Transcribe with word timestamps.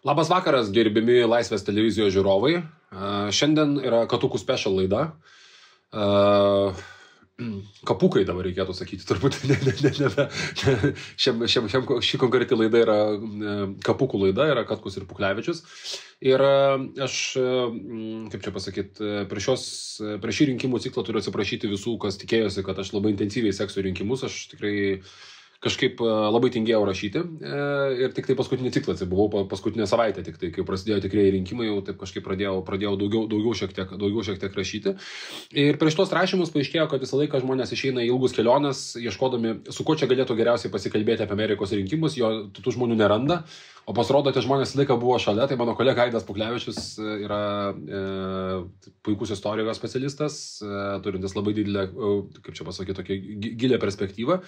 Labas 0.00 0.30
vakaras, 0.32 0.70
gerbimi 0.72 1.18
Laisvės 1.28 1.66
televizijos 1.66 2.14
žiūrovai. 2.14 2.54
Uh, 2.60 3.26
šiandien 3.36 3.76
yra 3.84 4.06
Katukų 4.08 4.38
special 4.40 4.78
laida. 4.78 5.10
Uh, 5.92 6.72
kapukai 7.88 8.22
dabar 8.24 8.46
reikėtų 8.48 8.72
sakyti, 8.78 9.04
turbūt 9.04 9.36
ne, 9.50 9.58
ne, 9.60 9.74
ne, 9.84 10.08
ne. 10.16 10.26
Šiam, 11.20 11.44
šiam, 11.44 11.68
šiam, 11.68 11.84
ši 12.00 12.20
konkreti 12.22 12.56
laida 12.56 12.80
yra 12.80 12.96
kapukų 13.84 14.22
laida, 14.24 14.48
yra 14.54 14.64
Katkus 14.68 14.96
ir 14.96 15.04
Puklevičius. 15.10 15.60
Ir 16.24 16.44
aš, 16.44 17.18
kaip 18.32 18.40
čia 18.44 18.54
pasakyti, 18.56 19.12
prieš, 19.28 19.50
šios, 19.50 19.66
prieš 20.24 20.40
šį 20.40 20.48
rinkimų 20.54 20.80
ciklą 20.84 21.04
turiu 21.04 21.20
atsiprašyti 21.20 21.68
visų, 21.72 21.98
kas 22.00 22.16
tikėjosi, 22.20 22.64
kad 22.64 22.80
aš 22.80 22.94
labai 22.96 23.12
intensyviai 23.12 23.52
seksiu 23.56 23.84
rinkimus. 23.84 24.24
Aš 24.28 24.46
tikrai 24.54 24.74
kažkaip 25.64 26.00
e, 26.00 26.10
labai 26.32 26.50
tingėjau 26.54 26.80
rašyti 26.88 27.20
e, 27.20 27.58
ir 28.06 28.14
tik 28.16 28.28
tai 28.30 28.36
paskutinį 28.38 28.72
ciklą, 28.74 28.96
tai 28.96 29.08
buvau 29.10 29.44
paskutinę 29.50 29.86
savaitę, 29.90 30.24
tik 30.26 30.38
tai 30.40 30.50
kai 30.54 30.64
prasidėjo 30.66 31.02
tikrieji 31.04 31.34
rinkimai, 31.36 31.68
jau 31.68 31.80
taip 31.84 31.98
kažkaip 32.00 32.24
pradėjau, 32.26 32.56
pradėjau 32.66 32.94
daugiau, 33.00 33.26
daugiau, 33.30 33.56
šiek 33.60 33.74
tiek, 33.76 33.92
daugiau 34.00 34.24
šiek 34.26 34.40
tiek 34.40 34.56
rašyti. 34.56 34.94
Ir 35.64 35.80
prieš 35.80 35.98
tos 36.00 36.14
rašymus 36.16 36.52
paaiškėjo, 36.54 36.86
kad 36.92 37.04
visą 37.04 37.20
laiką 37.20 37.42
žmonės 37.44 37.74
išeina 37.76 38.04
į 38.06 38.12
ilgus 38.14 38.36
keliones, 38.36 38.84
ieškodami, 39.00 39.58
su 39.72 39.84
kuo 39.84 39.98
čia 40.00 40.08
galėtų 40.10 40.38
geriausiai 40.40 40.72
pasikalbėti 40.72 41.26
apie 41.26 41.36
Amerikos 41.36 41.76
rinkimus, 41.76 42.16
jo 42.20 42.32
tų 42.56 42.78
žmonių 42.78 42.96
neranda. 43.02 43.42
O 43.88 43.94
pasirodo, 43.96 44.30
tie 44.30 44.42
žmonės 44.44 44.74
laiką 44.78 44.96
buvo 45.00 45.16
šalia, 45.22 45.46
tai 45.48 45.56
mano 45.58 45.72
kolega 45.78 46.04
Aidas 46.04 46.26
Puklevičius 46.28 46.98
e, 47.00 47.14
yra 47.24 47.40
e, 47.72 48.02
puikus 49.06 49.32
istorijos 49.34 49.80
specialistas, 49.80 50.36
e, 50.62 50.82
turintis 51.04 51.34
labai 51.36 51.54
didelę, 51.56 51.86
e, 51.88 52.12
kaip 52.44 52.58
čia 52.58 52.66
pasakyti, 52.68 52.98
tokią 53.00 53.18
gilę 53.62 53.80
perspektyvą. 53.82 54.38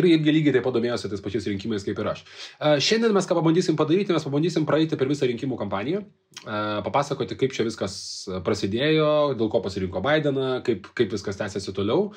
Ir 0.00 0.08
irgi 0.10 0.34
lygiai 0.34 0.56
taip 0.56 0.66
pat 0.66 0.76
domėjosi 0.76 1.12
tais 1.12 1.24
pačiais 1.24 1.48
rinkimais 1.52 1.86
kaip 1.86 2.02
ir 2.02 2.12
aš. 2.12 2.24
E, 2.58 2.74
šiandien 2.82 3.14
mes 3.16 3.30
ką 3.30 3.38
pabandysim 3.38 3.78
padaryti, 3.78 4.16
mes 4.16 4.26
pabandysim 4.26 4.68
praeiti 4.68 4.98
per 4.98 5.10
visą 5.10 5.30
rinkimų 5.30 5.60
kampaniją, 5.62 6.02
e, 6.42 6.60
papasakoti, 6.88 7.38
kaip 7.38 7.54
čia 7.56 7.68
viskas 7.68 7.96
prasidėjo, 8.44 9.10
dėl 9.38 9.52
ko 9.52 9.62
pasirinko 9.64 10.02
Bideną, 10.04 10.54
kaip, 10.66 10.90
kaip 10.98 11.14
viskas 11.14 11.38
tęsiasi 11.40 11.76
toliau. 11.76 12.10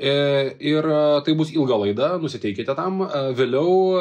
E, 0.00 0.56
ir 0.64 0.84
e, 0.88 1.00
tai 1.24 1.34
bus 1.36 1.50
ilga 1.52 1.76
laida, 1.76 2.06
nusiteikite 2.22 2.72
tam. 2.76 3.02
E, 3.04 3.20
vėliau 3.36 3.98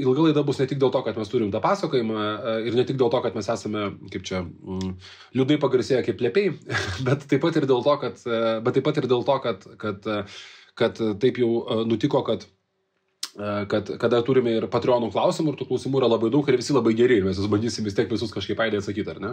ilga 0.00 0.24
laida 0.28 0.44
bus 0.48 0.62
ne 0.62 0.66
tik 0.70 0.80
dėl 0.80 0.92
to, 0.94 1.02
kad 1.04 1.18
mes 1.20 1.28
turim 1.28 1.50
tą 1.52 1.60
pasakojimą 1.60 2.22
ir 2.64 2.78
ne 2.78 2.86
tik 2.88 2.96
dėl 2.96 3.12
to, 3.12 3.20
kad 3.20 3.36
mes 3.36 3.50
esame, 3.52 3.90
kaip 4.14 4.24
čia, 4.24 4.40
mm, 4.46 4.94
liūdnai 5.36 5.60
pagarsėję 5.60 6.00
kaip 6.06 6.16
plepiai, 6.22 6.54
bet 7.08 7.28
taip 7.28 7.44
pat 7.44 7.60
ir 7.60 7.68
dėl 7.68 7.84
to, 7.84 7.98
kad, 8.00 8.24
bet 8.64 8.78
taip 8.78 8.88
pat 8.88 9.02
ir 9.02 9.10
dėl 9.12 9.28
to, 9.28 9.36
kad, 9.44 9.68
kad, 9.82 10.10
kad 10.80 11.04
taip 11.20 11.44
jau 11.44 11.84
nutiko, 11.88 12.24
kad 12.24 12.48
kad 13.32 13.88
kada 13.96 14.18
turime 14.20 14.52
ir 14.52 14.66
Patreonų 14.68 15.08
klausimų 15.14 15.54
ir 15.54 15.56
tų 15.56 15.66
klausimų 15.70 16.02
yra 16.02 16.08
labai 16.12 16.28
daug 16.32 16.48
ir 16.50 16.58
visi 16.60 16.74
labai 16.76 16.92
geri 16.92 17.16
ir 17.16 17.24
mes 17.24 17.38
vis 17.40 17.48
bandysim 17.48 17.86
vis 17.86 17.96
tiek 17.96 18.10
visus 18.10 18.32
kažkaip 18.32 18.60
aidė 18.60 18.82
atsakyti, 18.82 19.08
ar 19.08 19.20
ne? 19.24 19.30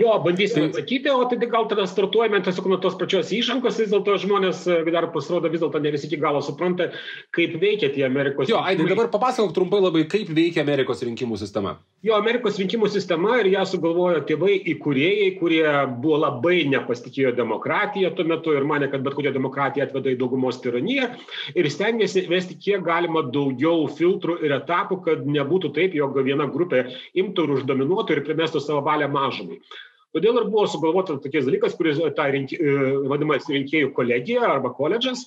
Jo, 0.00 0.16
bandysim 0.24 0.64
tai... 0.64 0.68
atsakyti, 0.72 1.10
o 1.10 1.22
tai 1.30 1.38
gal 1.50 1.68
tada 1.70 1.84
startuojame 1.86 2.40
tiesiog 2.42 2.66
nuo 2.72 2.78
tos 2.82 2.96
pačios 2.98 3.30
įšankos, 3.36 3.78
vis 3.78 3.92
dėlto 3.92 4.16
žmonės 4.24 4.64
e, 4.66 4.80
dar 4.90 5.06
pasirodo 5.14 5.50
vis 5.52 5.62
dėlto 5.62 5.82
ne 5.82 5.92
visi 5.94 6.08
iki 6.10 6.18
galo 6.22 6.40
supranta, 6.42 6.88
kaip 7.36 7.54
veikia 7.62 7.92
tie 7.94 8.02
Amerikos 8.08 8.48
rinkimai. 8.48 8.58
Jo, 8.58 8.64
Aidai, 8.66 8.88
dabar 8.90 9.12
papasakok 9.12 9.54
trumpai 9.54 9.78
labai, 9.84 10.02
kaip 10.10 10.32
veikia 10.34 10.64
Amerikos 10.66 11.04
rinkimų 11.06 11.38
sistema. 11.38 11.76
Jo, 12.04 12.18
Amerikos 12.20 12.58
rinkimų 12.60 12.90
sistema 12.92 13.38
ir 13.40 13.46
ją 13.48 13.62
sugalvojo 13.64 14.18
tėvai 14.28 14.58
įkūrėjai, 14.74 15.28
kurie 15.38 15.62
buvo 16.02 16.18
labai 16.20 16.58
nepasitikėjo 16.68 17.30
demokratiją 17.38 18.10
tuo 18.12 18.26
metu 18.28 18.52
ir 18.52 18.66
mane, 18.68 18.90
kad 18.92 19.00
bet 19.06 19.16
kokia 19.16 19.32
demokratija 19.32 19.86
atveda 19.86 20.12
į 20.12 20.18
daugumos 20.20 20.58
tiraniją 20.60 21.06
ir 21.56 21.68
stengiasi 21.72 22.26
vesti 22.28 22.58
kiek 22.60 22.84
galima 22.84 23.22
daugiau 23.32 23.86
filtrų 23.88 24.36
ir 24.44 24.52
etapų, 24.58 24.98
kad 25.06 25.24
nebūtų 25.24 25.72
taip, 25.78 25.96
jog 25.96 26.18
viena 26.28 26.44
grupė 26.44 26.82
imtų 27.22 27.46
ir 27.48 27.54
uždominuotų 27.56 28.18
ir 28.18 28.22
primestų 28.28 28.60
savo 28.60 28.84
valią 28.84 29.08
mažumai. 29.14 29.62
Todėl 30.12 30.42
ir 30.42 30.50
buvo 30.52 30.66
sugalvota 30.68 31.16
tokiais 31.24 31.48
dalykas, 31.48 31.72
kuris 31.80 32.04
ta 32.18 32.28
rinki, 32.36 32.60
e, 32.60 32.92
vadinamas 33.08 33.48
rinkėjų 33.48 33.94
kolegija 33.96 34.44
arba 34.52 34.76
koledžas, 34.76 35.24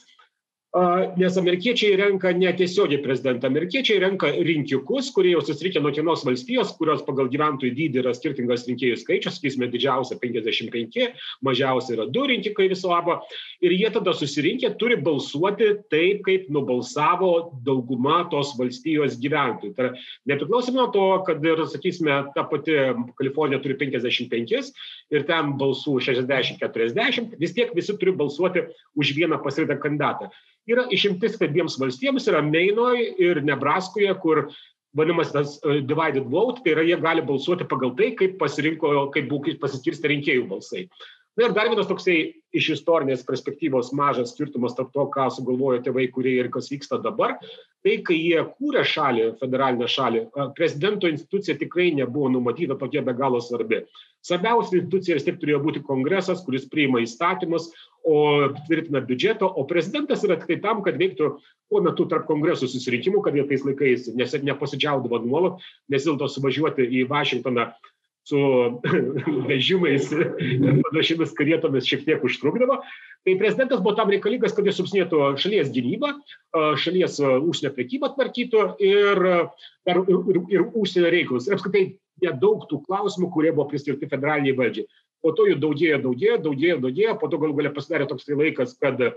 nes 1.17 1.38
amerikiečiai 1.39 1.95
renka 1.95 2.33
netiesiogiai 2.35 3.00
prezidentą, 3.01 3.47
amerikiečiai 3.47 4.01
renka 4.03 4.28
rinkikus, 4.35 5.07
kurie 5.16 5.31
jau 5.31 5.41
susirinkę 5.41 5.79
nuo 5.79 5.94
kiekvienos 5.95 6.25
valstijos, 6.28 6.73
kurios 6.75 7.05
pagal 7.07 7.29
gyventojų 7.31 7.72
dydį 7.78 8.01
yra 8.01 8.11
skirtingas 8.13 8.66
rinkėjų 8.67 8.97
skaičius, 9.00 9.38
sakysime, 9.39 9.69
didžiausia 9.72 10.17
55, 10.19 11.16
mažiausia 11.47 11.95
yra 11.95 12.07
2 12.11 12.25
rinkikai 12.33 12.67
viso 12.73 12.91
labo, 12.91 13.16
ir 13.63 13.73
jie 13.77 13.89
tada 13.95 14.11
susirinkę 14.11 14.73
turi 14.81 15.00
balsuoti 15.00 15.69
taip, 15.94 16.19
kaip 16.27 16.51
nubalsavo 16.51 17.31
dauguma 17.66 18.25
tos 18.29 18.51
valstijos 18.59 19.16
gyventojų. 19.23 19.72
Tai 19.77 19.94
nepriklausomai 20.27 20.83
nuo 20.83 20.89
to, 20.91 21.07
kad 21.31 21.47
ir, 21.47 21.63
sakysime, 21.72 22.19
ta 22.35 22.44
pati 22.51 22.75
Kalifornija 23.17 23.63
turi 23.63 23.79
55 23.79 24.75
ir 25.16 25.25
ten 25.31 25.56
balsų 25.57 25.95
60-40, 26.11 27.39
vis 27.39 27.56
tiek 27.56 27.72
visi 27.72 27.95
turi 27.95 28.13
balsuoti 28.19 28.67
už 29.00 29.16
vieną 29.16 29.39
pasirinktą 29.41 29.79
kandidatą. 29.88 30.29
Yra 30.67 30.88
išimtis, 30.91 31.38
kad 31.39 31.53
dviems 31.53 31.78
valstybėms 31.79 32.28
yra 32.28 32.41
Meinoje 32.44 33.05
ir 33.23 33.39
Nebraskoje, 33.45 34.11
kur 34.23 34.47
vadinamas 34.97 35.31
tas 35.31 35.57
uh, 35.61 35.79
divided 35.88 36.28
vote, 36.31 36.63
tai 36.63 36.73
yra 36.75 36.83
jie 36.88 36.97
gali 37.00 37.23
balsuoti 37.23 37.67
pagal 37.69 37.94
tai, 38.00 38.11
kaip 38.19 38.35
pasirinko, 38.41 39.07
kaip 39.16 39.29
buvo 39.31 39.56
pasiskirsti 39.61 40.11
rinkėjų 40.13 40.47
balsai. 40.50 40.88
Na 41.38 41.46
ir 41.46 41.53
dar 41.53 41.68
vienas 41.70 41.86
toksai 41.86 42.16
iš 42.58 42.72
istorinės 42.74 43.22
perspektyvos 43.28 43.92
mažas 43.94 44.31
skirtumas 44.34 44.74
tarp 44.74 44.90
to, 44.96 45.03
ką 45.14 45.28
sugalvojo 45.36 45.84
tėvai, 45.86 46.08
kurie 46.09 46.31
ir 46.40 46.48
kas 46.50 46.72
vyksta 46.72 46.98
dabar, 47.03 47.36
tai 47.86 48.00
kai 48.08 48.16
jie 48.18 48.40
kūrė 48.56 48.81
šalį, 48.88 49.28
federalinę 49.42 49.86
šalį, 49.94 50.24
prezidento 50.58 51.12
institucija 51.12 51.53
tikrai 51.59 51.92
nebuvo 51.94 52.31
numatyta 52.34 52.78
tokia 52.80 53.03
be 53.06 53.14
galo 53.20 53.42
svarbi. 53.44 53.84
Svarbiausia 54.25 54.80
institucija 54.80 55.20
vis 55.20 55.28
tiek 55.28 55.38
turėjo 55.38 55.59
būti 55.68 55.84
kongresas, 55.86 56.42
kuris 56.46 56.66
priima 56.72 57.03
įstatymus, 57.06 57.69
o 58.08 58.18
tvirtina 58.66 59.04
biudžetą, 59.06 59.46
o 59.46 59.66
prezidentas 59.69 60.24
yra 60.25 60.40
tik 60.40 60.50
tai 60.50 60.58
tam, 60.64 60.81
kad 60.81 60.98
veiktų 60.98 61.30
tuo 61.38 61.84
metu 61.86 62.08
tarp 62.09 62.25
kongresų 62.31 62.72
susirinkimų, 62.72 63.22
kad 63.22 63.38
jie 63.38 63.46
tais 63.46 63.68
laikais 63.68 64.09
nepasidžiaudavo 64.18 65.22
nuolat, 65.28 65.62
nes 65.92 66.08
dėl 66.08 66.18
to 66.18 66.31
suvažiuoti 66.31 66.88
į 66.98 67.06
Vašingtoną 67.12 67.68
su 68.27 68.39
vežimais 69.49 70.09
ir 70.11 70.25
panašiamis 70.85 71.35
karietomis 71.38 71.88
šiek 71.88 72.03
tiek 72.07 72.25
užtrukdavo. 72.27 72.81
Tai 73.27 73.35
prezidentas 73.39 73.81
buvo 73.83 73.95
tam 73.97 74.11
reikalingas, 74.13 74.55
kad 74.55 74.67
jis 74.67 74.77
subsinėtų 74.79 75.21
šalies 75.41 75.71
gynybą, 75.75 76.13
šalies 76.79 77.17
užsienio 77.23 77.73
prekybą 77.75 78.11
tvarkytų 78.15 78.67
ir, 78.83 79.23
ir, 79.89 80.03
ir, 80.13 80.41
ir 80.53 80.67
užsienio 80.67 81.11
reikalus. 81.11 81.49
Ir 81.49 81.57
apskritai 81.57 81.85
nedaug 82.23 82.67
tų 82.69 82.81
klausimų, 82.85 83.31
kurie 83.33 83.51
buvo 83.53 83.67
priskirti 83.71 84.09
federaliniai 84.11 84.55
valdžiai. 84.57 84.88
Po 85.25 85.33
to 85.35 85.47
jų 85.49 85.57
daugėjo, 85.59 85.97
daugėjo, 86.03 86.38
daugėjo, 86.45 86.77
daugėjo, 86.83 87.17
po 87.19 87.27
to 87.31 87.39
gal 87.41 87.55
galia 87.57 87.73
pasidarė 87.73 88.05
toks 88.07 88.27
tai 88.27 88.38
laikas, 88.38 88.75
kad 88.79 89.01
uh, 89.01 89.15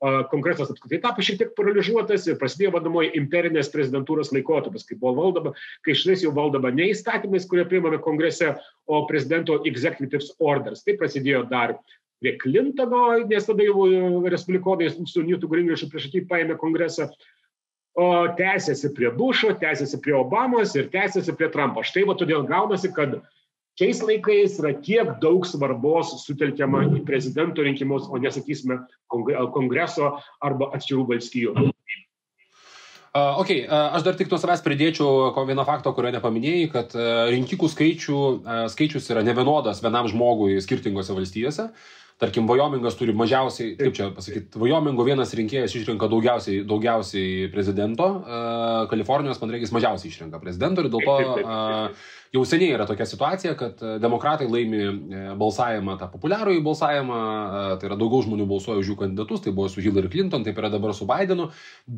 kongresas 0.00 0.70
apskritai 0.72 1.00
tapo 1.02 1.22
šiek 1.24 1.38
tiek 1.40 1.50
paralyžiuotas 1.58 2.24
ir 2.30 2.38
prasidėjo 2.40 2.72
vadinamoji 2.76 3.12
imperinės 3.20 3.68
prezidentūros 3.72 4.32
laikotarpis, 4.32 4.86
kai 4.88 4.96
buvo 5.00 5.12
valdoma, 5.18 5.52
kai 5.84 5.96
šalis 5.98 6.24
jau 6.24 6.32
valdoma 6.36 6.72
ne 6.72 6.88
įstatymais, 6.94 7.48
kurie 7.50 7.66
priimami 7.68 8.00
kongrese, 8.00 8.54
o 8.88 9.02
prezidento 9.10 9.58
executive 9.68 10.24
orders. 10.40 10.84
Tai 10.86 10.96
prasidėjo 11.00 11.44
dar 11.50 11.76
prie 12.20 12.36
Clintono, 12.40 13.18
nes 13.28 13.48
tada 13.48 13.66
jau 13.66 13.84
respublikonai 14.24 14.88
su 15.08 15.24
Newtu 15.26 15.50
Gringrišu 15.52 15.90
prieš 15.92 16.08
akį 16.08 16.24
paėmė 16.32 16.56
kongresą. 16.60 17.10
O 17.98 18.06
tęsiasi 18.38 18.92
prie 18.94 19.10
Bušo, 19.12 19.50
tęsiasi 19.60 19.98
prie 20.00 20.14
Obamos 20.16 20.76
ir 20.78 20.88
tęsiasi 20.92 21.34
prie 21.36 21.48
Trumpo. 21.52 21.82
Štai 21.84 22.06
va 22.08 22.14
todėl 22.16 22.46
gaunasi, 22.48 22.92
kad 22.96 23.18
šiais 23.78 24.00
laikais 24.04 24.58
yra 24.62 24.74
tiek 24.82 25.12
daug 25.22 25.46
svarbos 25.48 26.16
sutelkiama 26.24 26.86
į 26.98 27.04
prezidento 27.06 27.64
rinkimus, 27.66 28.08
o 28.10 28.18
nesakysime 28.22 28.82
kongreso 29.10 30.16
arba 30.42 30.72
atskirų 30.76 31.06
valstijų. 31.14 31.70
Uh, 33.10 33.40
ok, 33.42 33.48
uh, 33.66 33.72
aš 33.96 34.04
dar 34.06 34.14
tik 34.14 34.28
nuo 34.30 34.38
savęs 34.38 34.60
pridėčiau 34.62 35.32
vieną 35.34 35.64
faktą, 35.66 35.90
kurio 35.96 36.12
nepaminėjai, 36.14 36.68
kad 36.70 36.92
uh, 36.94 37.24
rinkikų 37.32 37.66
skaičių, 37.72 38.18
uh, 38.18 38.60
skaičius 38.70 39.10
yra 39.10 39.24
nevienodas 39.26 39.82
vienam 39.82 40.06
žmogui 40.06 40.60
skirtingose 40.62 41.16
valstijose. 41.16 41.72
Tarkim, 42.22 42.46
Vajomingas 42.46 42.94
turi 43.00 43.14
mažiausiai, 43.16 43.72
kaip 43.80 43.96
čia 43.96 44.06
pasakyti, 44.14 44.60
Vajomingo 44.60 45.02
vienas 45.08 45.32
rinkėjas 45.34 45.74
išrenka 45.74 46.06
daugiausiai, 46.12 46.60
daugiausiai 46.68 47.48
prezidento, 47.50 48.06
uh, 48.20 48.86
Kalifornijos, 48.92 49.42
man 49.42 49.56
reikės, 49.56 49.74
mažiausiai 49.74 50.12
išrenka 50.12 50.38
prezidento 50.38 50.84
ir 50.84 50.92
dėl 50.92 51.02
to 51.02 51.18
uh, 51.40 52.08
jau 52.30 52.42
seniai 52.46 52.74
yra 52.76 52.86
tokia 52.86 53.06
situacija, 53.10 53.54
kad 53.58 53.80
e, 53.82 53.96
demokratai 54.02 54.46
laimi 54.50 54.80
e, 54.80 55.22
balsavimą, 55.38 55.96
tą 55.98 56.06
populiarųjį 56.12 56.60
balsavimą, 56.62 57.16
e, 57.18 57.62
tai 57.80 57.88
yra 57.88 57.96
daugiau 57.98 58.22
žmonių 58.26 58.46
balsuoja 58.50 58.82
už 58.82 58.92
jų 58.92 58.96
kandidatus, 59.00 59.42
tai 59.42 59.52
buvo 59.56 59.66
su 59.72 59.82
Hillary 59.82 60.10
Clinton, 60.12 60.44
taip 60.46 60.60
yra 60.62 60.70
dabar 60.70 60.94
su 60.94 61.08
Bidenu, 61.10 61.48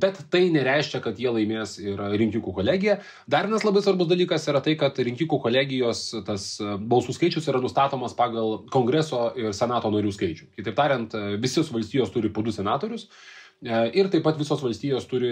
bet 0.04 0.22
tai 0.32 0.46
nereiškia, 0.54 1.02
kad 1.04 1.20
jie 1.20 1.28
laimės 1.36 1.76
ir 1.82 2.00
rinkikų 2.22 2.54
kolegija. 2.56 2.98
Dar 3.28 3.48
vienas 3.50 3.66
labai 3.68 3.84
svarbus 3.84 4.08
dalykas 4.08 4.48
yra 4.48 4.64
tai, 4.64 4.76
kad 4.80 4.96
rinkikų 4.96 5.40
kolegijos 5.44 6.06
tas 6.24 6.48
balsų 6.62 7.18
skaičius 7.18 7.50
yra 7.52 7.60
nustatomas 7.60 8.16
pagal 8.16 8.62
kongreso 8.72 9.28
ir 9.36 9.52
senato 9.56 9.92
narių 9.92 10.16
skaičių. 10.16 10.48
Kitaip 10.56 10.80
tariant, 10.80 11.20
visi 11.42 11.60
valstijos 11.68 12.12
turi 12.14 12.32
po 12.32 12.44
du 12.46 12.54
senatorius 12.56 13.10
Ir 13.62 14.08
taip 14.10 14.24
pat 14.26 14.38
visos 14.40 14.58
valstijos 14.58 15.04
turi 15.06 15.28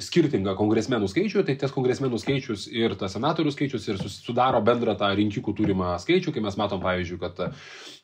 skirtingą 0.00 0.54
kongresmenų 0.56 1.10
skaičių, 1.12 1.42
tai 1.44 1.58
ties 1.60 1.74
kongresmenų 1.74 2.16
skaičius 2.22 2.62
ir 2.72 2.94
tas 2.96 3.12
senatorių 3.18 3.52
skaičius 3.52 3.88
ir 3.90 3.98
sudaro 4.08 4.62
bendrą 4.64 4.94
tą 4.96 5.10
rinkikų 5.18 5.52
turimą 5.58 5.90
skaičių, 6.00 6.32
kai 6.32 6.40
mes 6.40 6.56
matom, 6.56 6.80
pavyzdžiui, 6.80 7.18
kad, 7.20 7.42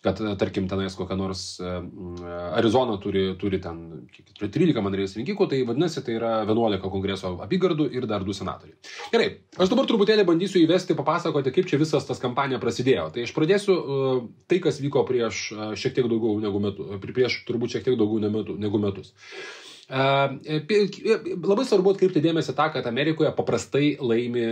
kad 0.05 0.21
tarkim, 0.43 0.67
tenais 0.69 0.93
kokią 0.99 1.17
nors 1.17 1.45
Arizona 2.59 2.99
turi, 3.01 3.31
turi 3.41 3.63
ten 3.65 3.81
13, 4.43 4.77
man 4.85 4.99
reikės 5.01 5.17
rinkikų, 5.17 5.49
tai 5.49 5.63
vadinasi, 5.65 6.05
tai 6.05 6.19
yra 6.19 6.35
11 6.45 6.93
kongreso 6.93 7.33
apygardų 7.47 7.89
ir 7.97 8.09
dar 8.11 8.29
2 8.29 8.37
senatoriai. 8.43 8.77
Gerai, 9.15 9.31
aš 9.57 9.73
dabar 9.73 9.89
truputėlį 9.89 10.29
bandysiu 10.29 10.61
įvesti, 10.67 10.99
papasakoti, 11.01 11.55
kaip 11.57 11.73
čia 11.73 11.81
visas 11.81 12.05
tas 12.05 12.21
kampanija 12.21 12.61
prasidėjo. 12.61 13.09
Tai 13.17 13.25
aš 13.25 13.33
pradėsiu 13.41 13.81
tai, 14.45 14.61
kas 14.61 14.85
vyko 14.85 15.07
prieš 15.09 15.47
šiek 15.81 15.97
tiek 15.97 16.13
daugiau 16.13 16.37
negu 16.45 16.61
metus, 16.61 16.93
prieš 17.09 17.41
turbūt 17.49 17.79
šiek 17.79 17.89
tiek 17.89 17.97
daugiau 17.97 18.21
negu 18.21 18.85
metus. 18.85 19.15
Labai 19.91 21.67
svarbu 21.67 21.95
atkreipti 21.97 22.23
dėmesį 22.23 22.55
tą, 22.55 22.69
kad 22.77 22.87
Amerikoje 22.87 23.33
paprastai 23.35 23.97
laimi, 23.99 24.47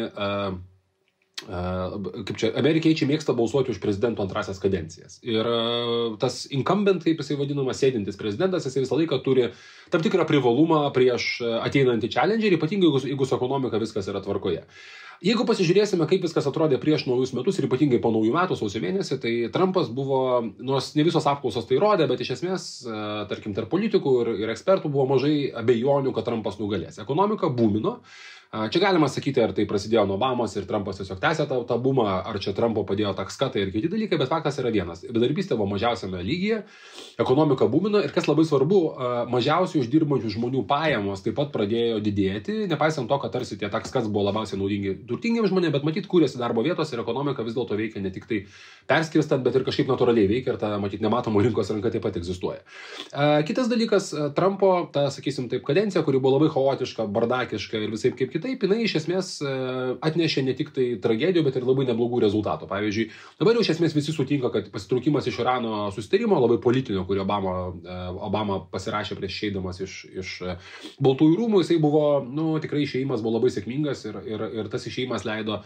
kaip 1.38 2.34
čia, 2.40 2.50
amerikiečiai 2.58 3.06
mėgsta 3.06 3.36
balsuoti 3.38 3.70
už 3.70 3.78
prezidento 3.78 4.24
antrasias 4.24 4.58
kadencijas. 4.58 5.20
Ir 5.22 5.46
tas 6.18 6.40
incumbent, 6.50 7.04
kaip 7.06 7.22
jisai 7.22 7.38
vadinamas, 7.38 7.78
sėdintis 7.78 8.18
prezidentas, 8.18 8.66
jisai 8.66 8.82
visą 8.82 8.98
laiką 8.98 9.20
turi 9.22 9.46
tam 9.94 10.02
tikrą 10.02 10.26
privalumą 10.26 10.88
prieš 10.96 11.36
ateinantį 11.62 12.10
challengerį, 12.16 12.58
ypatingai 12.58 12.90
jeigu, 12.90 13.04
jeigu 13.12 13.28
su 13.28 13.38
ekonomika 13.38 13.78
viskas 13.78 14.10
yra 14.10 14.24
tvarkoje. 14.24 14.66
Jeigu 15.18 15.42
pasižiūrėsime, 15.48 16.06
kaip 16.06 16.22
viskas 16.22 16.46
atrodė 16.46 16.76
prieš 16.78 17.08
naujus 17.08 17.32
metus 17.34 17.56
ir 17.58 17.66
ypatingai 17.66 17.98
po 18.02 18.12
naujų 18.14 18.30
metų 18.36 18.58
sausio 18.60 18.78
mėnesį, 18.84 19.16
tai 19.18 19.32
Trumpas 19.54 19.88
buvo, 19.90 20.20
nors 20.62 20.92
ne 20.94 21.02
visos 21.06 21.26
apklausos 21.26 21.66
tai 21.66 21.80
rodė, 21.82 22.06
bet 22.06 22.22
iš 22.22 22.36
esmės, 22.36 22.68
tarkim, 23.30 23.56
tarp 23.56 23.66
politikų 23.72 24.12
ir, 24.22 24.30
ir 24.44 24.52
ekspertų 24.54 24.92
buvo 24.94 25.08
mažai 25.16 25.48
abejonių, 25.58 26.14
kad 26.14 26.28
Trumpas 26.28 26.60
nugalės. 26.62 27.00
Ekonomika 27.02 27.50
būmino, 27.50 27.96
Čia 28.48 28.80
galima 28.80 29.10
sakyti, 29.12 29.42
ar 29.44 29.50
tai 29.52 29.66
prasidėjo 29.68 30.06
nuo 30.08 30.14
Obamos 30.16 30.54
ir 30.56 30.64
Trumpas 30.64 30.96
tiesiog 30.96 31.18
tęsė 31.20 31.44
tą, 31.50 31.58
tą 31.68 31.76
bumą, 31.84 32.06
ar 32.24 32.38
čia 32.40 32.54
Trumpo 32.56 32.80
padėjo 32.88 33.10
takskatai 33.18 33.60
ir 33.60 33.72
kiti 33.74 33.90
dalykai, 33.92 34.16
bet 34.16 34.30
faktas 34.30 34.56
yra 34.62 34.70
vienas. 34.72 35.02
Bedarbystė 35.04 35.52
buvo 35.58 35.66
mažiausiame 35.74 36.22
lygyje, 36.24 36.62
ekonomika 37.20 37.68
būmino 37.68 38.00
ir 38.00 38.14
kas 38.14 38.24
labai 38.24 38.46
svarbu, 38.48 38.78
mažiausiai 39.28 39.82
uždirbančių 39.82 40.32
žmonių 40.32 40.62
pajamos 40.70 41.20
taip 41.26 41.36
pat 41.36 41.52
pradėjo 41.52 41.98
didėti, 42.00 42.56
nepaisant 42.72 43.10
to, 43.12 43.18
kad 43.20 43.34
tarsi 43.36 43.58
tie 43.60 43.68
takskas 43.68 44.08
buvo 44.08 44.24
labiausiai 44.30 44.56
naudingi 44.62 44.96
turtingiems 45.10 45.52
žmonėms, 45.52 45.76
bet 45.76 45.84
matyt, 45.84 46.08
kūrėsi 46.08 46.40
darbo 46.40 46.64
vietos 46.64 46.88
ir 46.94 47.04
ekonomika 47.04 47.44
vis 47.44 47.52
dėlto 47.52 47.76
veikia 47.76 48.00
ne 48.00 48.14
tik 48.16 48.24
tai 48.32 48.40
perskirstant, 48.88 49.44
bet 49.44 49.60
ir 49.60 49.68
kažkaip 49.68 49.92
natūraliai 49.92 50.24
veikia 50.32 50.56
ir 50.56 50.60
ta, 50.64 50.72
matyt, 50.80 51.04
nematomų 51.04 51.44
rinkos 51.50 51.68
ranka 51.74 51.92
taip 51.92 52.06
pat 52.08 52.16
egzistuoja. 52.16 52.64
Kitas 53.44 53.68
dalykas, 53.68 54.08
Trumpo, 54.32 54.72
ta, 54.94 55.10
sakysim, 55.12 55.52
taip, 55.52 55.66
kadencija, 55.68 56.00
kuri 56.06 56.16
buvo 56.16 56.38
labai 56.38 56.48
chaotiška, 56.56 57.04
bardakiška 57.12 57.84
ir 57.84 57.92
visai 57.92 58.14
kaip 58.16 58.32
kitaip, 58.32 58.37
jinai 58.46 58.80
iš 58.84 58.94
esmės 59.00 59.30
e, 59.42 59.52
atnešė 60.04 60.44
ne 60.46 60.54
tik 60.58 60.70
tai 60.76 60.86
tragedijų, 61.02 61.44
bet 61.46 61.58
ir 61.58 61.66
labai 61.66 61.86
neblogų 61.88 62.20
rezultatų. 62.24 62.68
Pavyzdžiui, 62.70 63.08
dabar 63.40 63.58
jau 63.58 63.64
iš 63.64 63.72
esmės 63.74 63.96
visi 63.96 64.14
sutinka, 64.14 64.52
kad 64.54 64.70
pasitraukimas 64.74 65.28
iš 65.30 65.40
Irano 65.42 65.88
susitarimo, 65.94 66.38
labai 66.42 66.60
politinio, 66.62 67.04
kurį 67.08 67.24
Obama, 67.24 67.56
e, 67.82 67.98
Obama 68.28 68.60
pasirašė 68.72 69.18
prieš 69.18 69.36
išeidamas 69.38 69.82
iš, 69.84 69.98
iš 70.22 70.34
e, 70.46 70.56
Baltųjų 71.04 71.38
rūmų, 71.42 71.62
jisai 71.64 71.80
buvo, 71.82 72.06
nu, 72.24 72.50
tikrai 72.62 72.84
išeimas 72.86 73.24
buvo 73.24 73.38
labai 73.38 73.52
sėkmingas 73.54 74.06
ir, 74.08 74.22
ir, 74.28 74.48
ir 74.62 74.72
tas 74.72 74.86
išeimas 74.90 75.26
leido 75.28 75.62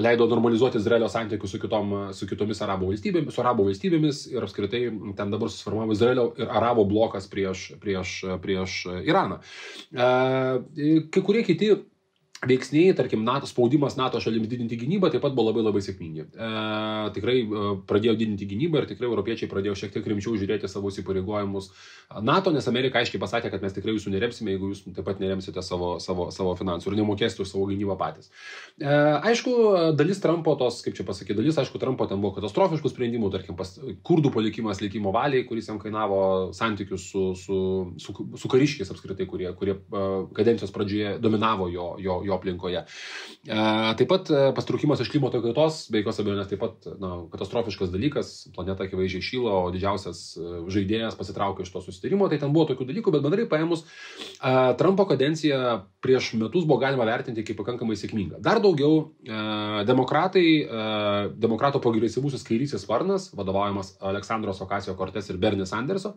leido 0.00 0.26
normalizuoti 0.26 0.78
Izraelio 0.78 1.08
santykius 1.08 1.50
su, 1.50 1.60
kitom, 1.60 1.94
su 2.14 2.26
kitomis 2.28 2.60
arabų 2.62 2.90
valstybėmis, 2.92 3.34
su 3.34 3.42
arabų 3.42 3.68
valstybėmis 3.70 4.24
ir 4.32 4.44
apskritai 4.44 4.82
ten 5.18 5.32
dabar 5.32 5.50
susiformavo 5.50 5.96
Izraelio 5.96 6.26
ir 6.38 6.50
arabų 6.50 6.84
blokas 6.90 7.28
prieš, 7.30 7.72
prieš, 7.82 8.18
prieš 8.42 8.82
Iraną. 9.08 9.40
Kai 9.92 11.24
kurie 11.24 11.44
kiti 11.46 11.72
veiksniai, 12.42 12.94
tarkim, 12.98 13.22
NATO, 13.22 13.46
spaudimas 13.46 13.94
NATO 13.94 14.18
šalims 14.20 14.48
didinti 14.50 14.74
gynybą 14.80 15.12
taip 15.12 15.22
pat 15.22 15.34
buvo 15.36 15.50
labai 15.50 15.62
labai 15.62 15.82
sėkmingi. 15.84 16.24
E, 16.26 16.48
tikrai 17.14 17.36
e, 17.42 17.66
pradėjo 17.86 18.16
didinti 18.18 18.48
gynybą 18.50 18.82
ir 18.82 18.88
tikrai 18.90 19.06
europiečiai 19.06 19.50
pradėjo 19.50 19.76
šiek 19.78 19.92
tiek 19.94 20.08
rimčiau 20.10 20.34
žiūrėti 20.40 20.70
savo 20.70 20.90
įsipareigojimus 20.90 21.70
NATO, 22.26 22.50
nes 22.54 22.66
Amerika 22.66 22.98
aiškiai 22.98 23.22
pasakė, 23.22 23.52
kad 23.52 23.62
mes 23.62 23.76
tikrai 23.76 23.94
jūsų 23.94 24.10
neremsime, 24.16 24.56
jeigu 24.56 24.72
jūs 24.72 24.82
taip 24.88 25.06
pat 25.06 25.22
neremsite 25.22 25.62
savo, 25.62 25.94
savo, 26.02 26.28
savo 26.34 26.56
finansų 26.58 26.90
ir 26.90 26.98
nemokėsite 26.98 27.44
už 27.44 27.52
savo 27.52 27.68
gynybą 27.70 27.94
patys. 28.00 28.32
E, 28.80 28.90
aišku, 29.30 29.54
dalis 29.98 30.20
Trumpo 30.24 30.56
tos, 30.58 30.80
kaip 30.82 30.98
čia 30.98 31.06
pasakyti, 31.06 31.38
dalis, 31.38 31.60
aišku, 31.62 31.78
Trumpo 31.82 32.10
ten 32.10 32.18
buvo 32.24 32.34
katastrofiškų 32.40 32.90
sprendimų, 32.90 33.30
tarkim, 33.36 33.58
pas, 33.58 33.70
kurdų 34.02 34.34
palikimas 34.34 34.82
likimo 34.82 35.14
valiai, 35.14 35.46
kuris 35.46 35.70
jam 35.70 35.78
kainavo 35.82 36.50
santykius 36.58 37.06
su, 37.14 37.24
su, 37.38 37.62
su, 38.02 38.18
su 38.18 38.50
kariškiais 38.50 38.90
apskritai, 38.90 39.30
kurie, 39.30 39.48
kurie 39.54 39.78
e, 39.78 40.04
kadencijos 40.34 40.74
pradžioje 40.74 41.16
dominavo 41.22 41.70
jo, 41.70 41.88
jo, 42.02 42.20
jo 42.26 42.31
jo 42.32 42.40
aplinkoje. 42.40 42.82
Taip 43.46 44.08
pat 44.10 44.32
e, 44.32 44.42
pastraukimas 44.56 45.02
iš 45.02 45.12
klimato 45.12 45.42
kaitos, 45.44 45.84
be 45.92 46.02
jokios 46.02 46.20
abejonės, 46.22 46.50
taip 46.50 46.62
pat 46.62 46.90
na, 47.02 47.14
katastrofiškas 47.32 47.92
dalykas, 47.92 48.32
planeta 48.56 48.86
akivaizdžiai 48.86 49.28
šyla, 49.28 49.54
o 49.66 49.72
didžiausias 49.74 50.22
e, 50.38 50.50
žaidėjas 50.72 51.18
pasitraukė 51.18 51.66
iš 51.66 51.72
to 51.74 51.82
susitarimo, 51.84 52.30
tai 52.30 52.40
ten 52.42 52.54
buvo 52.54 52.68
tokių 52.70 52.88
dalykų, 52.90 53.14
bet 53.16 53.26
bendrai 53.26 53.48
paėmus, 53.50 53.84
Trumpo 54.78 55.06
kadencija 55.10 55.82
prieš 56.02 56.32
metus 56.38 56.66
buvo 56.66 56.80
galima 56.82 57.06
vertinti 57.06 57.44
kaip 57.46 57.60
pakankamai 57.60 57.96
sėkminga. 57.98 58.40
Dar 58.42 58.60
daugiau, 58.62 59.12
demokratai, 59.86 60.46
demokrato 61.38 61.80
progresyvusis 61.82 62.42
kairysis 62.46 62.82
sparnas, 62.82 63.28
vadovaujamas 63.38 63.94
Aleksandros 64.02 64.60
Okasijo 64.64 64.96
Kortes 64.98 65.30
ir 65.30 65.38
Bernie 65.42 65.66
Sanderso, 65.68 66.16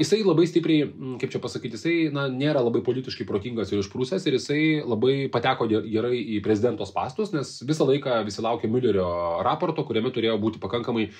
jisai 0.00 0.22
labai 0.24 0.46
stipriai, 0.48 0.88
kaip 1.20 1.34
čia 1.34 1.42
pasakyti, 1.42 1.76
jisai 1.76 1.96
na, 2.14 2.26
nėra 2.32 2.62
labai 2.64 2.82
politiškai 2.86 3.26
protingas 3.28 3.72
ir 3.72 3.82
išprūsęs 3.82 4.26
ir 4.28 4.38
jisai 4.38 4.62
labai 4.80 5.14
pateko 5.32 5.68
gerai 5.68 6.16
į 6.36 6.40
prezidento 6.44 6.86
pastus, 6.94 7.32
nes 7.34 7.50
visą 7.66 7.86
laiką 7.88 8.22
visi 8.26 8.44
laukė 8.44 8.70
Müllerio 8.70 9.06
raporto, 9.46 9.84
kuriame 9.88 10.12
turėjo 10.14 10.38
būti 10.42 10.60
pakankamai 10.62 11.08
e, 11.08 11.12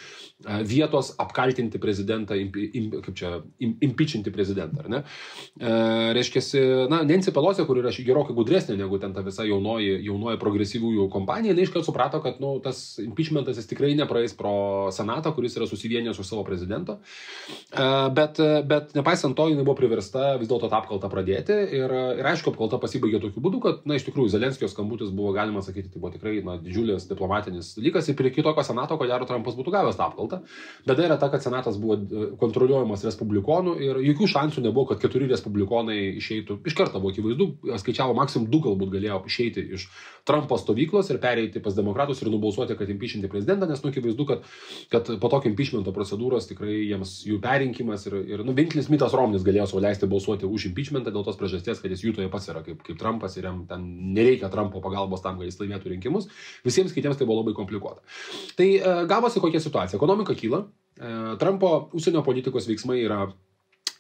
vietos 0.69 1.13
apkaltinti 1.23 1.81
prezidentą, 1.83 2.39
kaip 3.05 3.13
čia, 3.19 3.35
impeachinti 3.61 4.33
prezidentą, 4.35 4.85
ar 4.85 4.91
ne? 4.93 5.03
E, 5.59 5.73
reiškia, 6.19 6.45
na, 6.93 7.03
Nancy 7.09 7.35
Pelosi, 7.35 7.67
kur 7.69 7.82
yra 7.83 7.93
gerokai 7.93 8.37
gudresnė 8.37 8.79
negu 8.79 8.99
ten 9.03 9.15
ta 9.17 9.25
visa 9.27 9.47
jaunoji, 9.47 9.99
jaunoji 10.07 10.41
progresyviųjų 10.43 11.09
kompanija, 11.13 11.53
jinai 11.53 11.67
iškart 11.67 11.87
suprato, 11.87 12.23
kad, 12.25 12.41
nu, 12.43 12.55
tas 12.65 12.83
impeachmentas 13.03 13.61
jis 13.61 13.69
tikrai 13.71 13.93
nepraeis 13.99 14.35
pro 14.39 14.89
senatą, 14.95 15.35
kuris 15.37 15.59
yra 15.59 15.69
susivienęs 15.71 16.19
su 16.19 16.27
savo 16.27 16.45
prezidento. 16.47 16.99
E, 17.73 17.87
bet, 18.17 18.41
bet 18.69 18.97
nepaisant 18.99 19.37
to, 19.39 19.49
jinai 19.53 19.67
buvo 19.67 19.77
priversta 19.79 20.37
vis 20.41 20.51
dėlto 20.51 20.71
tą 20.71 20.81
apkaltą 20.81 21.11
pradėti 21.13 21.57
ir, 21.79 21.93
ir 22.19 22.31
aišku, 22.33 22.55
apkalta 22.55 22.81
pasibaigė 22.83 23.21
tokiu 23.23 23.43
būdu, 23.45 23.63
kad, 23.65 23.85
na, 23.89 23.99
iš 23.99 24.07
tikrųjų, 24.09 24.33
Zelenskio 24.33 24.69
skambutis 24.71 25.13
buvo, 25.13 25.33
galima 25.37 25.63
sakyti, 25.65 25.91
tai 25.93 26.03
buvo 26.03 26.13
tikrai 26.15 26.39
na, 26.47 26.57
didžiulis 26.63 27.09
diplomatinis 27.11 27.75
dalykas 27.77 28.09
ir 28.09 28.17
prie 28.19 28.33
kitokio 28.35 28.65
senato, 28.67 28.99
ko 28.99 29.09
gero, 29.09 29.27
Trumpas 29.29 29.57
būtų 29.59 29.75
gavęs 29.75 29.99
tą 29.99 30.09
apkaltą. 30.09 30.41
Bėda 30.89 31.07
yra 31.09 31.19
ta, 31.21 31.29
kad 31.33 31.45
senatas 31.45 31.79
buvo 31.81 31.99
e, 31.99 32.29
kontroliuojamas 32.41 33.05
respublikonų 33.09 33.75
ir 33.83 34.01
jokių 34.09 34.29
šansų 34.35 34.65
nebuvo, 34.67 34.91
kad 34.93 35.03
keturi 35.03 35.29
respublikonai 35.31 35.99
išeitų. 36.21 36.61
Iš 36.69 36.77
karto 36.79 37.03
buvo 37.03 37.13
akivaizdu, 37.15 37.49
skaičiavo 37.81 38.15
maksimum 38.19 38.49
du 38.53 38.61
galbūt 38.65 38.93
galėjo 38.93 39.23
išeiti 39.29 39.65
iš 39.77 39.87
Trumpo 40.29 40.55
stovyklos 40.59 41.09
ir 41.11 41.19
pereiti 41.23 41.61
pas 41.63 41.75
demokratus 41.75 42.21
ir 42.23 42.31
nubalsuoti, 42.31 42.77
kad 42.79 42.91
impeachinti 42.93 43.31
prezidentą, 43.31 43.67
nes 43.67 43.83
nu 43.83 43.91
akivaizdu, 43.91 44.27
kad, 44.29 44.45
kad 44.93 45.11
po 45.23 45.31
tokio 45.33 45.51
impeachmento 45.51 45.95
procedūros 45.95 46.47
tikrai 46.51 46.77
jiems 46.77 47.17
jų 47.27 47.41
perinkimas 47.43 48.07
ir, 48.07 48.19
ir 48.31 48.45
nu, 48.47 48.55
vienintelis 48.55 48.91
mitas 48.93 49.17
Romnis 49.19 49.43
galėjo 49.47 49.67
sauliaisti 49.73 50.11
balsuoti 50.11 50.47
už 50.47 50.69
impeachmentą 50.71 51.11
dėl 51.15 51.27
tos 51.27 51.41
priežasties, 51.41 51.83
kad 51.83 51.91
jis 51.91 52.07
jutoje 52.07 52.31
pats 52.31 52.51
yra 52.53 52.63
kaip, 52.67 52.85
kaip 52.87 53.01
Trumpas 53.01 53.35
ir 53.39 53.51
jam 53.51 53.65
ten 53.71 53.89
nereikia 54.15 54.51
Trumpo 54.53 54.83
pagalbos 54.85 55.25
tam, 55.25 55.41
kad 55.41 55.51
jis 55.51 55.59
laimėtų 55.59 55.97
rinkimus. 55.97 56.31
Visiems 56.67 56.95
kitiems 56.95 57.19
tai 57.19 57.27
buvo 57.27 57.43
labai 57.43 57.57
komplikuota. 57.59 58.05
Tai 58.59 58.69
e, 58.79 58.95
gavosi 59.11 59.43
kokia 59.43 59.63
situacija. 59.65 59.99
Ekonomika 59.99 60.39
kyla. 60.39 60.69
E, 60.95 61.15
Trumpo 61.43 61.75
užsienio 61.99 62.23
politikos 62.27 62.71
veiksmai 62.71 63.03
yra 63.03 63.25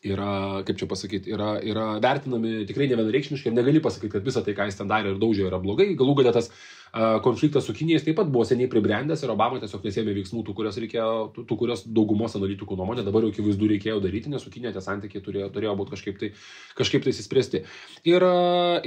yra, 0.02 0.62
kaip 0.66 0.78
čia 0.80 0.88
pasakyti, 0.90 1.30
yra, 1.34 1.56
yra 1.62 1.86
vertinami 2.02 2.64
tikrai 2.66 2.88
nevienareikšmiškai 2.90 3.52
ir 3.52 3.56
negali 3.56 3.82
pasakyti, 3.82 4.10
kad 4.16 4.26
visa 4.26 4.42
tai, 4.42 4.54
ką 4.58 4.66
jis 4.68 4.80
ten 4.80 4.90
darė 4.90 5.14
ir 5.14 5.20
daužė, 5.22 5.46
yra 5.50 5.60
blogai. 5.62 5.92
Galų 5.98 6.16
galę 6.20 6.34
tas 6.34 6.50
konfliktas 6.92 7.64
su 7.64 7.72
Kinijais 7.72 8.04
taip 8.04 8.18
pat 8.18 8.28
buvo 8.28 8.44
seniai 8.44 8.68
pribrendęs 8.68 9.22
ir 9.24 9.30
Obama 9.32 9.56
tiesiog 9.60 9.84
nesėmė 9.86 10.12
veiksmų, 10.18 10.42
tų, 10.44 10.54
kurios, 10.58 10.76
reikėjo, 10.82 11.12
tų, 11.32 11.44
tų, 11.48 11.56
kurios 11.62 11.84
daugumos 11.88 12.36
analitikų 12.36 12.76
nuomonė 12.76 13.04
dabar 13.06 13.24
jau 13.24 13.30
akivaizdu 13.32 13.70
reikėjo 13.70 14.02
daryti, 14.04 14.28
nes 14.32 14.44
su 14.44 14.52
Kinija 14.52 14.74
tie 14.74 14.82
santykiai 14.84 15.24
turėjo, 15.24 15.48
turėjo 15.54 15.72
būti 15.78 15.94
kažkaip 15.94 16.18
tai, 16.20 16.30
kažkaip 16.76 17.06
tai 17.06 17.14
įsispręsti. 17.14 17.62
Ir, 18.12 18.26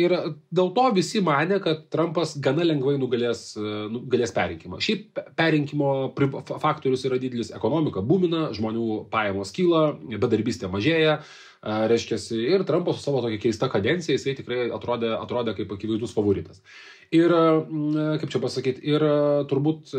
ir 0.05 0.15
dėl 0.53 0.69
to 0.77 0.85
visi 0.93 1.23
mane, 1.25 1.57
kad 1.63 1.87
Trumpas 1.93 2.35
gana 2.37 2.67
lengvai 2.67 2.93
nugalės, 3.01 3.47
nugalės 3.57 4.35
perinkimą. 4.37 4.77
Šiaip 4.85 5.23
perinkimo 5.39 5.95
faktorius 6.61 7.07
yra 7.09 7.17
didelis, 7.21 7.49
ekonomika 7.57 8.05
būmina, 8.05 8.51
žmonių 8.53 9.07
pajamos 9.09 9.55
kyla, 9.55 9.87
bedarbystė 10.13 10.69
mažėja 10.69 11.23
reiškia, 11.63 12.19
ir 12.41 12.65
Trumpas 12.67 12.99
su 12.99 13.05
savo 13.05 13.21
tokia 13.23 13.41
keista 13.45 13.69
kadencija, 13.71 14.17
jisai 14.17 14.35
tikrai 14.39 14.67
atrodė, 14.75 15.13
atrodė 15.19 15.55
kaip 15.57 15.71
akivaizdus 15.77 16.15
favoritas. 16.15 16.61
Ir, 17.13 17.29
kaip 18.19 18.31
čia 18.33 18.39
pasakyti, 18.41 18.81
ir 18.89 19.03
turbūt 19.49 19.91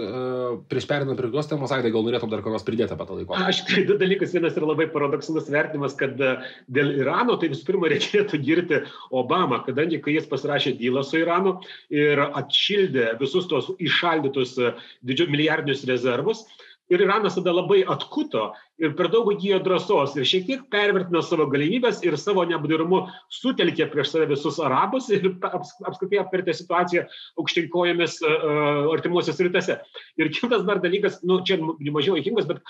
prieš 0.70 0.86
perinant 0.90 1.18
prie 1.18 1.30
kitos 1.30 1.48
temos, 1.50 1.70
Aidai, 1.74 1.92
gal 1.94 2.02
norėtum 2.06 2.32
dar 2.32 2.42
ką 2.42 2.50
nors 2.50 2.66
pridėti 2.66 2.96
apie 2.96 3.06
tą 3.06 3.18
laiką? 3.20 3.38
Aš 3.46 3.62
tai 3.68 3.84
du 3.86 3.94
dalykus. 4.00 4.34
Vienas 4.34 4.58
yra 4.58 4.72
labai 4.72 4.88
paradoksalus 4.90 5.46
vertinimas, 5.52 5.94
kad 5.98 6.18
dėl 6.18 6.92
Irano, 6.98 7.38
tai 7.38 7.52
visų 7.52 7.68
pirma 7.70 7.90
reikėtų 7.94 8.40
girti 8.42 8.82
Obamą, 9.14 9.62
kadangi 9.68 10.00
kai 10.02 10.16
jis 10.16 10.26
pasirašė 10.30 10.74
dylą 10.80 11.06
su 11.06 11.20
Iranu 11.22 11.56
ir 11.94 12.24
atšildė 12.26 13.12
visus 13.22 13.46
tos 13.50 13.70
išaldytus 13.78 14.56
didžiulius 15.06 15.34
milijardinius 15.36 15.86
rezervus, 15.88 16.44
ir 16.90 17.02
iranas 17.02 17.34
tada 17.34 17.52
labai 17.54 17.82
atkuto 17.88 18.50
ir 18.78 18.92
per 18.98 19.08
daug 19.10 19.28
įgijo 19.32 19.58
drąsos 19.64 20.14
ir 20.16 20.26
šiek 20.28 20.46
tiek 20.46 20.64
pervertino 20.72 21.22
savo 21.24 21.48
galimybes 21.50 22.02
ir 22.06 22.16
savo 22.20 22.44
neapdairumu 22.46 23.02
sutelkė 23.40 23.88
prieš 23.92 24.12
save 24.12 24.28
visus 24.30 24.60
arabus 24.62 25.08
ir 25.14 25.26
apskritai 25.42 26.20
apvertė 26.22 26.54
situaciją 26.54 27.06
aukštyn 27.40 27.70
kojomis 27.72 28.18
uh, 28.22 28.86
artimuosiuose 28.92 29.48
rytuose. 29.48 29.78
Ir 30.20 30.30
kitas 30.34 30.66
dar 30.68 30.82
dalykas, 30.84 31.22
nu, 31.26 31.40
čia 31.46 31.58
mažiau 31.60 32.18
įkingas, 32.20 32.46
bet 32.50 32.62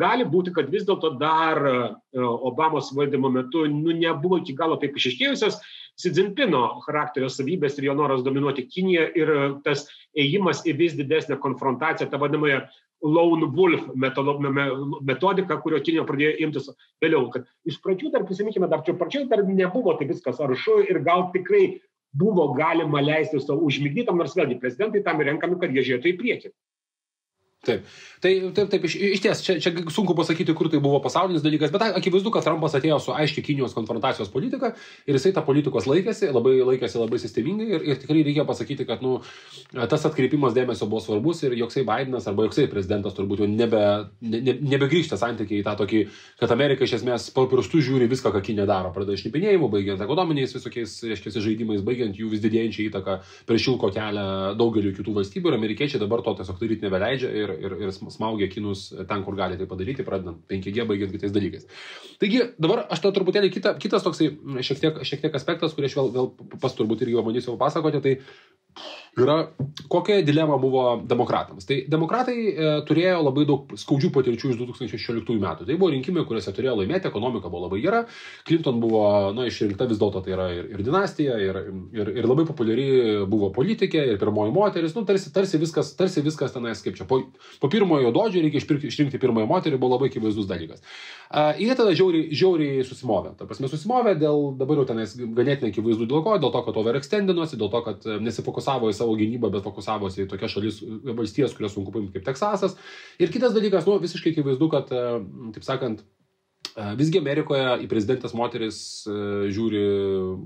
gali 0.00 0.24
būti, 0.28 0.54
kad 0.56 0.70
vis 0.72 0.86
dėlto 0.88 1.16
dar 1.20 1.60
uh, 1.68 1.88
Obamos 2.48 2.92
valdymo 2.96 3.30
metu 3.32 3.66
nu, 3.68 3.92
nebuvo 3.92 4.40
iki 4.40 4.56
galo 4.56 4.78
taip 4.80 4.96
išiškėjusios 4.96 5.60
Si 5.98 6.12
Dzinpino 6.14 6.60
charakterio 6.84 7.26
savybės 7.32 7.74
ir 7.80 7.88
jo 7.88 7.94
noras 7.98 8.20
dominuoti 8.22 8.68
Kiniją 8.70 9.06
ir 9.18 9.32
tas 9.64 9.82
ėjimas 10.14 10.60
į 10.70 10.76
vis 10.78 10.94
didesnę 10.94 11.40
konfrontaciją, 11.42 12.06
tą 12.12 12.20
vadinamąją 12.22 12.60
lone 13.02 13.46
wolf 13.54 13.84
metodika, 15.06 15.58
kurio 15.62 15.80
Kinija 15.84 16.06
pradėjo 16.08 16.32
imtis 16.46 16.70
vėliau. 17.02 17.28
Kad 17.34 17.46
iš 17.68 17.78
pradžių 17.84 18.12
dar 18.14 18.24
prisiminkime, 18.26 18.70
dar 18.70 18.82
čia 18.86 18.96
pradžioje 18.98 19.28
dar 19.30 19.44
nebuvo 19.46 19.94
tai 19.98 20.08
viskas 20.10 20.40
aršu 20.42 20.80
ir 20.88 21.02
gal 21.06 21.28
tikrai 21.34 21.78
buvo 22.18 22.48
galima 22.56 23.02
leisti 23.04 23.40
savo 23.40 23.66
užmigdytam, 23.68 24.18
nors 24.18 24.34
vėlgi 24.36 24.58
prezidentai 24.62 25.04
tam 25.06 25.20
renkami, 25.20 25.60
kad 25.60 25.74
jie 25.74 25.84
žiūrėtų 25.86 26.10
į 26.12 26.18
priekį. 26.22 26.52
Taip. 27.66 27.86
Tai 28.22 28.30
taip, 28.54 28.68
taip, 28.70 28.84
iš, 28.86 28.94
iš 29.14 29.20
ties, 29.22 29.40
čia, 29.42 29.54
čia 29.62 29.70
sunku 29.90 30.14
pasakyti, 30.18 30.54
kur 30.54 30.68
tai 30.70 30.78
buvo 30.82 31.00
pasaulinis 31.02 31.42
dalykas, 31.42 31.72
bet 31.74 31.84
akivaizdu, 31.86 32.30
kad 32.34 32.44
Trumpas 32.46 32.76
atėjo 32.78 32.98
su 33.02 33.14
aiškiai 33.14 33.44
Kinijos 33.46 33.74
konfrontacijos 33.74 34.30
politika 34.30 34.72
ir 35.06 35.18
jisai 35.18 35.32
tą 35.34 35.42
politikos 35.46 35.86
laikėsi, 35.90 36.30
labai 36.34 36.56
laikėsi 36.66 36.98
labai 36.98 37.18
sistemingai 37.18 37.66
ir, 37.76 37.84
ir 37.92 37.98
tikrai 37.98 38.22
reikia 38.26 38.44
pasakyti, 38.46 38.86
kad 38.86 39.02
nu, 39.02 39.16
tas 39.74 40.06
atkreipimas 40.06 40.54
dėmesio 40.54 40.86
buvo 40.90 41.02
svarbus 41.02 41.42
ir 41.46 41.56
joksai 41.58 41.82
Bidenas 41.86 42.26
arba 42.30 42.46
joksai 42.46 42.68
prezidentas 42.70 43.14
turbūt 43.18 43.42
jau 43.42 43.50
nebe, 43.50 43.82
ne, 44.22 44.56
nebegrįžta 44.74 45.18
santykiai 45.18 45.62
į 45.62 45.66
tą 45.66 45.74
tokį, 45.82 46.04
kad 46.42 46.54
Amerika 46.54 46.86
iš 46.86 46.96
esmės 47.00 47.28
po 47.34 47.46
pirštų 47.50 47.82
žiūri 47.90 48.10
viską, 48.10 48.34
ką 48.34 48.42
Kinė 48.48 48.68
daro, 48.70 48.94
pradeda 48.94 49.18
šnipinėjimu, 49.18 49.70
baigiant 49.74 50.02
ekonominiais 50.06 50.54
visokiais, 50.54 50.94
aiškiai, 51.10 51.34
žaidimais, 51.42 51.82
baigiant 51.86 52.18
jų 52.18 52.30
vis 52.34 52.42
didėjančią 52.42 52.86
įtaką 52.88 53.18
prieš 53.50 53.68
šilko 53.68 53.92
kelią 53.94 54.26
daugeliu 54.58 54.94
kitų 54.96 55.18
valstybių 55.20 55.52
ir 55.52 55.58
amerikiečiai 55.58 56.02
dabar 56.02 56.22
to 56.26 56.38
tiesiog 56.38 56.58
daryti 56.62 56.86
nebeleidžia 56.86 57.30
ir, 57.42 57.47
ir, 57.54 57.76
ir 57.84 57.92
smaugia 57.96 58.48
kinus 58.52 58.88
ten, 58.92 59.24
kur 59.26 59.36
gali 59.38 59.58
tai 59.60 59.68
padaryti, 59.70 60.06
pradedant 60.06 60.42
5G, 60.50 60.86
baigiant 60.88 61.14
kitais 61.14 61.34
dalykais. 61.34 61.66
Taigi 62.20 62.42
dabar 62.60 62.84
aš 62.92 63.02
tą 63.04 63.12
truputėlį 63.16 63.50
kita, 63.54 63.74
kitas 63.80 64.06
toksai 64.06 64.30
šiek 64.66 64.82
tiek, 64.84 65.00
šiek 65.08 65.24
tiek 65.24 65.38
aspektas, 65.38 65.76
kurį 65.76 65.90
aš 65.90 65.98
vėl, 66.00 66.12
vėl 66.16 66.30
pas 66.62 66.76
turbūt 66.76 67.06
irgi 67.06 67.20
bandysiu 67.22 67.56
papasakoti, 67.56 68.02
tai 68.04 68.14
yra, 69.22 69.36
kokia 69.88 70.22
dilema 70.22 70.56
buvo 70.58 70.84
demokratams. 71.08 71.66
Tai 71.68 71.78
demokratai 71.90 72.36
e, 72.38 72.70
turėjo 72.88 73.20
labai 73.24 73.44
daug 73.48 73.72
skaudžių 73.78 74.10
patirčių 74.14 74.52
iš 74.52 74.60
2016 74.60 75.38
metų. 75.42 75.66
Tai 75.68 75.76
buvo 75.80 75.90
rinkimai, 75.94 76.24
kuriuose 76.28 76.54
turėjo 76.56 76.76
laimėti, 76.80 77.10
ekonomika 77.10 77.50
buvo 77.50 77.66
labai 77.66 77.80
gera, 77.82 78.04
Clinton 78.48 78.80
buvo 78.82 79.02
na, 79.36 79.48
išrinkta 79.48 79.88
vis 79.90 80.00
dėlto 80.00 80.22
tai 80.24 80.34
yra 80.36 80.48
ir, 80.54 80.70
ir 80.74 80.84
dinastija, 80.86 81.38
ir, 81.42 81.60
ir, 81.96 82.12
ir 82.22 82.28
labai 82.28 82.46
populiari 82.48 82.88
buvo 83.30 83.50
politikė, 83.54 84.04
ir 84.12 84.20
pirmoji 84.22 84.54
moteris, 84.54 84.96
nu, 84.96 85.04
tarsi, 85.08 85.32
tarsi, 85.34 85.60
viskas, 85.60 85.94
tarsi 85.98 86.24
viskas 86.24 86.54
tenais 86.54 86.82
kaip 86.84 86.98
čia. 86.98 87.08
Po, 87.08 87.22
po 87.62 87.72
pirmojo 87.72 88.12
dodžio 88.14 88.44
reikia 88.44 88.62
išpirkti, 88.62 88.92
išrinkti 88.92 89.22
pirmąją 89.22 89.50
moterį, 89.50 89.80
buvo 89.80 89.96
labai 89.96 90.12
akivaizdus 90.12 90.48
dalykas. 90.50 90.84
Uh, 91.28 91.52
jie 91.60 91.74
tada 91.76 91.92
žiauriai, 91.92 92.30
žiauriai 92.32 92.84
susimovė. 92.88 93.34
Ta 93.36 93.44
prasme, 93.44 93.68
susimovė 93.68 94.14
dėl, 94.16 94.46
dabar 94.56 94.80
jau 94.80 94.86
tenais 94.88 95.12
ganėtinai 95.12 95.68
akivaizdu 95.74 96.06
dėl 96.08 96.22
ko, 96.24 96.38
dėl 96.40 96.52
to, 96.54 96.62
kad 96.64 96.78
overextendinosi, 96.80 97.58
dėl 97.60 97.68
to, 97.74 97.82
kad 97.84 98.06
e, 98.08 98.16
nesifokusavo 98.24 98.88
į 98.88 98.96
savo 98.96 99.12
gynybą, 99.18 99.50
bet 99.52 99.66
fokusavosi 99.66 100.24
į 100.24 100.28
tokias 100.30 100.54
šalis, 100.54 100.78
valstijas, 101.04 101.52
kurias 101.58 101.76
sunku 101.76 101.92
paimti 101.92 102.16
kaip 102.16 102.24
Teksasas. 102.30 102.78
Ir 103.20 103.28
kitas 103.34 103.52
dalykas, 103.52 103.84
nu, 103.84 103.98
visiškai 104.00 104.32
akivaizdu, 104.32 104.70
kad, 104.72 104.88
e, 104.88 105.20
taip 105.58 105.68
sakant, 105.68 106.00
Visgi 106.98 107.18
Amerikoje 107.18 107.78
į 107.82 107.88
prezidentės 107.90 108.34
moteris 108.38 108.78
žiūri 109.06 109.80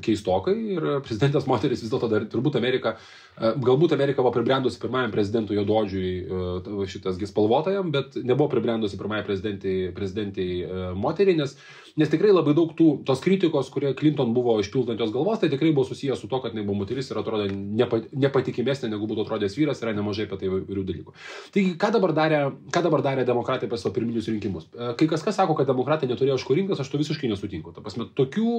keistokai 0.04 0.54
ir 0.76 0.86
prezidentės 1.04 1.48
moteris 1.50 1.82
vis 1.84 1.92
dėlto 1.92 2.08
dar 2.08 2.24
turbūt 2.32 2.56
Amerika 2.56 2.96
Galbūt 3.40 3.94
Amerika 3.96 4.20
buvo 4.20 4.34
pribrendusi 4.34 4.76
pirmajam 4.80 5.12
prezidentui 5.14 5.56
Jododžiui 5.56 6.08
e, 6.20 6.88
šitas 6.92 7.16
spalvotajam, 7.30 7.88
bet 7.94 8.18
nebuvo 8.20 8.50
pribrendusi 8.52 8.98
pirmajai 9.00 9.24
prezidentai 9.96 10.48
e, 10.60 10.82
moteriai, 11.00 11.38
nes, 11.38 11.56
nes 12.00 12.10
tikrai 12.12 12.32
labai 12.32 12.54
daug 12.56 12.72
tų, 12.76 12.88
tos 13.08 13.20
kritikos, 13.24 13.70
kurie 13.72 13.92
Clinton 13.98 14.32
buvo 14.36 14.56
išpiltant 14.62 15.00
jos 15.00 15.12
galvos, 15.14 15.40
tai 15.42 15.50
tikrai 15.52 15.72
buvo 15.74 15.84
susijęs 15.88 16.20
su 16.22 16.30
to, 16.30 16.40
kad 16.42 16.54
jinai 16.54 16.64
buvo 16.66 16.80
moteris 16.82 17.10
ir 17.10 17.20
atrodė 17.20 17.48
nepa, 17.52 18.02
nepatikimesnė 18.24 18.92
negu 18.92 19.08
būtų 19.10 19.26
atrodęs 19.26 19.56
vyras, 19.58 19.82
yra 19.84 19.94
nemažai 19.96 20.26
apie 20.28 20.40
tai 20.40 20.50
įvairių 20.50 20.84
dalykų. 20.88 21.16
Taigi, 21.54 21.74
ką 21.80 21.92
dabar 21.96 22.14
darė, 22.16 22.40
ką 22.72 22.84
dabar 22.86 23.04
darė 23.04 23.26
demokratai 23.28 23.68
per 23.70 23.80
savo 23.80 23.94
pirminius 23.96 24.30
rinkimus? 24.32 24.68
E, 24.72 24.92
kai 24.98 25.08
kas 25.10 25.24
kas 25.26 25.38
sako, 25.40 25.56
kad 25.58 25.68
demokratai 25.68 26.08
neturėjo 26.10 26.38
iš 26.40 26.46
ko 26.48 26.56
rinktis, 26.56 26.80
aš 26.82 26.92
to 26.92 27.00
visiškai 27.00 27.30
nesutinku. 27.32 27.74
Ta 27.76 27.84
prasme, 27.84 28.08
tokių 28.18 28.54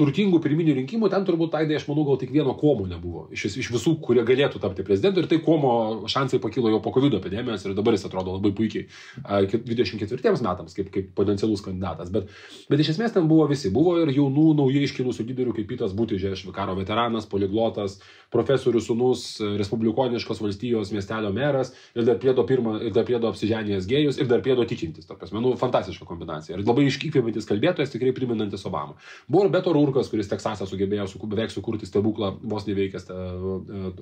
turtingų 0.00 0.40
pirminių 0.42 0.76
rinkimų 0.80 1.10
ten 1.12 1.26
turbūt, 1.28 1.56
Aidai, 1.60 1.76
aš 1.80 1.86
manau, 1.90 2.06
gal 2.08 2.20
tik 2.20 2.32
vieno 2.32 2.54
komo 2.58 2.86
nebuvo 2.88 3.26
iš, 3.34 3.48
iš 3.60 3.70
visų, 3.74 3.96
kurie 4.04 4.24
galėtų 4.26 4.62
tapti 4.62 4.84
prezidentu 4.86 5.22
ir 5.22 5.28
tai 5.30 5.40
komo 5.44 6.08
šansai 6.10 6.40
pakilo 6.42 6.72
jau 6.72 6.80
po 6.84 6.92
COVID 6.94 7.18
epidemijos 7.18 7.66
ir 7.66 7.74
dabar 7.76 7.96
jis 7.96 8.06
atrodo 8.08 8.36
labai 8.38 8.52
puikiai 8.56 8.86
24 9.26 10.36
metams 10.46 10.76
kaip, 10.76 10.90
kaip 10.94 11.10
potencialus 11.18 11.64
kandidatas. 11.64 12.12
Bet, 12.14 12.30
bet 12.70 12.80
iš 12.82 12.94
esmės 12.94 13.14
ten 13.14 13.26
buvo 13.30 13.46
visi. 13.50 13.70
Buvo 13.74 13.96
ir 14.00 14.12
jaunų, 14.14 14.46
naujai 14.60 14.84
iškilusių 14.86 15.26
lyderių 15.28 15.54
kaip 15.56 15.68
Pitas 15.70 15.94
Būtižė, 15.96 16.32
karo 16.54 16.76
veteranas, 16.78 17.26
poliglotas, 17.30 17.98
profesorius 18.32 18.86
sunus, 18.88 19.24
respublikoniškos 19.60 20.40
valstijos 20.42 20.92
miestelio 20.94 21.32
meras 21.34 21.72
ir 21.94 22.06
dar 22.06 22.20
priedo, 22.22 22.44
pirma, 22.46 22.76
ir 22.86 22.94
dar 22.94 23.06
priedo 23.08 23.30
apsiženėjęs 23.30 23.88
gėjus 23.90 24.20
ir 24.22 24.30
dar 24.30 24.44
priedo 24.44 24.64
tikintis. 24.68 25.08
Tokias, 25.10 25.34
manau, 25.34 25.56
fantastiška 25.60 26.06
kombinacija. 26.08 26.56
Ir 26.56 26.64
labai 26.64 26.86
iškykvėjantis 26.88 27.48
kalbėtojas, 27.50 27.92
tikrai 27.92 28.14
priminantis 28.16 28.66
Obamą. 28.70 28.96
Buvo 29.28 29.46
ir 29.48 29.54
Beto 29.54 29.74
Rurkas, 29.74 30.10
kuris 30.12 30.30
Teksasą 30.30 30.68
sugebėjo 30.70 31.08
su, 31.10 31.20
beveik 31.26 31.52
sukurti 31.54 31.88
stebuklą, 31.88 32.36
vos 32.54 32.68
neveikęs 32.70 33.10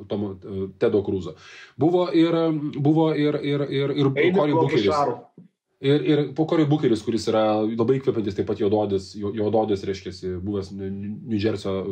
Tomo 0.09 0.35
Tedo 0.79 1.03
Krūzo. 1.07 1.39
Buvo 1.81 2.09
ir, 2.13 2.37
buvo 2.77 3.11
ir, 3.17 3.41
ir, 3.41 3.69
ir, 3.69 3.97
ir 3.97 4.13
Cory 4.37 4.53
Bookeris. 4.53 5.48
Ir, 5.79 6.03
ir 6.03 6.21
po 6.35 6.43
Cory 6.51 6.65
Bookeris, 6.67 7.05
kuris 7.07 7.29
yra 7.31 7.61
labai 7.63 8.01
įkvepiantis, 8.01 8.35
taip 8.35 8.49
pat 8.49 8.59
juododis, 8.59 9.13
juododis, 9.15 9.85
reiškia, 9.87 10.11
buvęs 10.43 10.73
New 10.75 11.39
Jersey, 11.39 11.85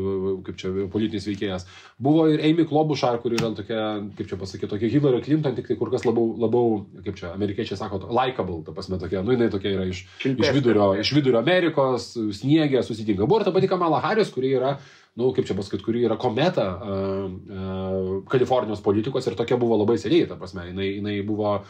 kaip 0.48 0.58
čia, 0.58 0.72
politinis 0.90 1.28
veikėjas. 1.30 1.68
Buvo 2.02 2.24
ir 2.32 2.42
Amy 2.48 2.66
Klobuchar, 2.66 3.20
kuri 3.22 3.38
yra 3.38 3.52
tokia, 3.54 3.84
kaip 4.18 4.32
čia 4.32 4.40
pasakyti, 4.40 4.72
tokia 4.72 4.90
Hillary 4.90 5.22
Clinton, 5.22 5.54
tik 5.54 5.70
tai 5.70 5.78
kur 5.78 5.94
kas 5.94 6.02
labiau, 6.02 6.34
labiau 6.34 6.80
kaip 7.06 7.14
čia, 7.22 7.30
amerikiečiai 7.38 7.78
sako, 7.78 8.02
likable, 8.10 8.58
ta 8.66 8.74
prasme, 8.74 8.98
tokia, 8.98 9.22
nu, 9.22 9.36
jinai 9.38 9.52
tokia 9.54 9.76
yra 9.76 9.86
iš, 9.86 10.02
iš, 10.34 10.50
vidurio, 10.58 10.90
iš 10.98 11.14
vidurio 11.14 11.38
Amerikos, 11.38 12.10
sniegė, 12.40 12.82
susitinka. 12.82 13.22
Buvo 13.22 13.38
ir 13.38 13.46
ta 13.46 13.54
pati 13.54 13.70
Kamala 13.70 14.02
Harris, 14.02 14.34
kuri 14.34 14.50
yra 14.58 14.80
nu, 15.16 15.30
kaip 15.32 15.46
čia 15.48 15.56
pasakyti, 15.56 15.84
kuri 15.84 16.02
yra 16.04 16.18
kometa 16.20 16.66
uh, 16.76 17.24
uh, 17.32 18.10
Kalifornijos 18.28 18.82
politikos 18.84 19.26
ir 19.26 19.36
tokia 19.38 19.56
buvo 19.56 19.78
labai 19.80 19.96
seniai, 20.00 20.26
ta 20.28 20.36
prasme, 20.36 20.66
jinai, 20.68 20.88
jinai 20.98 21.16
buvo 21.26 21.54
uh, 21.56 21.64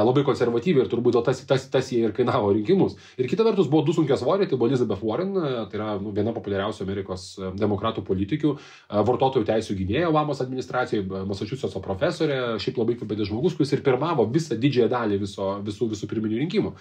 labai 0.00 0.24
konservatyvi 0.24 0.80
ir 0.80 0.90
turbūt 0.92 1.18
tas, 1.26 1.42
tas, 1.48 1.68
tas 1.72 1.92
jie 1.92 2.00
ir 2.08 2.16
kainavo 2.16 2.54
rinkimus. 2.56 2.96
Ir 3.20 3.28
kita 3.28 3.44
vertus 3.44 3.68
buvo 3.68 3.84
du 3.84 3.92
sunkias 3.96 4.24
svoriai, 4.24 4.48
tai 4.48 4.56
buvo 4.56 4.70
Elizabeth 4.72 5.04
Warren, 5.04 5.36
tai 5.36 5.80
yra 5.80 5.92
nu, 6.00 6.14
viena 6.16 6.32
populiariausių 6.36 6.86
Amerikos 6.86 7.28
demokratų 7.60 8.04
politikių, 8.08 8.56
uh, 8.56 9.00
vartotojų 9.06 9.48
teisų 9.52 9.76
gynėja 9.76 10.10
Obamos 10.10 10.40
administracijoje, 10.44 11.24
Massachusetts 11.28 11.76
profesorė, 11.84 12.40
šiaip 12.62 12.80
labai 12.80 12.96
kvepiantis 12.96 13.28
žmogus, 13.28 13.58
kuris 13.58 13.76
ir 13.76 13.84
pirmavo 13.84 14.24
visą 14.32 14.56
didžiąją 14.56 14.92
dalį 14.96 15.20
viso, 15.26 15.56
visų, 15.66 15.92
visų 15.92 16.08
pirminių 16.14 16.46
rinkimų. 16.46 16.72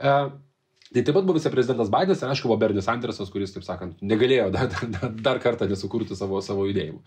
Uh, 0.00 0.30
Tai 0.90 1.04
taip 1.06 1.14
pat 1.14 1.22
buvo 1.22 1.38
viceprezidentas 1.38 1.90
Bidenas 1.92 2.18
ir 2.24 2.32
aišku 2.32 2.48
buvo 2.50 2.56
Bernis 2.58 2.88
Andersas, 2.90 3.28
kuris, 3.30 3.52
taip 3.54 3.62
sakant, 3.62 4.00
negalėjo 4.02 4.48
dar, 4.56 4.72
dar, 4.96 5.12
dar 5.22 5.38
kartą 5.42 5.68
nesukurti 5.70 6.16
savo, 6.18 6.40
savo 6.42 6.64
judėjimų. 6.66 6.98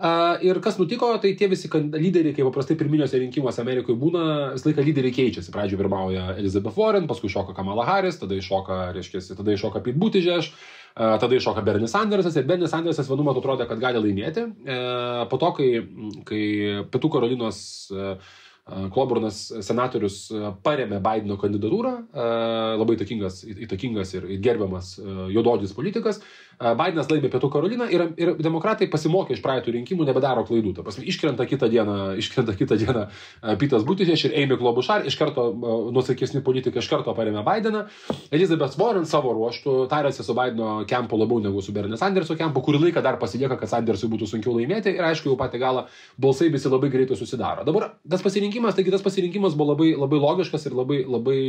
Uh, 0.00 0.40
ir 0.42 0.58
kas 0.64 0.80
nutiko, 0.80 1.12
tai 1.22 1.36
tie 1.38 1.46
visi 1.52 1.70
lyderiai, 1.70 2.34
kaip 2.34 2.48
paprastai 2.48 2.74
pirminiuose 2.80 3.20
rinkimuose 3.22 3.62
Amerikoje 3.62 4.00
būna, 4.00 4.24
visą 4.56 4.70
laiką 4.70 4.86
lyderiai 4.88 5.14
keičiasi. 5.14 5.54
Pradžioje 5.54 5.78
pirmauja 5.78 6.26
Elizabeth 6.40 6.74
Warren, 6.80 7.06
paskui 7.06 7.30
šoka 7.30 7.54
Kamala 7.54 7.86
Harris, 7.86 8.18
tada 8.18 8.34
iššoka, 8.34 8.82
reiškia, 8.98 9.22
tada 9.38 9.54
iššoka 9.54 9.84
Pete 9.86 10.02
Buttigieg, 10.02 10.50
uh, 10.50 11.14
tada 11.22 11.38
iššoka 11.38 11.62
Bernis 11.62 11.94
Andersas 12.00 12.34
ir 12.34 12.50
Bernis 12.50 12.74
Andersas 12.74 13.12
vienu 13.12 13.30
metu 13.30 13.44
atrodė, 13.44 13.70
kad 13.70 13.78
gali 13.84 14.02
laimėti. 14.08 14.48
Uh, 14.66 15.22
po 15.30 15.38
to, 15.38 15.54
kai, 15.60 15.72
kai 16.26 16.44
Pietų 16.90 17.14
Karolinos 17.14 17.60
uh, 17.94 18.16
Kloburnas 18.94 19.38
senatorius 19.66 20.28
paremė 20.62 21.00
Bideno 21.02 21.36
kandidatūrą, 21.40 21.92
labai 22.78 22.96
įtakingas, 22.98 23.40
įtakingas 23.66 24.14
ir 24.14 24.28
gerbiamas 24.44 24.92
juododis 25.32 25.74
politikas, 25.74 26.20
Bidenas 26.60 27.08
laimė 27.08 27.30
Pietų 27.32 27.48
Karoliną 27.54 27.86
ir, 27.88 28.02
ir 28.20 28.32
demokratai 28.36 28.84
pasimokė 28.92 29.32
iš 29.32 29.40
praeitų 29.44 29.72
rinkimų, 29.78 30.04
nebedaro 30.04 30.42
klaidų. 30.44 30.74
Ta 30.76 30.84
prasme, 30.84 31.06
iškrenta 31.08 31.46
kitą 31.48 31.70
dieną, 31.72 31.94
iškrenta 32.20 32.52
kitą 32.58 32.76
dieną 32.80 33.06
Pitas 33.60 33.86
Butišės 33.88 34.26
ir 34.28 34.34
Amy 34.42 34.58
Klobušar, 34.60 35.06
iš 35.08 35.16
karto 35.16 35.46
nusakesni 35.94 36.42
politikai 36.44 36.82
iš 36.82 36.90
karto 36.92 37.14
paremė 37.16 37.40
Bideną. 37.46 37.86
Elizabeth 38.28 38.76
Warren 38.80 39.08
savo 39.08 39.32
ruoštų 39.36 39.86
tarėsi 39.88 40.26
su 40.26 40.36
Bideno 40.36 40.82
kempu 40.90 41.16
labiau 41.20 41.40
negu 41.40 41.64
su 41.64 41.72
Bernie 41.72 41.96
Sanderso 42.00 42.36
kempu, 42.36 42.60
kurį 42.66 42.82
laiką 42.84 43.04
dar 43.04 43.16
pasilieka, 43.22 43.56
kad 43.60 43.72
Sandersui 43.72 44.10
būtų 44.12 44.28
sunkiau 44.34 44.58
laimėti 44.58 44.92
ir 44.98 45.08
aišku, 45.08 45.32
jau 45.32 45.38
patį 45.40 45.62
galą 45.62 45.86
balsai 46.20 46.50
visi 46.52 46.68
labai 46.68 46.92
greitai 46.92 47.16
susidaro. 47.16 47.64
Dabar 47.64 47.94
tas 48.04 48.20
pasirinkimas, 48.24 48.76
taigi 48.76 48.92
tas 48.92 49.04
pasirinkimas 49.04 49.56
buvo 49.56 49.72
labai, 49.72 49.94
labai 49.96 50.20
logiškas 50.20 50.68
ir 50.68 50.76
labai, 50.76 51.00
labai, 51.08 51.40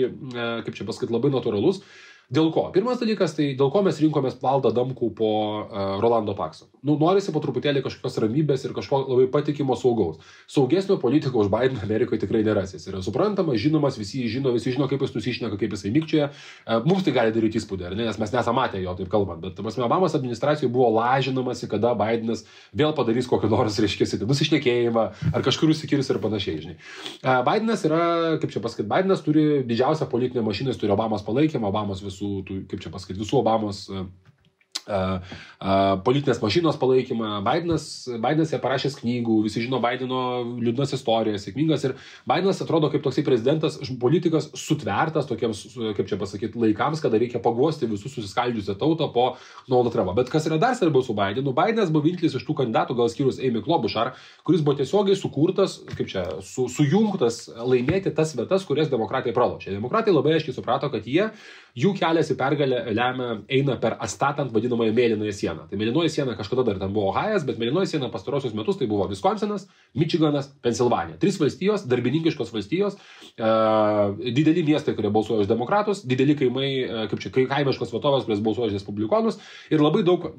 kaip 0.63 0.79
čia 0.79 0.87
pasakyti, 0.87 1.11
labai 1.17 1.33
natūralus. 1.35 1.83
Dėl 2.31 2.47
ko? 2.55 2.69
Pirmas 2.71 2.95
dalykas, 3.01 3.33
tai 3.35 3.49
dėl 3.59 3.67
ko 3.73 3.81
mes 3.83 3.97
rinkomės 3.99 4.37
valdą 4.39 4.69
Damkų 4.71 5.09
po 5.17 5.31
uh, 5.65 5.97
Rolando 5.99 6.31
Pakso. 6.31 6.69
Nu, 6.79 6.95
norisi 6.95 7.33
po 7.35 7.41
truputėlį 7.43 7.81
kažkokios 7.83 8.21
ramybės 8.23 8.63
ir 8.63 8.71
kažko 8.71 9.01
labai 9.03 9.25
patikimo 9.33 9.75
saugaus. 9.75 10.21
Saugesnio 10.47 10.95
politiko 11.01 11.41
už 11.43 11.49
Bideną 11.51 11.83
Amerikoje 11.83 12.21
tikrai 12.23 12.39
nėras. 12.47 12.71
Jis 12.71 12.87
yra 12.87 13.01
suprantamas, 13.03 13.59
žinomas, 13.59 13.97
visi 13.99 14.23
žino, 14.31 14.53
visi 14.55 14.71
žino, 14.71 14.87
kaip 14.87 15.03
jis 15.03 15.11
nusišneka, 15.17 15.59
kaip 15.59 15.75
jisai 15.75 15.91
mykčioja. 15.91 16.29
Uh, 16.63 16.79
mums 16.87 17.03
tai 17.03 17.11
gali 17.17 17.35
daryti 17.35 17.59
įspūdį, 17.59 17.89
ne? 17.97 18.07
nes 18.07 18.21
mes 18.23 18.31
nesame 18.37 18.61
matę 18.61 18.79
jo 18.79 18.95
taip 19.01 19.11
kalbant. 19.11 19.43
Bet, 19.43 19.59
prasme, 19.59 19.83
Obamos 19.89 20.15
administracijoje 20.15 20.71
buvo 20.71 20.87
lažinamasi, 21.01 21.67
kada 21.67 21.91
Bidenas 21.99 22.45
vėl 22.71 22.95
padarys 22.95 23.27
kokį 23.27 23.51
nors, 23.51 23.81
reiškia, 23.83 24.07
nusišnekėjimą 24.23 25.05
ar 25.35 25.43
kažkur 25.43 25.75
užsikirs 25.75 26.13
ir 26.15 26.23
panašiai. 26.23 26.63
Žinai. 26.63 26.79
Uh, 27.19 27.43
Bidenas 27.51 27.83
yra, 27.91 28.01
kaip 28.39 28.55
čia 28.55 28.63
pasakyti, 28.63 28.87
Bidenas 28.87 29.27
turi 29.27 29.65
didžiausią 29.67 30.07
politinę 30.07 30.47
mašiną, 30.47 30.71
jis 30.71 30.79
turi 30.79 30.95
Obamos 30.95 31.27
palaikymą, 31.27 31.67
Obamos 31.67 31.99
visų 32.05 32.20
visų, 32.21 32.31
tų, 32.45 32.63
kaip 32.69 32.83
čia 32.83 32.93
pasakyti, 32.93 33.21
visų 33.23 33.41
Obamos 33.41 33.87
politinės 36.05 36.39
mašinos 36.41 36.77
palaikymą. 36.81 37.41
Bidenas, 37.45 38.07
Bidenas 38.09 38.51
jie 38.51 38.59
parašęs 38.61 38.97
knygų, 38.99 39.37
visi 39.45 39.61
žino 39.61 39.79
Bideno 39.83 40.21
liūdnas 40.57 40.93
istorijas, 40.97 41.45
sėkmingas 41.45 41.85
ir 41.85 41.95
Bidenas 42.29 42.61
atrodo 42.63 42.89
kaip 42.91 43.03
toksai 43.05 43.23
prezidentas, 43.27 43.77
politikas 44.01 44.49
sutvertas 44.57 45.29
tokiems, 45.29 45.63
kaip 45.97 46.09
čia 46.09 46.17
pasakyti, 46.21 46.59
laikams, 46.61 47.01
kada 47.03 47.19
reikia 47.21 47.41
paguosti 47.43 47.89
visus 47.89 48.15
susiskaldžiusią 48.15 48.77
tautą 48.81 49.11
po 49.13 49.35
Donaldo 49.69 49.93
Trumpo. 49.93 50.15
Bet 50.17 50.33
kas 50.33 50.49
yra 50.49 50.59
dar 50.61 50.75
svarbiau 50.77 51.05
su 51.05 51.15
Bidenu, 51.17 51.53
Bidenas 51.53 51.93
buvo 51.93 52.07
vienintelis 52.07 52.39
iš 52.39 52.47
tų 52.47 52.57
kandidatų, 52.63 52.97
gal 52.97 53.11
skyrus 53.13 53.39
Amy 53.39 53.61
Klobuchar, 53.61 54.15
kuris 54.47 54.65
buvo 54.65 54.79
tiesiogiai 54.81 55.19
sukurtas, 55.19 55.79
kaip 55.93 56.09
čia, 56.09 56.25
su, 56.45 56.65
sujungtas 56.71 57.45
laimėti 57.53 58.13
tas 58.17 58.33
vietas, 58.37 58.65
kurias 58.67 58.89
demokratai 58.91 59.35
pralošė. 59.35 59.75
Demokratai 59.77 60.15
labai 60.15 60.39
aiškiai 60.39 60.57
suprato, 60.57 60.89
kad 60.91 61.05
jie, 61.05 61.29
jų 61.77 61.93
kelias 61.99 62.31
į 62.33 62.37
pergalę 62.39 62.83
lemia, 62.95 63.31
eina 63.51 63.77
per 63.81 63.97
atstatant 63.99 64.51
vadinamą 64.51 64.71
vadinamąją 64.71 64.93
mėlynąją 64.95 65.33
sieną. 65.35 65.67
Tai 65.69 65.77
mėlynoji 65.79 66.09
siena 66.09 66.35
kažkada 66.35 66.63
dar 66.65 66.79
ten 66.79 66.93
buvo 66.93 67.11
Ohajas, 67.11 67.45
bet 67.45 67.59
mėlynoji 67.59 67.93
siena 67.93 68.09
pastarosius 68.09 68.53
metus 68.53 68.77
tai 68.77 68.87
buvo 68.87 69.07
Wisconsinas, 69.09 69.67
Michiganas, 69.95 70.51
Pensilvanija. 70.63 71.17
Tris 71.19 71.39
valstijos, 71.39 71.85
darbininkiškos 71.89 72.51
valstijos, 72.53 72.97
e, 73.37 74.31
dideli 74.31 74.63
miestai, 74.63 74.95
kurie 74.95 75.11
balsuoja 75.11 75.45
už 75.45 75.49
demokratus, 75.49 76.03
dideli 76.05 76.35
kaimai, 76.39 76.69
e, 76.83 77.07
kaip 77.11 77.23
čia, 77.23 77.31
kaimiškos 77.35 77.93
vietovės, 77.93 78.25
kurios 78.27 78.43
balsuoja 78.43 78.71
už 78.71 78.77
respublikonus 78.79 79.39
ir 79.71 79.83
labai 79.83 80.03
daug 80.07 80.29
e, 80.29 80.31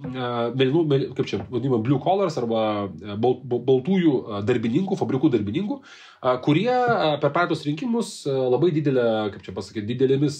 mėlynų, 0.57 0.85
mėly, 0.93 1.11
kaip 1.17 1.29
čia 1.29 1.43
vadinama, 1.51 1.83
blue 1.83 2.01
collars 2.03 2.39
arba 2.41 2.89
e, 2.89 3.17
bal, 3.21 3.39
baltųjų 3.43 4.15
e, 4.23 4.43
darbininkų, 4.49 4.99
fabrikų 5.01 5.33
darbininkų, 5.37 5.81
e, 5.83 6.37
kurie 6.47 6.71
per 7.23 7.33
praeitus 7.35 7.67
rinkimus 7.69 8.15
labai 8.27 8.73
didelę, 8.75 9.07
kaip 9.35 9.45
čia 9.47 9.55
pasakyti, 9.57 9.87
didelėmis 9.93 10.39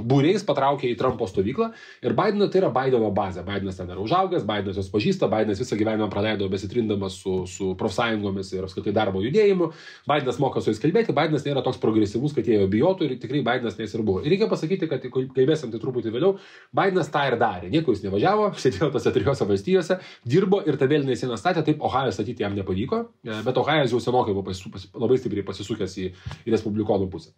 būriais 0.00 0.44
patraukė 0.46 0.90
į 0.90 0.98
Trumpo 1.00 1.28
stovyklą 1.30 1.70
ir 2.02 2.16
Bideną 2.16 2.50
tai 2.50 2.64
yra 2.64 2.72
Biden 2.74 2.96
Baideno 2.96 3.10
bazę. 3.10 3.44
Baidenas 3.44 3.76
ten 3.76 3.90
yra 3.90 4.00
užaugęs, 4.00 4.44
Baidenas 4.44 4.76
jos 4.76 4.90
pažįsta, 4.90 5.28
Baidenas 5.28 5.58
visą 5.60 5.76
gyvenimą 5.76 6.08
praleido 6.10 6.48
besitrindamas 6.48 7.18
su, 7.22 7.46
su 7.46 7.74
profsąjungomis 7.78 8.52
ir 8.54 8.64
apskritai 8.64 8.92
darbo 8.94 9.22
judėjimu. 9.24 9.70
Baidenas 10.06 10.38
moka 10.42 10.60
su 10.60 10.70
jais 10.70 10.80
kalbėti, 10.82 11.14
Baidenas 11.16 11.44
nėra 11.46 11.64
toks 11.66 11.80
progresyvus, 11.82 12.34
kad 12.36 12.46
jie 12.46 12.60
jo 12.60 12.68
bijotų 12.70 13.08
ir 13.08 13.16
tikrai 13.22 13.42
Baidenas 13.46 13.78
neis 13.78 13.94
ir 13.94 14.04
buvo. 14.06 14.22
Ir 14.22 14.32
reikia 14.34 14.48
pasakyti, 14.50 14.88
kad 14.90 15.04
kalbėsim 15.10 15.72
tai 15.72 15.80
truputį 15.82 16.14
vėliau, 16.14 16.36
Baidenas 16.76 17.10
tą 17.12 17.26
ir 17.30 17.38
darė. 17.40 17.72
Niekur 17.72 17.96
jis 17.96 18.04
nevažiavo, 18.06 18.52
sėdėjo 18.62 18.92
tose 18.94 19.12
trijose 19.16 19.48
valstijose, 19.48 19.98
dirbo 20.24 20.62
ir 20.66 20.78
tą 20.80 20.88
vėlinę 20.90 21.18
sieną 21.18 21.40
statė, 21.40 21.64
taip 21.66 21.84
Ohajo 21.86 22.14
statyti 22.14 22.46
jam 22.46 22.56
nepavyko, 22.56 23.02
bet 23.46 23.60
Ohajas 23.62 23.94
jau 23.94 24.02
senokai 24.02 24.36
buvo 24.36 24.54
labai 24.94 25.20
stipriai 25.20 25.46
pasisukęs 25.46 26.00
į, 26.02 26.08
į 26.46 26.56
respublikonų 26.56 27.10
pusę. 27.12 27.34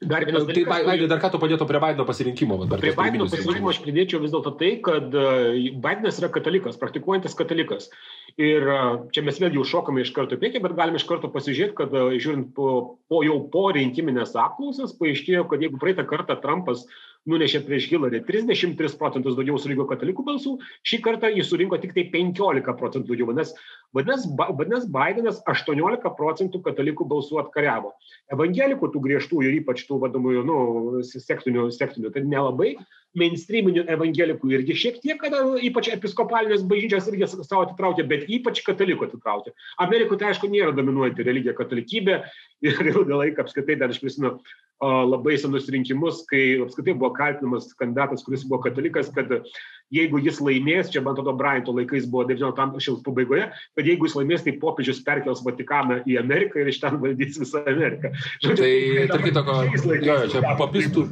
Dar 0.00 0.24
vienas 0.24 0.44
tai 0.44 0.54
dalykas. 0.54 0.76
Tai, 0.76 0.84
Baidai, 0.86 1.08
dar 1.12 1.20
ką 1.20 1.28
tu 1.34 1.38
padėtų 1.42 1.66
prie 1.68 1.80
Baideno 1.82 2.06
pasirinkimo? 2.08 2.56
Prie 2.80 2.94
Baideno 2.96 3.26
pasirinkimo 3.28 3.68
aš 3.68 3.80
pridėčiau 3.84 4.22
vis 4.22 4.32
dėlto 4.32 4.54
tai, 4.56 4.70
kad 4.80 5.12
e, 5.12 5.72
Baidenas 5.76 6.20
yra 6.22 6.30
katalikas, 6.32 6.78
praktikuojantis 6.80 7.36
katalikas. 7.36 7.90
Ir 8.40 8.64
e, 8.64 8.78
čia 9.12 9.24
mes 9.26 9.40
vėl 9.42 9.58
jau 9.58 9.66
šokame 9.74 10.00
iš 10.00 10.14
karto 10.16 10.40
priekį, 10.40 10.62
bet 10.64 10.76
galime 10.78 10.96
iš 10.96 11.04
karto 11.10 11.28
pasižiūrėti, 11.34 11.76
kad 11.82 11.92
e, 11.92 12.06
žiūrint 12.16 12.48
po, 12.56 12.96
po 13.12 13.20
jau 13.26 13.36
po 13.52 13.66
rinkiminės 13.76 14.32
apklausas, 14.40 14.96
paaiškėjo, 14.96 15.44
kad 15.52 15.60
jeigu 15.66 15.82
praeitą 15.82 16.08
kartą 16.08 16.38
Trumpas 16.40 16.86
nunešė 17.28 17.60
prieš 17.66 17.88
Hillary 17.90 18.22
33 18.24 18.96
procentus 19.00 19.36
daugiau 19.36 19.58
surinko 19.60 19.86
katalikų 19.90 20.24
balsų, 20.26 20.54
šį 20.88 21.00
kartą 21.04 21.30
jis 21.34 21.50
surinko 21.52 21.78
tik 21.82 21.92
tai 21.96 22.06
15 22.12 22.76
procentų 22.80 23.12
daugiau. 23.12 23.28
Vadinasi, 23.96 24.30
vadinasi, 24.38 24.88
Bidenas 24.94 25.42
18 25.50 26.14
procentų 26.16 26.62
katalikų 26.64 27.06
balsų 27.10 27.42
atkariavo. 27.42 27.92
Evangelikų 28.32 28.92
tų 28.94 29.04
griežtųjų 29.06 29.50
ir 29.50 29.60
ypač 29.60 29.84
tų 29.88 30.00
vadamųjų, 30.04 30.46
nu, 30.48 30.58
sektinių, 31.10 31.68
sektinių, 31.74 32.12
tai 32.14 32.24
nelabai, 32.24 32.76
mainstreaminių 33.18 33.84
evangelikų 33.90 34.52
irgi 34.54 34.76
šiek 34.78 35.00
tiek, 35.02 35.18
kada 35.20 35.42
ypač 35.66 35.90
episkopalinės 35.94 36.62
bažnyčios 36.70 37.08
irgi 37.10 37.28
savo 37.32 37.64
atitraukė, 37.64 38.06
bet 38.10 38.28
ypač 38.30 38.62
katalikų 38.66 39.08
atitraukė. 39.08 39.54
Amerikoje 39.82 40.22
tai 40.22 40.30
aišku 40.30 40.50
nėra 40.52 40.74
dominuojanti 40.76 41.26
religija 41.26 41.56
katalikybė 41.58 42.20
ir 42.68 42.92
ilgą 42.92 43.22
laiką 43.24 43.46
apskritai 43.46 43.78
dar 43.80 43.90
aš 43.90 44.02
prisimenu 44.02 44.36
labai 44.80 45.36
senus 45.36 45.68
rinkimus, 45.68 46.22
kai 46.30 46.60
apskritai 46.64 46.94
buvo 46.96 47.10
kaltinamas 47.16 47.68
kandidatas, 47.76 48.22
kuris 48.24 48.46
buvo 48.48 48.62
katalikas, 48.64 49.10
kad 49.12 49.28
jeigu 49.94 50.20
jis 50.22 50.40
laimės, 50.44 50.90
čia 50.92 51.02
man 51.04 51.16
atrodo 51.16 51.34
Bryanto 51.38 51.74
laikais 51.76 52.08
buvo 52.10 52.26
19 52.28 52.62
amžiaus 52.64 53.02
pabaigoje, 53.06 53.48
kad 53.76 53.88
jeigu 53.90 54.08
jis 54.08 54.16
laimės, 54.18 54.44
tai 54.46 54.56
popiežius 54.62 55.02
perkels 55.06 55.42
Vatikaną 55.46 56.00
į 56.08 56.18
Ameriką 56.22 56.62
ir 56.62 56.70
iš 56.72 56.80
ten 56.82 57.00
valdys 57.02 57.40
visą 57.40 57.64
Ameriką. 57.66 58.12
Žodžiu, 58.44 58.60
tai, 58.62 59.08
tarp 59.10 59.26
kitoko, 59.26 59.56
jo, 60.06 60.18
čia 60.30 60.44
papistų, 60.60 61.06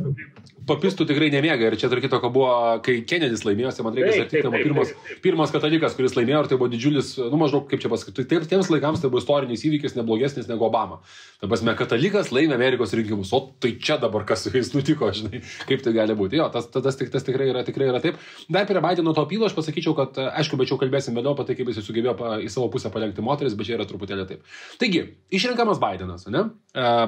papistų 0.69 1.07
tikrai 1.09 1.31
nemėga 1.33 1.71
ir 1.71 1.77
čia 1.81 1.91
tarp 1.91 2.05
kitoko 2.05 2.31
buvo, 2.33 2.51
kai 2.85 3.01
Kennedys 3.09 3.45
laimėjo, 3.47 3.73
tai 3.75 3.87
man 3.87 3.97
reikia 3.97 4.23
sakyti, 4.23 4.45
tai 4.45 4.63
pirmas, 4.63 4.93
pirmas 5.25 5.55
katalikas, 5.55 5.97
kuris 5.99 6.17
laimėjo 6.19 6.45
ir 6.45 6.51
tai 6.53 6.61
buvo 6.61 6.71
didžiulis, 6.73 7.15
nu 7.33 7.41
maždaug, 7.41 7.67
kaip 7.71 7.83
čia 7.83 7.91
pasakyti, 7.93 8.27
tai 8.29 8.41
tiems 8.47 8.71
laikams 8.73 9.03
tai 9.03 9.11
buvo 9.11 9.23
istorinis 9.23 9.65
įvykis 9.67 9.97
neblogesnis 9.99 10.51
negu 10.51 10.69
Obama. 10.69 11.01
Ta 11.41 11.51
prasme, 11.51 11.75
katalikas 11.79 12.33
laimė 12.35 12.57
Amerikos 12.59 12.95
rinkimus, 12.99 13.33
o 13.35 13.41
tai 13.63 13.75
čia 13.81 13.99
dabar 14.03 14.27
kas 14.29 14.45
su 14.45 14.53
jais 14.55 14.73
nutiko, 14.75 15.09
žinai, 15.15 15.43
kaip 15.69 15.85
tai 15.85 15.95
gali 15.97 16.17
būti. 16.19 16.41
Jo, 16.41 16.49
tas, 16.53 16.69
tas, 16.73 16.85
tas, 16.85 17.13
tas 17.15 17.27
tikrai, 17.27 17.51
yra, 17.53 17.65
tikrai 17.67 17.89
yra 17.93 18.03
taip. 18.05 18.19
Dar 18.53 18.68
prie 18.69 18.83
Bideno 18.85 19.15
to 19.17 19.25
apylo 19.25 19.49
aš 19.49 19.57
pasakyčiau, 19.57 19.95
kad, 19.97 20.19
aišku, 20.29 20.59
bet 20.61 20.71
jau 20.71 20.79
kalbėsim 20.81 21.17
vėliau 21.17 21.35
apie 21.35 21.49
tai, 21.49 21.57
kaip 21.59 21.71
jis 21.73 21.81
sugebėjo 21.87 22.15
į 22.45 22.51
savo 22.53 22.69
pusę 22.73 22.93
palengti 22.95 23.25
moteris, 23.25 23.57
bet 23.59 23.69
čia 23.69 23.77
yra 23.79 23.87
truputėlį 23.89 24.27
taip. 24.29 24.47
Taigi, 24.81 25.03
išrenkamas 25.35 25.81
Bidenas, 25.83 26.27
ne? 26.33 26.45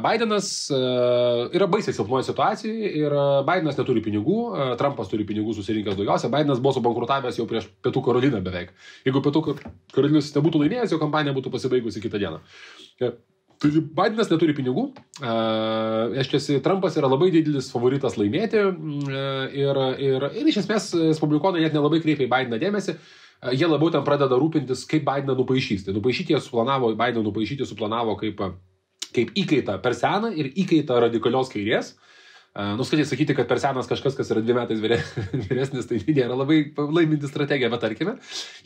Bidenas 0.05 0.51
yra 0.73 1.69
baisiai 1.71 1.97
silpnoje 1.97 2.31
situacijoje 2.31 2.93
ir 3.03 3.17
Bidenas 3.49 3.81
neturi 3.81 4.05
pinigų, 4.05 4.39
Trumpas 4.81 5.13
turi 5.13 5.29
pinigų 5.29 5.55
susirinkęs 5.61 5.99
daugiausia, 6.01 6.33
Bidenas 6.33 6.63
buvo 6.63 6.77
subankrutavęs 6.79 7.41
jau 7.41 7.49
prieš 7.51 7.71
Pietų 7.85 8.05
Karoliną 8.09 8.43
beveik. 8.45 8.73
Jeigu 9.07 9.23
Pietų 9.25 9.45
Karolinas 9.95 10.33
nebūtų 10.37 10.65
laimėjęs, 10.65 10.97
jo 10.97 11.03
kampanija 11.03 11.37
būtų 11.37 11.53
pasibaigusi 11.55 12.03
kitą 12.03 12.23
dieną. 12.23 12.41
Bidenas 13.61 14.31
neturi 14.33 14.55
pinigų, 14.57 14.87
aiškiai, 15.21 16.61
Trumpas 16.65 16.95
yra 16.97 17.11
labai 17.11 17.29
didelis 17.35 17.69
favoritas 17.69 18.17
laimėti 18.17 18.57
ir, 18.57 19.81
ir, 20.01 20.27
ir 20.41 20.49
iš 20.49 20.63
esmės 20.63 20.87
respublikonai 20.97 21.67
net 21.67 21.77
nelabai 21.77 22.01
kreipia 22.01 22.25
į 22.25 22.31
Bideną 22.33 22.61
dėmesį, 22.63 22.95
jie 23.53 23.69
labiau 23.69 23.93
ten 23.93 24.07
pradeda 24.07 24.39
rūpintis, 24.41 24.87
kaip 24.89 25.05
Bideną 25.05 25.37
nupaišys. 25.43 25.85
Tai 25.85 25.97
nupaišyti 25.99 26.33
jie 26.33 26.41
suplanavo, 26.41 26.95
Bideną 26.97 27.27
nupaišyti 27.29 27.69
suplanavo 27.69 28.17
kaip, 28.23 28.41
kaip 29.13 29.37
įkaitą 29.45 29.77
per 29.85 29.99
seną 29.99 30.33
ir 30.33 30.49
įkaitą 30.65 31.03
radikalios 31.05 31.53
kairės. 31.53 31.93
Uh, 31.93 32.10
Nuskaitai 32.51 33.05
sakyti, 33.07 33.35
kad 33.39 33.47
per 33.47 33.61
senas 33.63 33.87
kažkas, 33.87 34.17
kas 34.19 34.33
yra 34.35 34.41
dvi 34.43 34.57
metais 34.57 34.81
vyresnis, 35.47 35.87
tai 35.87 36.01
nėra 36.03 36.35
labai 36.35 36.57
laiminti 36.75 37.29
strategija, 37.31 37.69
bet 37.71 37.85
tarkime, 37.85 38.17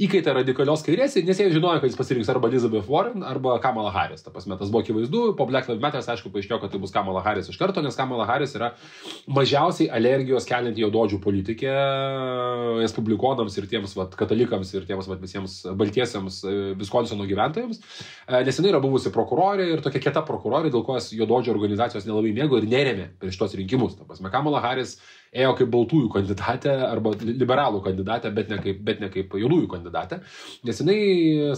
įkaitė 0.01 0.33
radikalios 0.39 0.81
kairės, 0.87 1.19
nes 1.21 1.43
jie 1.43 1.51
žinojo, 1.53 1.83
kad 1.83 1.91
jis 1.91 1.99
pasirinks 1.99 2.31
arba 2.33 2.49
Elizabeth 2.49 2.89
Warren, 2.89 3.21
arba 3.29 3.59
Kamala 3.61 3.93
Harris. 3.93 4.25
Ta 4.25 4.33
prasme, 4.33 4.57
tas 4.57 4.71
buvo 4.73 4.81
akivaizdu, 4.81 5.35
po 5.37 5.45
Black 5.51 5.69
Lives 5.69 5.83
Matter, 5.83 6.01
aišku, 6.01 6.33
paaiškėjo, 6.33 6.63
kad 6.63 6.73
tai 6.73 6.81
bus 6.81 6.95
Kamala 6.95 7.21
Harris 7.27 7.51
iš 7.53 7.59
karto, 7.61 7.83
nes 7.85 7.99
Kamala 7.99 8.25
Harris 8.31 8.57
yra 8.57 8.71
mažiausiai 9.29 9.91
alergijos 9.93 10.49
kelianti 10.49 10.81
jaudodžių 10.81 11.21
politikė 11.21 11.77
respublikonams 12.81 13.61
ir 13.61 13.69
tiems 13.69 13.93
vat, 14.01 14.17
katalikams 14.17 14.73
ir 14.79 14.89
tiems 14.89 15.13
vat, 15.13 15.21
visiems 15.21 15.59
baltiesiams 15.77 16.41
Viskonsino 16.81 17.29
gyventojams. 17.29 17.85
Nes 18.49 18.63
jinai 18.63 18.73
yra 18.73 18.81
buvusi 18.81 19.13
prokurorė 19.13 19.69
ir 19.75 19.85
tokia 19.85 20.07
kieta 20.09 20.25
prokurorė, 20.25 20.73
dėl 20.73 20.89
ko 20.89 20.97
jos 20.97 21.13
jaudodžio 21.13 21.53
organizacijos 21.53 22.09
nelabai 22.09 22.33
mėgo 22.33 22.57
ir 22.63 22.71
neremė 22.73 23.11
prieš 23.21 23.43
tos 23.43 23.53
rinkimus 23.61 23.74
rinkimus. 23.75 23.99
Ta 23.99 24.05
prasme, 24.09 24.31
Kamala 24.31 24.63
Harris 24.63 24.97
ėjo 25.35 25.55
kaip 25.59 25.71
baltųjų 25.73 26.11
kandidatė 26.15 26.73
arba 26.87 27.13
liberalų 27.19 27.81
kandidatė, 27.85 28.31
bet 28.35 28.51
ne 28.53 28.59
kaip, 28.63 28.81
bet 28.87 29.01
ne 29.03 29.11
kaip 29.11 29.35
jaunųjų 29.35 29.67
kandidatė. 29.73 30.21
Nes 30.67 30.81
jinai 30.81 30.99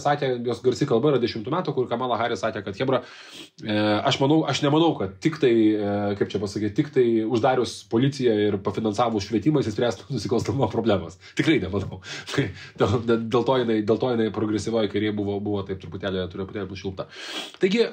sakė, 0.01 0.31
jos 0.47 0.63
garsi 0.65 0.87
kalba 0.89 1.13
yra 1.13 1.21
10 1.21 1.45
metų, 1.53 1.75
kur 1.75 1.89
Kamala 1.89 2.17
Harris 2.17 2.41
sakė, 2.41 2.63
kad 2.65 2.79
Hebra, 2.81 3.03
e, 3.61 3.77
aš, 3.77 4.19
manau, 4.23 4.39
aš 4.49 4.63
nemanau, 4.65 4.95
kad 4.97 5.13
tik 5.21 5.37
tai, 5.41 5.53
e, 5.77 5.93
kaip 6.17 6.33
čia 6.33 6.41
pasakyti, 6.41 6.73
tik 6.79 6.89
tai 6.95 7.05
uždarius 7.25 7.79
policiją 7.91 8.33
ir 8.47 8.57
pafinansavus 8.65 9.29
švietimą 9.29 9.61
įsispręstų 9.61 10.09
nusikalstamumo 10.15 10.71
problemas. 10.73 11.19
Tikrai 11.37 11.59
nemanau. 11.61 12.01
dėl, 12.81 12.97
dėl, 13.05 13.43
to 13.43 13.59
jinai, 13.61 13.79
dėl 13.85 14.01
to 14.01 14.11
jinai 14.15 14.31
progresyvoji 14.33 14.91
kairė 14.93 15.13
buvo, 15.17 15.37
buvo 15.43 15.61
taip 15.67 15.81
truputėlį, 15.83 16.25
truputėlį 16.33 16.65
nušilta. 16.71 17.07
Taigi, 17.61 17.85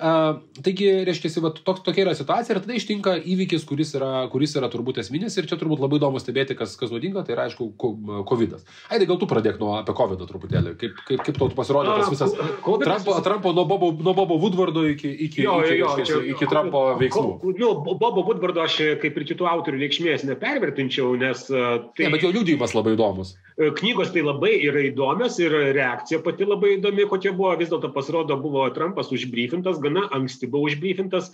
taigi 0.65 0.91
reiškia, 1.11 1.35
va, 1.45 1.53
tok, 1.61 1.85
tokia 1.85 2.07
yra 2.07 2.17
situacija 2.17 2.57
ir 2.57 2.65
tada 2.65 2.77
ištinka 2.79 3.19
įvykis, 3.35 3.69
kuris 3.69 3.95
yra, 3.99 4.14
kuris 4.33 4.55
yra 4.59 4.69
turbūt 4.73 4.99
esminis 5.03 5.37
ir 5.39 5.49
čia 5.51 5.59
turbūt 5.61 5.83
labai 5.83 5.99
įdomu 6.01 6.21
stebėti, 6.23 6.57
kas, 6.59 6.75
kas 6.81 6.93
nuodinga, 6.93 7.25
tai 7.27 7.35
yra 7.37 7.47
aišku, 7.49 7.71
COVID. 7.79 8.57
-as. 8.57 8.65
Aidai, 8.91 9.07
gal 9.11 9.19
tu 9.21 9.29
pradėk 9.31 9.61
nuo 9.61 9.75
apie 9.79 9.95
COVID 9.97 10.25
truputėlį. 10.29 10.75
Kaip, 10.81 10.99
kaip, 11.09 11.23
kaip 11.29 11.39
tau 11.39 11.49
pasirodė 11.55 11.97
tas 11.99 12.11
visas 12.13 12.35
Trumpo, 12.35 13.17
Trumpo 13.27 13.53
nuo, 13.53 13.65
Bobo, 13.65 13.91
nuo 14.05 14.15
Bobo 14.15 14.39
Woodwardo 14.41 14.85
iki, 14.89 15.11
iki, 15.29 15.45
jo, 15.47 15.61
iki, 15.65 15.79
jo, 15.79 15.91
iki, 15.95 16.07
čia, 16.11 16.21
iki 16.35 16.51
Trumpo 16.51 16.85
veiksmų. 17.01 17.55
Nu, 17.61 17.71
Bobo 17.85 18.25
Woodwardo 18.27 18.65
aš 18.65 18.79
kaip 19.03 19.19
ir 19.19 19.27
kitų 19.33 19.49
autorių 19.51 19.83
reikšmės 19.85 20.27
nepervertinčiau, 20.29 21.15
nes... 21.21 21.47
Tai... 21.49 22.05
Ne, 22.05 22.13
bet 22.15 22.27
jo 22.27 22.33
liūdėjimas 22.35 22.77
labai 22.77 22.95
įdomus. 22.99 23.35
Knygos 23.81 24.11
tai 24.15 24.25
labai 24.27 24.57
yra 24.67 24.87
įdomios 24.89 25.37
ir 25.43 25.53
reakcija 25.77 26.23
pati 26.25 26.47
labai 26.49 26.77
įdomi, 26.79 27.07
kokia 27.11 27.35
buvo, 27.37 27.53
vis 27.61 27.71
dėlto 27.71 27.93
pasirodo, 27.95 28.39
buvo 28.43 28.67
Trumpas 28.75 29.13
užbryfintas, 29.15 29.79
gana 29.83 30.09
anksti 30.17 30.51
buvo 30.51 30.71
užbryfintas 30.71 31.31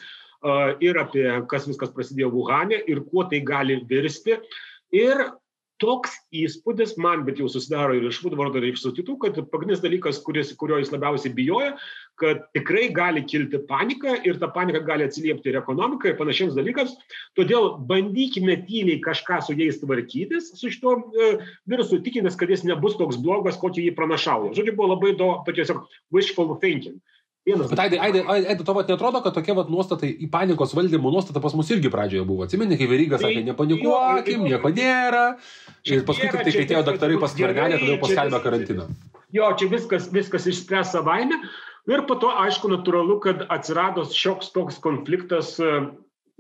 ir 0.81 0.99
apie 1.01 1.27
kas 1.51 1.69
viskas 1.69 1.93
prasidėjo 1.95 2.31
Wuhanė 2.35 2.83
ir 2.89 3.05
kuo 3.11 3.27
tai 3.29 3.43
gali 3.45 3.81
virsti. 3.89 4.39
Ir 4.97 5.29
toks 5.81 6.13
įspūdis 6.37 6.95
man, 7.01 7.25
bet 7.25 7.41
jau 7.41 7.49
susidaro 7.51 7.95
ir 7.97 8.05
iš 8.11 8.21
Woodwardo, 8.23 8.61
ir 8.61 8.75
iš 8.75 8.85
kitų, 8.85 9.17
kad 9.23 9.39
pagrindinis 9.53 9.83
dalykas, 9.83 10.21
kuris, 10.25 10.53
kurio 10.61 10.79
jis 10.81 10.93
labiausiai 10.93 11.33
bijoja, 11.37 11.73
kad 12.21 12.43
tikrai 12.57 12.91
gali 12.93 13.23
kilti 13.25 13.63
panika 13.69 14.19
ir 14.29 14.37
ta 14.43 14.51
panika 14.53 14.83
gali 14.85 15.07
atsiliepti 15.09 15.51
ir 15.51 15.61
ekonomikai 15.63 16.13
ir 16.13 16.19
panašiems 16.19 16.57
dalykams. 16.59 16.93
Todėl 17.39 17.73
bandykime 17.89 18.59
tyliai 18.69 19.01
kažką 19.05 19.41
su 19.47 19.57
jais 19.57 19.81
tvarkytis, 19.81 20.53
su 20.61 20.73
šituo 20.73 20.99
e, 21.01 21.31
virusu, 21.71 22.03
tikimės, 22.05 22.37
kad 22.41 22.53
jis 22.53 22.67
nebus 22.69 22.99
toks 23.01 23.21
blogas, 23.25 23.59
kokį 23.61 23.89
jį 23.89 23.97
pranašauja. 23.97 24.53
Žodžiu, 24.59 24.77
buvo 24.77 24.93
labai 24.93 25.15
daug, 25.17 25.49
tiesiog 25.49 25.87
wishful 26.13 26.59
thinking. 26.61 27.01
Vienas. 27.47 27.71
Bet 27.71 27.81
Aidai, 27.81 27.99
Aidai, 28.05 28.23
Aidai, 28.53 28.75
vat 28.77 28.91
netrodo, 28.93 29.23
kad 29.25 29.33
tokia 29.33 29.55
vat 29.57 29.71
nuostata 29.73 30.05
į 30.05 30.29
panikos 30.33 30.75
valdymo 30.77 31.13
nuostata 31.15 31.41
pas 31.41 31.55
mus 31.57 31.71
irgi 31.73 31.89
pradžioje 31.93 32.27
buvo. 32.29 32.45
Atsimeni, 32.45 32.77
kai 32.77 32.89
Veryga 32.91 33.17
sakė, 33.17 33.41
tai 33.41 33.47
nepanikuokim, 33.49 34.45
nieko 34.45 34.73
nėra. 34.77 35.25
Ir 35.89 36.05
paskui 36.09 36.29
tik 36.29 36.37
tai, 36.37 36.53
kai 36.53 36.67
atėjo 36.67 36.83
daktarai 36.91 37.17
pas 37.23 37.33
skvernelį, 37.33 37.81
tada 37.81 37.95
jau 37.95 38.03
paskelbė 38.05 38.43
karantiną. 38.45 38.87
Jo, 39.33 39.49
čia 39.57 39.71
viskas, 39.73 40.11
viskas 40.13 40.51
išspręs 40.53 40.93
savaime. 40.93 41.41
Ir 41.89 42.05
po 42.05 42.19
to, 42.21 42.29
aišku, 42.45 42.69
natūralu, 42.75 43.17
kad 43.25 43.47
atsirado 43.49 44.05
šioks 44.05 44.53
toks 44.53 44.77
konfliktas 44.85 45.55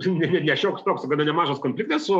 ne, 0.20 0.26
ne, 0.26 0.42
ne 0.46 0.56
šioks 0.56 0.84
toks, 0.86 1.06
gana 1.10 1.26
nemažas 1.28 1.60
konfliktas 1.62 2.06
su 2.08 2.18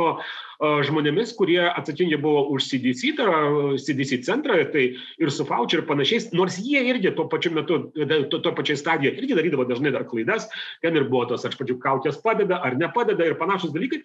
žmonėmis, 0.61 1.33
kurie 1.37 1.61
atsakingi 1.67 2.19
buvo 2.21 2.43
už 2.55 2.67
CDC, 2.69 3.13
tai 3.17 3.25
yra 3.27 3.77
CDC 3.81 4.21
centrą, 4.27 4.59
tai 4.73 4.83
ir 5.21 5.33
su 5.33 5.45
Fauci 5.47 5.79
ir 5.79 5.85
panašiais, 5.89 6.29
nors 6.37 6.59
jie 6.61 6.83
irgi 6.91 7.13
tuo 7.17 7.25
pačiu 7.31 7.53
metu, 7.55 7.79
tuo, 7.95 8.41
tuo 8.41 8.53
pačiai 8.57 8.79
stadijoje 8.79 9.17
irgi 9.17 9.37
darydavo 9.39 9.65
dažnai 9.69 9.93
dar 9.95 10.05
klaidas, 10.09 10.49
ten 10.85 10.99
ir 10.99 11.09
buvo 11.09 11.31
tos, 11.31 11.47
aš 11.47 11.57
pačiu, 11.57 11.79
kaukės 11.81 12.21
padeda 12.21 12.61
ar 12.61 12.77
nepadeda 12.77 13.25
ir 13.25 13.39
panašus 13.41 13.73
dalykai. 13.73 14.03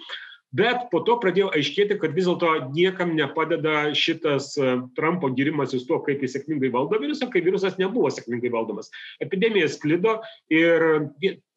Bet 0.57 0.87
po 0.93 1.01
to 1.05 1.17
pradėjo 1.21 1.51
aiškėti, 1.59 1.97
kad 2.01 2.15
vis 2.17 2.29
dėlto 2.29 2.71
niekam 2.73 3.17
nepadeda 3.19 3.91
šitas 3.99 4.53
Trumpo 4.97 5.29
girimasis 5.35 5.85
tuo, 5.89 5.99
kaip 6.07 6.23
jis 6.23 6.37
sėkmingai 6.37 6.71
valdo 6.73 7.01
virusą, 7.03 7.27
kai 7.33 7.43
virusas 7.45 7.77
nebuvo 7.81 8.13
sėkmingai 8.15 8.53
valdomas. 8.55 8.93
Epidemija 9.21 9.69
sklido 9.73 10.21
ir 10.55 10.87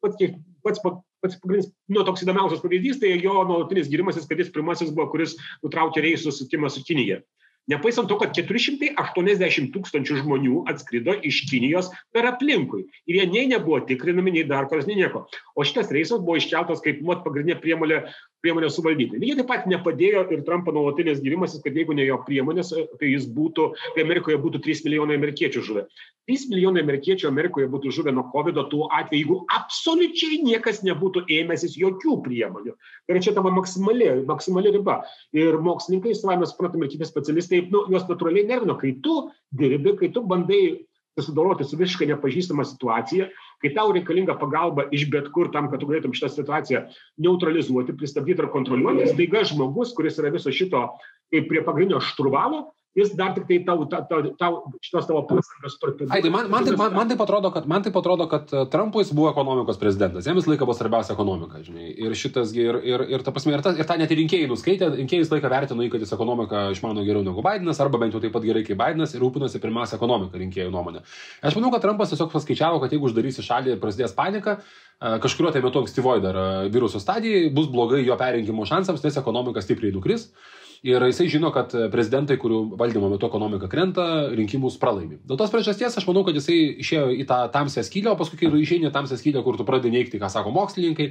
pats, 0.02 0.34
pats 0.66 0.82
pats 1.24 1.38
pagrindinis, 1.42 1.70
nu, 1.92 2.04
toks 2.06 2.24
įdomiausias 2.24 2.62
pavyzdys, 2.64 3.00
tai 3.02 3.12
jo 3.20 3.42
nuolatinis 3.48 3.90
gyrimasis, 3.92 4.28
kad 4.30 4.40
jis 4.40 4.52
pirmasis 4.54 4.92
buvo, 4.94 5.10
kuris 5.12 5.36
nutraukė 5.64 6.04
reisų 6.06 6.32
sutikimą 6.34 6.72
su 6.72 6.84
Kinija. 6.86 7.20
Nepaisant 7.70 8.08
to, 8.10 8.18
kad 8.20 8.34
480 8.36 9.70
tūkstančių 9.74 10.20
žmonių 10.24 10.64
atskrido 10.70 11.14
iš 11.26 11.44
Kinijos 11.50 11.90
per 12.14 12.26
aplinkui. 12.30 12.86
Ir 13.06 13.20
jie 13.20 13.28
nei 13.30 13.46
nebuvo 13.52 13.80
tikrinami, 13.86 14.34
nei 14.38 14.46
dar 14.48 14.68
kas, 14.70 14.88
nei 14.88 14.98
nieko. 14.98 15.26
O 15.54 15.66
šitas 15.66 15.92
reisas 15.94 16.22
buvo 16.24 16.40
iškeltas 16.40 16.82
kaip 16.84 17.04
mat 17.06 17.22
pagrindinė 17.26 17.60
priemonė 17.62 18.02
priemonės 18.44 18.76
suvaldyti. 18.78 19.18
Lygiai 19.20 19.40
taip 19.40 19.50
pat 19.50 19.66
nepadėjo 19.68 20.24
ir 20.32 20.44
Trumpo 20.46 20.72
nuolatinės 20.74 21.20
gyrimasis, 21.24 21.60
kad 21.64 21.76
jeigu 21.76 21.94
ne 21.96 22.06
jo 22.06 22.18
priemonės, 22.24 22.72
tai 23.00 23.12
jis 23.12 23.26
būtų, 23.36 23.66
tai 23.94 24.04
Amerikoje 24.06 24.38
būtų 24.40 24.62
3 24.64 24.84
milijonai 24.86 25.18
amerikiečių 25.20 25.64
žuvę. 25.66 25.84
3 26.30 26.48
milijonai 26.52 26.84
amerikiečių 26.84 27.28
Amerikoje 27.28 27.68
būtų 27.72 27.92
žuvę 27.98 28.14
nuo 28.16 28.26
COVID 28.32 28.62
tuo 28.72 28.88
atveju, 28.96 29.20
jeigu 29.20 29.38
absoliučiai 29.56 30.40
niekas 30.46 30.80
nebūtų 30.86 31.26
ėmęsis 31.40 31.76
jokių 31.80 32.16
priemonių. 32.24 32.76
Tai 32.76 33.16
yra 33.16 33.24
čia 33.24 33.34
tavo 33.36 33.52
maksimali, 33.54 34.08
maksimali 34.28 34.72
riba. 34.78 35.00
Ir 35.36 35.58
mokslininkai, 35.60 36.14
savame 36.16 36.48
suprantame, 36.48 36.88
ir 36.88 36.94
kiti 36.94 37.08
specialistai, 37.08 37.59
nu, 37.72 37.84
juos 37.92 38.06
natūraliai 38.08 38.48
nervino, 38.48 38.76
kai 38.80 38.94
tu 39.04 39.26
dirbi, 39.52 39.96
kai 40.00 40.10
tu 40.14 40.24
bandai 40.26 40.62
susidoroti 41.18 41.66
su 41.66 41.76
visiškai 41.76 42.08
nepažįstama 42.12 42.64
situacija, 42.64 43.28
kai 43.60 43.72
tau 43.76 43.92
reikalinga 43.92 44.36
pagalba 44.40 44.86
iš 44.94 45.08
bet 45.12 45.28
kur 45.34 45.50
tam, 45.52 45.68
kad 45.70 45.82
tu 45.82 45.88
galėtum 45.90 46.14
šitą 46.16 46.30
situaciją 46.32 46.84
neutralizuoti, 47.20 47.96
pristabdyti 47.98 48.44
ar 48.44 48.50
kontroliuoti, 48.54 49.10
staiga 49.10 49.42
žmogus, 49.50 49.92
kuris 49.96 50.20
yra 50.22 50.32
viso 50.32 50.52
šito 50.54 50.86
kaip 51.30 51.48
prie 51.50 51.64
pagrindinio 51.66 52.00
štruvalo, 52.02 52.70
jis 52.96 53.12
dar 53.14 53.34
tik 53.34 53.46
tai 53.46 53.58
tau, 53.66 53.84
tau, 53.86 54.02
tau, 54.08 54.20
tau 54.38 54.52
šitos 54.82 55.06
tavo 55.06 55.22
pastangas 55.28 55.76
torpeduoja. 55.78 56.10
Ai, 56.16 56.22
tai 56.24 56.32
man, 56.34 56.48
man, 56.50 56.66
tai, 56.66 56.74
man, 56.78 56.94
man, 56.96 57.10
taip 57.10 57.22
atrodo, 57.22 57.52
kad, 57.54 57.68
man 57.70 57.84
taip 57.86 57.96
atrodo, 58.00 58.26
kad 58.30 58.50
e, 58.50 58.64
Trumpas 58.72 59.12
buvo 59.14 59.30
ekonomikos 59.30 59.78
prezidentas, 59.78 60.26
jam 60.26 60.38
visą 60.38 60.50
laiką 60.50 60.66
buvo 60.66 60.74
svarbiausia 60.74 61.14
ekonomika, 61.14 61.62
žinai. 61.62 61.86
Ir 61.94 62.16
šitas, 62.18 62.50
ir, 62.58 62.80
ir, 62.86 63.06
ir 63.14 63.24
ta 63.26 63.34
prasme, 63.34 63.54
ir, 63.54 63.62
ta, 63.62 63.74
ir 63.78 63.86
tą 63.86 63.98
net 64.00 64.10
ir 64.10 64.20
rinkėjai 64.24 64.50
nuskaitė, 64.50 64.90
rinkėjai 64.98 65.22
visą 65.22 65.36
laiką 65.36 65.54
vertino, 65.54 65.86
kad 65.94 66.04
jis 66.06 66.14
ekonomiką 66.18 66.66
išmano 66.74 67.06
geriau 67.06 67.22
negu 67.26 67.46
Bidenas, 67.46 67.82
arba 67.84 68.02
bent 68.02 68.16
jau 68.16 68.22
taip 68.22 68.34
pat 68.34 68.46
gerai 68.46 68.66
kaip 68.66 68.82
Bidenas 68.82 69.14
ir 69.14 69.22
rūpinasi 69.22 69.62
pirmiausia 69.62 69.98
ekonomika 70.00 70.42
rinkėjų 70.42 70.74
nuomonė. 70.74 71.06
Aš 71.46 71.58
manau, 71.60 71.70
kad 71.74 71.86
Trumpas 71.86 72.10
tiesiog 72.10 72.34
paskaičiavo, 72.34 72.82
kad 72.82 72.90
jeigu 72.90 73.06
uždarysi 73.06 73.46
šalį 73.46 73.76
ir 73.76 73.82
prasidės 73.82 74.16
panika, 74.18 74.58
e, 74.98 75.18
kažkurio 75.22 75.54
tai 75.54 75.62
metu 75.62 75.84
ankstyvoji 75.84 76.26
dar 76.26 76.42
e, 76.42 76.48
viruso 76.74 76.98
stadijai 77.02 77.52
bus 77.54 77.70
blogai 77.70 78.02
jo 78.02 78.18
perrinkimo 78.18 78.66
šansams, 78.66 79.04
nes 79.06 79.22
ekonomika 79.22 79.62
stipriai 79.62 79.94
nukris. 79.94 80.32
Ir 80.80 81.02
jisai 81.04 81.26
žino, 81.28 81.50
kad 81.52 81.74
prezidentai, 81.92 82.38
kurių 82.40 82.62
valdymo 82.80 83.10
metu 83.12 83.28
ekonomika 83.28 83.68
krenta, 83.68 84.04
rinkimus 84.32 84.78
pralaimi. 84.80 85.18
Dėl 85.28 85.36
tos 85.36 85.52
priežasties 85.52 85.98
aš 86.00 86.06
manau, 86.08 86.22
kad 86.24 86.38
jisai 86.38 86.56
išėjo 86.80 87.10
į 87.20 87.26
tą 87.28 87.42
tamsią 87.52 87.84
skylę, 87.84 88.14
o 88.14 88.16
paskui, 88.16 88.38
kai 88.40 88.48
išeini 88.62 88.88
į 88.88 88.94
tamsią 88.94 89.18
skylę, 89.20 89.42
kur 89.44 89.60
tu 89.60 89.66
pradedi 89.68 89.92
neikti, 89.92 90.20
ką 90.22 90.30
sako 90.32 90.54
mokslininkai, 90.56 91.10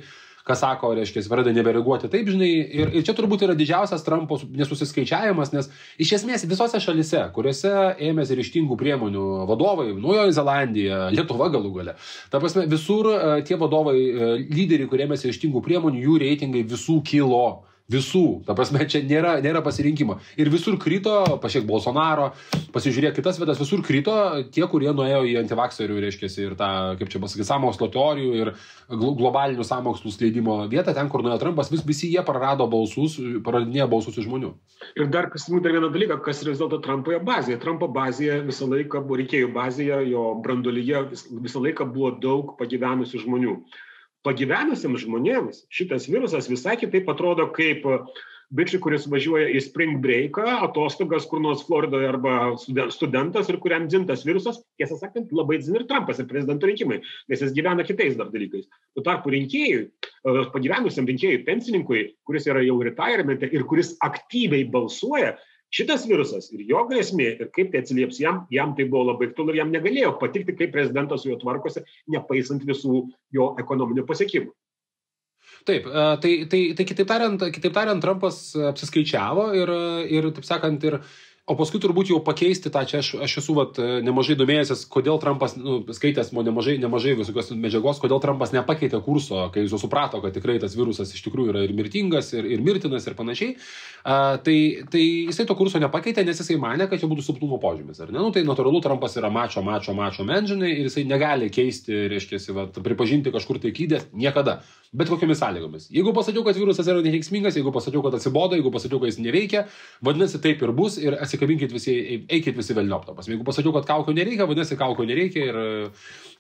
ką 0.50 0.58
sako, 0.58 0.96
reiškia, 0.98 1.22
jis 1.22 1.30
pradeda 1.30 1.54
nebereaguoti 1.54 2.10
taip, 2.10 2.32
žinai. 2.34 2.50
Ir, 2.50 2.90
ir 2.98 3.06
čia 3.06 3.14
turbūt 3.14 3.46
yra 3.46 3.54
didžiausias 3.60 4.02
Trumpo 4.08 4.40
nesusiskaičiavimas, 4.58 5.54
nes 5.54 5.70
iš 6.02 6.16
esmės 6.18 6.48
visose 6.50 6.82
šalise, 6.82 7.22
kuriuose 7.36 7.76
ėmėsi 8.10 8.42
ryštingų 8.42 8.80
priemonių 8.80 9.30
vadovai, 9.54 9.92
Naujoji 9.94 10.34
Zelandija, 10.34 11.06
Lietuva 11.14 11.54
galų 11.54 11.76
gale, 11.78 11.98
ta 12.34 12.42
prasme, 12.42 12.66
visur 12.72 13.14
e, 13.14 13.22
tie 13.46 13.60
vadovai, 13.62 13.98
e, 14.00 14.36
lyderiai, 14.50 14.90
kurie 14.90 15.06
ėmėsi 15.06 15.30
ryštingų 15.30 15.62
priemonių, 15.70 16.06
jų 16.08 16.22
reitingai 16.26 16.66
visų 16.74 17.04
kilo 17.06 17.69
Visų. 17.90 18.44
Ta 18.46 18.54
prasme, 18.54 18.84
čia 18.86 19.02
nėra, 19.02 19.40
nėra 19.42 19.64
pasirinkimo. 19.66 20.20
Ir 20.38 20.52
visur 20.54 20.76
krito, 20.82 21.16
pašiek 21.42 21.66
Bolsonaro, 21.66 22.28
pasižiūrėk 22.76 23.16
kitas 23.18 23.40
vietas, 23.42 23.58
visur 23.58 23.82
krito 23.86 24.14
tie, 24.54 24.62
kurie 24.70 24.92
nuėjo 24.94 25.24
į 25.26 25.34
antivakserių, 25.42 25.98
reiškia, 26.06 26.30
ir 26.44 26.54
tą, 26.60 26.70
kaip 27.00 27.10
čia 27.10 27.22
pasakyti, 27.24 27.48
samokslo 27.50 27.90
teorijų 27.94 28.36
ir 28.44 28.54
globalinių 28.94 29.66
samokslų 29.66 30.14
skleidimo 30.14 30.60
vietą, 30.70 30.94
ten, 30.94 31.10
kur 31.10 31.26
nuėjo 31.26 31.40
Trumpas, 31.42 31.74
vis, 31.74 31.82
visi 31.88 32.12
jie 32.14 32.22
prarado 32.26 32.70
balsus, 32.70 33.18
praradinėjo 33.46 33.90
balsus 33.90 34.22
iš 34.22 34.30
žmonių. 34.30 34.54
Ir 34.94 35.10
dar 35.10 35.32
kas 35.34 35.50
dar 35.50 35.74
vieną 35.74 35.90
dalyką, 35.90 36.22
kas 36.26 36.44
yra 36.44 36.54
vis 36.54 36.62
dėlto 36.62 36.84
Trumpoje 36.86 37.24
bazėje. 37.26 37.58
Trumpo 37.66 37.90
bazėje 37.90 38.44
visą 38.46 38.70
laiką 38.70 39.02
reikėjo 39.10 39.50
bazėje, 39.58 40.04
jo 40.14 40.30
brandolyje 40.46 41.08
visą 41.42 41.66
laiką 41.66 41.90
buvo 41.90 42.14
daug 42.22 42.54
pagyvenusių 42.62 43.26
žmonių 43.26 43.58
pagyvenusiems 44.28 45.06
žmonėms 45.06 45.64
šitas 45.74 46.10
virusas 46.12 46.50
visai 46.52 46.76
kitaip 46.80 47.08
atrodo 47.12 47.48
kaip 47.56 47.86
bičiui, 48.56 48.80
kuris 48.82 49.06
važiuoja 49.10 49.52
į 49.54 49.60
spring 49.62 50.00
breaką, 50.02 50.46
atostogas 50.66 51.28
kur 51.30 51.42
nors 51.44 51.62
Floridoje 51.68 52.08
arba 52.10 52.36
studentas 52.94 53.50
ir 53.52 53.60
kuriam 53.62 53.86
dzintas 53.90 54.26
virusas, 54.26 54.58
tiesą 54.82 54.98
sakant, 54.98 55.30
labai 55.36 55.60
dzin 55.62 55.78
ir 55.78 55.86
Trumpas 55.90 56.22
ir 56.22 56.28
prezidento 56.30 56.70
rinkimai, 56.70 56.98
nes 57.30 57.44
jis 57.46 57.54
gyvena 57.54 57.86
kitais 57.86 58.18
dar 58.18 58.32
dalykais. 58.34 58.66
Tuo 58.98 59.06
tarpu 59.06 59.36
rinkėjui, 59.36 59.86
pagyvenusiam 60.56 61.08
rinkėjui, 61.10 61.44
pensininkui, 61.46 62.04
kuris 62.26 62.50
yra 62.50 62.66
jau 62.66 62.80
retiramente 62.86 63.52
ir 63.54 63.68
kuris 63.70 63.94
aktyviai 64.06 64.66
balsuoja, 64.74 65.36
šitas 65.74 66.06
virusas 66.10 66.50
ir 66.56 66.64
jo 66.70 66.86
grėsmė 66.90 67.28
ir 67.36 67.52
kaip 67.56 67.74
tai 67.74 67.84
atsilieps 67.84 68.20
jam, 68.22 68.44
jam 68.54 68.74
tai 68.78 68.88
buvo 68.90 69.12
labai 69.12 69.30
aktualu 69.30 69.54
ir 69.54 69.62
jam 69.62 69.74
negalėjo 69.74 70.16
patikti, 70.22 70.58
kaip 70.58 70.74
prezidentas 70.74 71.24
su 71.24 71.32
juo 71.32 71.38
tvarkosi, 71.42 71.86
nepaisant 72.16 72.66
visų 72.68 73.04
jo 73.36 73.54
ekonominių 73.62 74.08
pasiekimų. 74.10 74.54
Taip, 75.68 75.88
tai, 76.24 76.32
tai, 76.50 76.60
tai 76.78 76.86
kitaip, 76.88 77.08
tariant, 77.10 77.42
kitaip 77.54 77.74
tariant, 77.76 78.02
Trumpas 78.04 78.38
apsiskaičiavo 78.70 79.50
ir, 79.58 79.72
ir 80.20 80.30
taip 80.36 80.48
sakant, 80.48 80.84
ir 80.88 81.00
O 81.50 81.56
paskui 81.58 81.80
turbūt 81.82 82.12
jau 82.12 82.20
pakeisti 82.22 82.70
tą, 82.70 82.84
čia 82.86 83.00
aš, 83.02 83.08
aš 83.26 83.40
esu 83.42 83.56
vat, 83.58 83.80
nemažai 84.06 84.36
domėjęsis, 84.38 84.84
kodėl 84.94 85.18
Trumpas, 85.22 85.56
nu, 85.58 85.80
skaitęs 85.98 86.30
mo 86.36 86.44
nemažai, 86.46 86.76
nemažai 86.78 87.16
visokios 87.18 87.50
medžiagos, 87.58 87.98
kodėl 88.04 88.22
Trumpas 88.22 88.54
nepakeitė 88.54 89.00
kurso, 89.02 89.40
kai 89.54 89.64
jis 89.64 89.74
suprato, 89.82 90.22
kad 90.22 90.36
tikrai 90.36 90.60
tas 90.62 90.76
virusas 90.78 91.10
iš 91.16 91.24
tikrųjų 91.26 91.56
yra 91.56 91.64
ir 91.66 91.74
mirtingas, 91.74 92.30
ir, 92.38 92.46
ir 92.54 92.62
mirtinas, 92.62 93.08
ir 93.10 93.18
panašiai. 93.18 93.56
A, 94.04 94.38
tai, 94.46 94.86
tai 94.94 95.02
jisai 95.02 95.48
to 95.50 95.56
kurso 95.58 95.82
nepakeitė, 95.82 96.22
nes 96.28 96.38
jisai 96.38 96.60
mane, 96.62 96.86
kad 96.86 97.02
čia 97.02 97.10
būtų 97.10 97.26
silpnumo 97.26 97.58
požymis. 97.64 97.98
Ar 98.06 98.14
ne? 98.14 98.20
Nu, 98.22 98.30
tai 98.36 98.46
natūralu, 98.46 98.84
Trumpas 98.86 99.18
yra 99.18 99.34
mačio, 99.34 99.66
mačio, 99.66 99.98
mačio 99.98 100.28
menžinai 100.30 100.70
ir 100.76 100.92
jisai 100.92 101.08
negali 101.10 101.50
keisti, 101.50 102.06
reiškia, 102.14 102.44
vat, 102.60 102.78
pripažinti 102.86 103.34
kažkur 103.34 103.58
tai 103.64 103.74
kydės 103.74 104.06
niekada. 104.14 104.60
Bet 104.94 105.10
kokiamis 105.10 105.38
sąlygomis. 105.38 105.84
Jeigu 105.94 106.14
pasakiau, 106.18 106.42
kad 106.46 106.58
virusas 106.58 106.88
yra 106.90 107.04
neveiksmingas, 107.06 107.54
jeigu 107.60 107.70
pasakiau, 107.74 108.02
kad 108.02 108.16
atsibodo, 108.18 108.58
jeigu 108.58 108.72
pasakiau, 108.74 108.98
kad 109.04 109.12
jis 109.12 109.20
neveikia, 109.22 109.68
vadinasi 110.02 110.42
taip 110.42 110.64
ir 110.66 110.74
bus 110.74 110.98
ir 110.98 111.14
atsikabinkit 111.40 111.72
visi, 111.72 111.94
eikit 112.30 112.58
visi 112.58 112.76
velnioptapas. 112.76 113.28
Jeigu 113.30 113.46
pasakiau, 113.48 113.72
kad 113.76 113.88
kaukių 113.88 114.16
nereikia, 114.18 114.48
vadinasi 114.50 114.78
kaukių 114.80 115.06
nereikia 115.08 115.46
ir, 115.50 115.60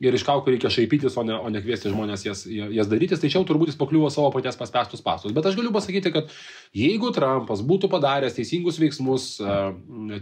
ir 0.03 0.17
iš 0.17 0.25
kaukių 0.27 0.53
reikia 0.53 0.71
šaipytis, 0.73 1.15
o 1.17 1.23
ne, 1.23 1.37
o 1.37 1.49
ne 1.49 1.61
kviesti 1.63 1.91
žmonės 1.93 2.25
jas, 2.27 2.43
jas 2.47 2.89
darytis, 2.91 3.21
tai 3.21 3.31
čia 3.31 3.43
turbūt 3.47 3.71
jis 3.71 3.79
pakliuvo 3.79 4.09
savo 4.11 4.31
paties 4.35 4.59
paspestus 4.59 5.03
pastus. 5.05 5.35
Bet 5.35 5.47
aš 5.47 5.57
galiu 5.59 5.71
pasakyti, 5.75 6.11
kad 6.15 6.33
jeigu 6.75 7.13
Trumpas 7.15 7.63
būtų 7.63 7.91
padaręs 7.91 8.35
teisingus 8.37 8.81
veiksmus, 8.81 9.31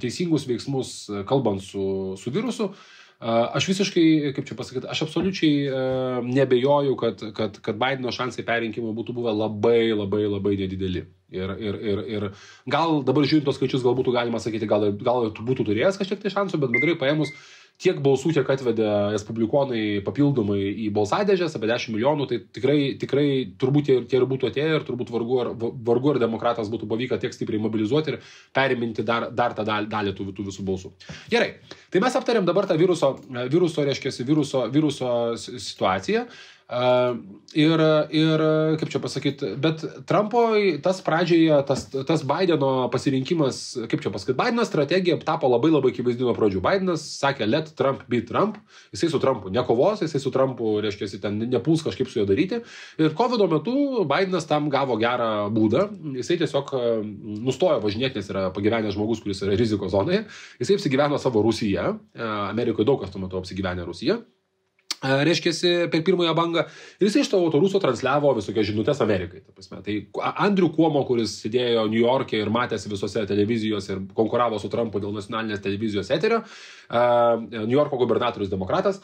teisingus 0.04 0.48
veiksmus 0.50 0.96
kalbant 1.30 1.66
su, 1.66 2.16
su 2.22 2.34
virusu, 2.34 2.72
Aš 3.18 3.66
visiškai, 3.66 4.02
kaip 4.38 4.46
čia 4.46 4.54
pasakyti, 4.54 4.86
aš 4.94 5.08
absoliučiai 5.08 6.22
nebejoju, 6.22 6.94
kad, 7.02 7.24
kad, 7.34 7.56
kad 7.66 7.80
Bideno 7.82 8.12
šansai 8.14 8.46
perrinkimo 8.46 8.92
būtų 8.94 9.16
buvę 9.18 9.34
labai, 9.34 9.88
labai, 9.90 10.28
labai 10.30 10.54
nedideli. 10.60 11.02
Ir, 11.28 11.52
ir, 11.60 11.76
ir, 11.84 12.02
ir 12.08 12.26
gal 12.72 13.02
dabar 13.04 13.26
žiūrint 13.28 13.50
tos 13.50 13.58
skaičius, 13.60 13.84
gal 13.84 13.98
būtų 13.98 14.14
galima 14.16 14.40
sakyti, 14.40 14.70
gal, 14.70 14.86
gal 14.96 15.26
būtų 15.36 15.66
turėjęs 15.68 16.00
kažkiek 16.00 16.22
tai 16.24 16.32
šansų, 16.32 16.62
bet 16.62 16.72
bendrai 16.72 16.96
paėmus, 16.96 17.34
tiek 17.82 18.00
balsų, 18.02 18.32
kiek 18.34 18.48
atvedė 18.50 18.88
respublikonai 19.14 20.00
papildomai 20.06 20.58
į 20.86 20.88
balsadėžės, 20.96 21.58
apie 21.58 21.70
10 21.70 21.94
milijonų, 21.94 22.28
tai 22.30 22.40
tikrai, 22.58 22.78
tikrai 23.02 23.28
turbūt 23.62 23.90
tie, 23.90 24.00
tie 24.10 24.18
ir 24.22 24.26
būtų 24.30 24.50
atėję 24.50 24.80
ir 24.80 24.88
turbūt 24.88 25.12
vargu 25.14 25.40
ar, 25.44 25.52
vargu 25.60 26.16
ar 26.16 26.22
demokratas 26.24 26.72
būtų 26.74 26.90
pavykę 26.90 27.20
tiek 27.22 27.36
stipriai 27.36 27.62
mobilizuoti 27.62 28.16
ir 28.16 28.20
periminti 28.56 29.06
dar, 29.06 29.30
dar 29.30 29.54
tą 29.58 29.68
dalį, 29.68 29.92
dalį 29.94 30.16
tų, 30.18 30.32
tų 30.38 30.48
visų 30.50 30.66
balsų. 30.68 30.94
Gerai, 31.34 31.58
tai 31.94 32.02
mes 32.08 32.18
aptarėm 32.18 32.50
dabar 32.50 32.70
tą 32.70 32.80
viruso, 32.80 33.14
viruso 33.52 33.86
reiškia, 33.86 34.16
viruso, 34.26 34.66
viruso 34.74 35.10
situaciją. 35.38 36.26
Ir, 36.68 37.82
ir, 38.12 38.42
kaip 38.76 38.90
čia 38.92 39.00
pasakyti, 39.00 39.54
bet 39.64 39.86
Trumpo 40.04 40.42
tas 40.84 40.98
pradžioje, 41.00 41.56
tas, 41.64 41.86
tas 41.88 42.26
Bideno 42.28 42.90
pasirinkimas, 42.92 43.62
kaip 43.88 44.04
čia 44.04 44.12
pasakyti, 44.12 44.36
Bideno 44.36 44.66
strategija 44.68 45.16
tapo 45.24 45.48
labai 45.48 45.72
labai 45.72 45.94
akivaizdi 45.94 46.28
nuo 46.28 46.36
pradžių. 46.36 46.60
Bidenas 46.66 47.06
sakė, 47.22 47.48
let 47.48 47.72
Trump 47.80 48.04
be 48.12 48.20
Trump, 48.28 48.60
jisai 48.92 49.08
su 49.14 49.24
Trumpu 49.24 49.54
nekovos, 49.56 50.04
jisai 50.04 50.20
su 50.20 50.34
Trumpu, 50.36 50.76
reiškia, 50.84 51.22
ten 51.24 51.40
nepuls 51.48 51.88
kažkaip 51.88 52.12
su 52.12 52.20
juo 52.20 52.28
daryti. 52.28 52.60
Ir 53.00 53.16
COVID 53.16 53.48
metu 53.56 54.04
Bidenas 54.04 54.52
tam 54.52 54.68
gavo 54.74 55.00
gerą 55.00 55.48
būdą, 55.56 55.88
jisai 56.20 56.42
tiesiog 56.44 56.76
nustojo 57.48 57.80
važinėti, 57.80 58.20
nes 58.20 58.34
yra 58.36 58.50
pagyvenęs 58.52 59.00
žmogus, 59.00 59.24
kuris 59.24 59.46
yra 59.48 59.56
rizikos 59.56 59.96
zonoje, 59.96 60.26
jisai 60.60 60.82
apsigyveno 60.82 61.16
savo 61.16 61.48
Rusiją, 61.48 61.94
Amerikoje 62.52 62.92
daug 62.92 63.00
kas 63.00 63.16
tuo 63.16 63.24
metu 63.24 63.40
apsigyvenę 63.40 63.88
Rusiją 63.88 64.26
reiškia, 65.02 65.54
per 65.92 66.04
pirmąją 66.04 66.34
bangą. 66.38 66.64
Ir 67.00 67.10
jis 67.10 67.20
iš 67.22 67.32
to 67.32 67.42
autoruso 67.44 67.82
transliavo 67.84 68.34
visokias 68.38 68.68
žinutės 68.70 69.02
Amerikai. 69.06 69.44
Tai 69.86 69.98
Andrew 70.48 70.72
Cuomo, 70.74 71.04
kuris 71.08 71.38
sėdėjo 71.44 71.86
New 71.92 72.02
York'e 72.02 72.42
ir 72.42 72.52
matėsi 72.54 72.90
visose 72.92 73.26
televizijose 73.30 73.94
ir 73.94 74.02
konkuravo 74.18 74.60
su 74.62 74.72
Trumpu 74.74 75.02
dėl 75.04 75.16
nacionalinės 75.16 75.64
televizijos 75.64 76.12
eterio, 76.14 76.42
New 76.90 77.76
Yorko 77.76 77.98
gubernatorius 78.00 78.50
demokratas, 78.50 79.02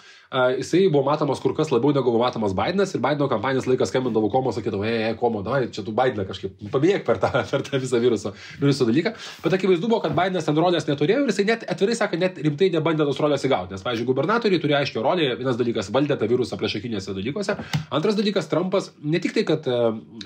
jisai 0.57 0.87
buvo 0.89 1.03
matomas 1.03 1.41
kur 1.43 1.53
kas 1.55 1.71
labiau 1.73 1.93
negu 1.93 2.11
buvo 2.11 2.23
matomas 2.23 2.55
Bidenas 2.55 2.93
ir 2.95 3.01
Bideno 3.03 3.27
kampanijos 3.29 3.67
laikas 3.67 3.91
skambindavo 3.91 4.29
Komo, 4.31 4.53
sakydavo, 4.55 4.85
ei, 4.87 5.09
ei, 5.09 5.17
Komo, 5.19 5.43
davai, 5.43 5.67
čia 5.73 5.83
tu 5.83 5.91
Bideną 5.95 6.25
kažkaip 6.29 6.55
pabėg 6.73 7.03
per 7.07 7.19
tą, 7.21 7.31
per 7.51 7.65
tą 7.67 7.81
visą 7.83 7.99
viruso, 8.01 8.33
viruso 8.61 8.87
dalyką. 8.87 9.13
Bet 9.43 9.57
akivaizdu 9.59 9.89
buvo, 9.89 9.99
kad 10.05 10.15
Bidenas 10.15 10.47
ten 10.47 10.57
rolės 10.57 10.87
neturėjo 10.87 11.25
ir 11.25 11.33
jisai 11.33 11.47
net 11.51 11.67
atvirai 11.69 11.97
sakė, 11.99 12.21
net 12.23 12.39
rimtai 12.45 12.71
nebandė 12.73 13.07
tos 13.09 13.19
rolės 13.21 13.43
įgauti. 13.45 13.75
Nes, 13.75 13.83
pavyzdžiui, 13.85 14.07
gubernatoriai 14.09 14.63
turi 14.63 14.77
aiškiai 14.79 15.03
rolę, 15.03 15.29
vienas 15.41 15.59
dalykas 15.59 15.82
valdė 15.93 16.17
tą 16.19 16.29
virusą 16.31 16.59
priešakinėse 16.61 17.15
dalykuose, 17.17 17.57
antras 17.91 18.17
dalykas 18.19 18.49
Trumpas 18.51 18.91
ne 19.03 19.21
tik 19.23 19.35
tai, 19.35 19.45
kad 19.47 19.67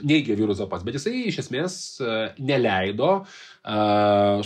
neigė 0.04 0.38
virusą 0.38 0.70
pats, 0.70 0.86
bet 0.88 1.00
jisai 1.00 1.28
iš 1.32 1.42
esmės 1.46 1.78
neleido 2.38 3.14
uh, 3.22 3.38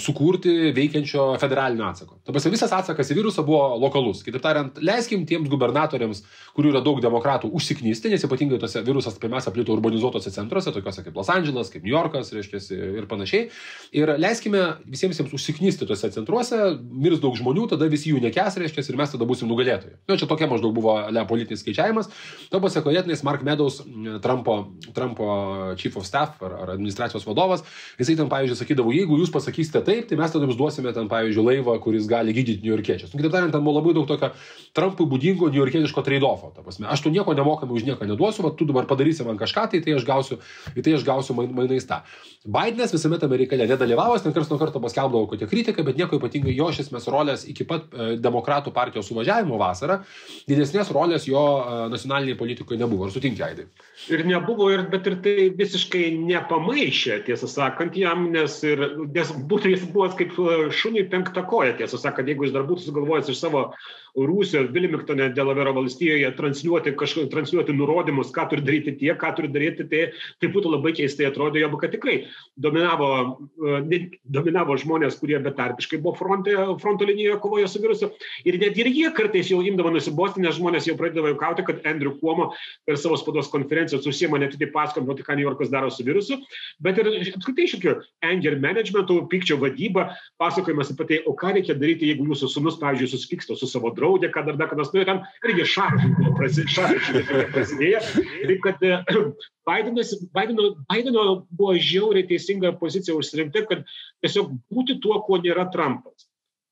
sukurti 0.01 0.71
veikiančio 0.73 1.27
federalinio 1.41 1.86
atsako. 1.86 2.17
Prasme, 2.25 2.51
visas 2.55 2.71
atsakas 2.73 3.12
į 3.13 3.19
virusą 3.19 3.43
buvo 3.45 3.75
lokalus. 3.77 4.23
Kitaip 4.25 4.41
tariant, 4.41 4.79
leiskim 4.81 5.27
tiems 5.29 5.49
gubernatoriams, 5.51 6.23
kurių 6.55 6.71
yra 6.71 6.81
daug 6.81 7.01
demokratų, 7.03 7.51
užsiknysti, 7.53 8.10
nes 8.10 8.25
ypatingai 8.25 8.57
tose 8.62 8.81
virusas 8.88 9.19
pirmiausia 9.21 9.53
plito 9.53 9.75
urbanizuotose 9.75 10.34
centruose, 10.34 10.73
tokiuose 10.73 11.03
kaip 11.05 11.19
Los 11.19 11.29
Andželas, 11.34 11.69
kaip 11.73 11.86
New 11.86 11.93
Yorkas, 11.93 12.31
reiškia, 12.34 12.62
ir 13.01 13.07
panašiai. 13.12 13.49
Ir 13.99 14.13
leiskime 14.21 14.63
visiems 14.89 15.21
jiems 15.21 15.36
užsiknysti 15.38 15.88
tose 15.89 16.10
centruose, 16.15 16.60
mirs 16.81 17.21
daug 17.21 17.38
žmonių, 17.38 17.67
tada 17.75 17.89
visi 17.91 18.13
jų 18.13 18.23
nekes, 18.25 18.57
reiškia, 18.63 18.88
ir 18.89 18.99
mes 18.99 19.13
tada 19.13 19.27
būsim 19.29 19.51
nugalėtojai. 19.51 19.99
Na, 19.99 20.15
nu, 20.15 20.19
čia 20.21 20.29
tokia 20.31 20.49
maždaug 20.49 20.73
buvo 20.75 20.97
le 21.13 21.25
politinis 21.29 21.62
skaičiavimas. 21.62 22.10
To 22.49 22.63
pasiekoje, 22.63 23.05
tenais 23.05 23.23
Mark 23.27 23.45
Meadows, 23.45 23.81
Trumpo, 24.23 24.57
Trumpo 24.95 25.29
chief 25.77 25.97
of 25.99 26.07
staff 26.10 26.41
ar, 26.41 26.57
ar 26.63 26.73
administracijos 26.75 27.27
vadovas, 27.27 27.65
jisai 27.99 28.17
ten, 28.19 28.29
pavyzdžiui, 28.31 28.60
sakydavo, 28.63 28.93
jeigu 28.95 29.11
jūs 29.19 29.32
pasakysite 29.34 29.82
taip, 29.88 30.08
tai 30.10 30.17
mes 30.19 30.32
tada 30.32 30.47
jums 30.47 30.58
duosime 30.60 30.93
ten, 30.95 31.10
pavyzdžiui, 31.12 31.45
laivą, 31.47 31.76
kuris 31.84 32.08
gali 32.10 32.36
gydyti 32.36 32.63
niujorkiečius. 32.65 33.12
Nu, 33.12 33.19
kitaip 33.19 33.36
tariant, 33.36 33.56
ten 33.56 33.65
buvo 33.65 33.80
labai 33.80 33.95
daug 33.97 34.08
tokio 34.10 34.32
Trumpui 34.78 35.08
būdingo 35.12 35.50
niujorkietiško 35.52 36.04
trade-offo. 36.06 36.54
Aš 36.88 37.04
tu 37.04 37.12
nieko 37.12 37.36
nemokamai 37.36 37.76
už 37.76 37.88
nieką 37.89 38.08
neduosiu, 38.08 38.45
bet 38.47 38.56
tu 38.60 38.67
dabar 38.69 38.88
padarysi 38.88 39.26
man 39.28 39.39
kažką, 39.39 39.67
tai, 39.74 39.82
tai 39.84 39.97
aš 39.97 40.06
gausiu, 40.08 40.39
tai 40.78 40.95
aš 40.95 41.04
gausiu 41.08 41.36
mainais 41.36 41.88
tą. 41.89 42.00
Bidenas 42.41 42.93
visame 42.95 43.19
tame 43.21 43.38
reikale 43.38 43.67
nedalyvavo, 43.69 44.15
ten 44.24 44.34
kars 44.34 44.50
nuo 44.50 44.58
karto 44.58 44.80
paskelbdavo 44.82 45.28
kokią 45.30 45.50
kritiką, 45.52 45.84
bet 45.86 46.00
nieko 46.00 46.17
ypatingai 46.17 46.56
jo 46.56 46.69
iš 46.71 46.80
esmės 46.86 47.06
rolės 47.12 47.43
iki 47.52 47.67
pat 47.69 47.91
e, 47.91 48.15
demokratų 48.17 48.74
partijos 48.74 49.12
suvažiavimo 49.12 49.60
vasarą, 49.62 50.00
didesnės 50.50 50.89
rolės 50.95 51.28
jo 51.30 51.43
e, 51.60 51.76
nacionaliniai 51.93 52.39
politikoje 52.39 52.80
nebuvo. 52.82 53.06
Ar 53.06 53.13
sutinki, 53.13 53.43
Aidai? 53.45 53.67
Ir 54.10 54.26
nebuvo, 54.26 54.71
ir, 54.74 54.88
bet 54.89 55.06
ir 55.12 55.19
tai 55.21 55.36
visiškai 55.58 56.08
nepamaišė, 56.17 57.19
tiesą 57.28 57.50
sakant, 57.52 57.97
jam, 58.02 58.26
nes, 58.34 58.58
ir, 58.65 58.82
nes 59.09 59.31
būtų 59.51 59.73
jis 59.73 59.85
buvo 59.93 60.09
kaip 60.17 60.35
šuniui 60.77 61.07
penkta 61.11 61.43
koja, 61.47 61.75
tiesą 61.79 61.99
sakant, 62.01 62.29
jeigu 62.29 62.45
jis 62.47 62.55
dar 62.55 62.67
būtų 62.69 62.85
sugalvojęs 62.85 63.31
iš 63.33 63.41
savo 63.41 63.63
Rusijos, 64.15 64.69
Vilmingtone, 64.74 65.30
Delavero 65.36 65.74
valstijoje 65.74 66.30
transliuoti, 66.36 66.93
kažką, 67.00 67.28
transliuoti 67.32 67.76
nurodymus, 67.76 68.32
ką 68.36 68.47
turi 68.52 68.65
daryti 68.65 68.95
tie, 69.00 69.13
ką 69.19 69.32
turi 69.38 69.52
daryti 69.52 69.88
tai, 69.91 70.02
tai 70.41 70.50
būtų 70.52 70.74
labai 70.74 70.93
keistai 70.97 71.30
atrodė, 71.30 71.62
jeigu 71.63 71.80
kad 71.82 71.93
tikrai 71.95 72.17
dominavo, 72.60 73.10
ne, 73.88 74.02
dominavo 74.24 74.76
žmonės, 74.80 75.19
kurie 75.21 75.39
betarpiškai 75.43 76.02
buvo 76.04 76.15
fronte, 76.19 76.56
fronto 76.84 77.08
linijoje 77.08 77.39
kovojo 77.43 77.69
su 77.71 77.82
virusu. 77.84 78.12
Ir 78.45 78.60
net 78.62 78.80
ir 78.82 78.91
jie 78.91 79.12
kartais 79.15 79.52
jau 79.52 79.62
imdavo 79.63 79.93
nusibosti, 79.95 80.43
nes 80.43 80.58
žmonės 80.60 80.89
jau 80.89 80.97
pradėdavo 81.00 81.32
jaukauti, 81.34 81.65
kad 81.67 81.86
Andrew 81.88 82.17
Cuomo 82.19 82.52
per 82.88 83.00
savo 83.00 83.19
spados 83.19 83.52
konferenciją 83.54 84.02
susiema 84.04 84.41
ne 84.41 84.52
tik 84.52 84.65
tai 84.65 84.71
pasakojant, 84.76 85.24
ką 85.26 85.38
New 85.38 85.47
Yorkas 85.47 85.71
daro 85.71 85.91
su 85.91 86.06
virusu, 86.08 86.39
bet 86.84 87.00
ir 87.00 87.12
apskritai 87.36 87.69
šiokiu 87.71 87.95
anger 88.28 88.58
managementu, 88.62 89.21
pykčio 89.32 89.58
vadyba, 89.62 90.10
pasakojimas 90.41 90.91
apie 90.93 91.08
tai, 91.10 91.21
o 91.28 91.36
ką 91.38 91.56
reikia 91.58 91.78
daryti, 91.78 92.12
jeigu 92.12 92.28
jūsų 92.30 92.52
sunus, 92.52 92.80
pavyzdžiui, 92.82 93.12
susipyksta 93.12 93.58
su 93.60 93.69
savo 93.69 93.93
draudė, 94.01 94.31
kad 94.33 94.49
dar 94.49 94.67
kada 94.71 94.87
nu, 94.89 95.05
ten 95.07 95.21
irgi 95.47 95.67
šaržai 95.75 96.11
buvo 96.17 96.33
prasidėję. 96.41 98.01
Taip 98.49 98.65
kad 98.65 98.83
Bidenas, 99.69 100.15
Bideno, 100.33 100.73
Bideno 100.89 101.25
buvo 101.53 101.77
žiauriai 101.77 102.27
teisinga 102.27 102.73
pozicija 102.81 103.15
užsirinkti, 103.15 103.63
kad 103.69 103.85
tiesiog 104.25 104.51
būti 104.73 104.97
tuo, 105.03 105.21
kuo 105.27 105.39
nėra 105.39 105.69
Trumpas. 105.71 106.27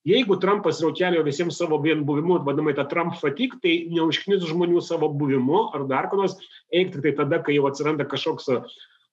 Jeigu 0.08 0.38
Trumpas 0.40 0.80
raukelio 0.82 1.22
visiems 1.26 1.58
savo 1.60 1.78
vien 1.84 2.06
buvimu, 2.08 2.38
vadinamai 2.46 2.74
tą 2.78 2.86
Trump 2.90 3.18
fatik, 3.20 3.58
tai 3.64 3.74
neužknis 3.92 4.46
žmonių 4.48 4.82
savo 4.82 5.10
buvimu 5.12 5.66
ar 5.76 5.84
dar 5.90 6.08
ką 6.10 6.22
nors, 6.22 6.38
eik 6.72 6.94
tik 6.94 7.04
tai 7.04 7.12
tada, 7.18 7.42
kai 7.44 7.58
jau 7.58 7.68
atsiranda 7.68 8.08
kažkoks 8.08 8.48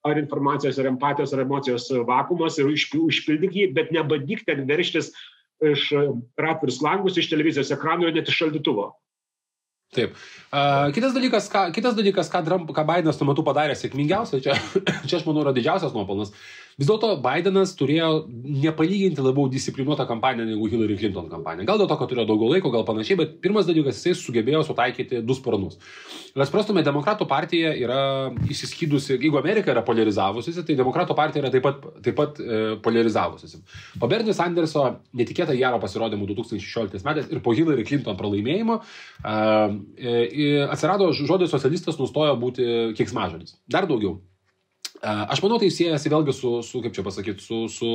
ar 0.07 0.21
informacijos, 0.21 0.79
ar 0.79 0.87
empatijos, 0.87 1.33
ar 1.35 1.43
emocijos 1.43 1.89
vakumas 2.07 2.57
ir 2.57 2.71
užpildyk 2.71 3.59
jį, 3.59 3.65
bet 3.75 3.91
nebadyk 3.91 4.45
ten 4.47 4.63
verštis 4.69 5.11
iš 5.63 5.89
ratvirus 6.37 6.79
langus, 6.85 7.17
iš 7.17 7.29
televizijos 7.31 7.73
ekranų 7.73 8.13
net 8.15 8.29
iš 8.29 8.43
šaldytuvo. 8.43 8.91
Taip. 9.95 10.17
Uh, 10.51 10.89
kitas 10.91 11.13
dalykas, 11.15 11.47
ką, 11.51 11.69
kitas 11.75 11.95
dalykas 11.95 12.27
ką, 12.31 12.41
Trump, 12.43 12.71
ką 12.75 12.83
Bidenas 12.89 13.19
tuo 13.19 13.27
metu 13.29 13.43
padarė 13.47 13.75
sėkmingiausia, 13.79 14.41
čia, 14.43 14.57
čia 15.07 15.19
aš 15.19 15.27
manau 15.27 15.45
yra 15.45 15.53
didžiausias 15.55 15.95
nuopelnas, 15.95 16.33
vis 16.77 16.85
dėlto 16.85 17.15
Bidenas 17.23 17.71
turėjo 17.77 18.27
nepalyginti 18.29 19.23
labiau 19.25 19.49
disciplinuotą 19.49 20.05
kampaniją 20.09 20.45
negu 20.45 20.67
Hillary 20.69 20.97
Clinton 20.99 21.25
kampanija. 21.31 21.65
Gal 21.65 21.79
dėl 21.81 21.89
to, 21.89 21.97
kad 21.97 22.11
turėjo 22.11 22.27
daugiau 22.29 22.51
laiko, 22.51 22.69
gal 22.73 22.85
panašiai, 22.85 23.17
bet 23.17 23.31
pirmas 23.41 23.65
dalykas, 23.65 23.97
jisai 23.97 24.13
sugebėjo 24.19 24.61
sutaikyti 24.67 25.23
du 25.25 25.37
sparnus. 25.37 25.79
Mes 26.37 26.53
prastume, 26.53 26.83
demokratų 26.85 27.25
partija 27.29 27.73
yra 27.73 27.99
įsiskydusi, 28.45 29.15
jeigu 29.15 29.41
Amerika 29.41 29.73
yra 29.73 29.81
polarizavusi, 29.87 30.53
tai 30.61 30.77
demokratų 30.77 31.17
partija 31.17 31.41
yra 31.41 31.53
taip 31.55 31.65
pat, 31.65 31.81
taip 32.05 32.19
pat 32.19 32.37
e, 32.45 32.61
polarizavusi. 32.85 33.63
Po 33.97 34.11
Bernie 34.11 34.37
Sanderso 34.37 34.85
netikėtai 35.17 35.57
gero 35.57 35.81
pasirodymų 35.81 36.29
2016 36.35 37.09
metais 37.09 37.33
ir 37.33 37.41
po 37.41 37.57
Hillary 37.57 37.89
Clinton 37.89 38.21
pralaimėjimo 38.21 38.77
e, 38.77 39.35
e, 39.97 40.49
atsirado 40.69 41.09
žodis 41.17 41.49
socialistas 41.49 41.97
nustojo 41.97 42.37
būti 42.37 42.93
kieksmažodis. 43.01 43.57
Dar 43.65 43.89
daugiau. 43.89 44.19
Aš 45.03 45.43
manau, 45.43 45.59
tai 45.61 45.69
siejasi 45.73 46.09
vėlgi 46.09 46.33
su, 46.33 46.51
su 46.65 46.81
kaip 46.81 46.95
čia 46.95 47.03
pasakyti, 47.05 47.43
su, 47.43 47.65
su, 47.69 47.91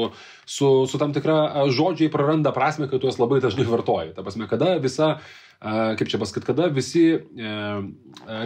su, 0.47 0.69
su 0.87 1.01
tam 1.01 1.15
tikra 1.15 1.67
žodžiai 1.75 2.13
praranda 2.13 2.53
prasme, 2.55 2.87
kai 2.91 3.01
tu 3.03 3.11
juos 3.11 3.19
labai 3.19 3.41
dažnai 3.43 3.67
vartoji. 3.67 4.13
Ta 4.15 4.23
prasme, 4.23 4.47
kada 4.51 4.77
visa 4.83 5.17
kaip 5.63 6.09
čia 6.11 6.19
pasakyti, 6.19 6.47
kada 6.49 6.67
visi 6.75 7.05
e, 7.15 7.51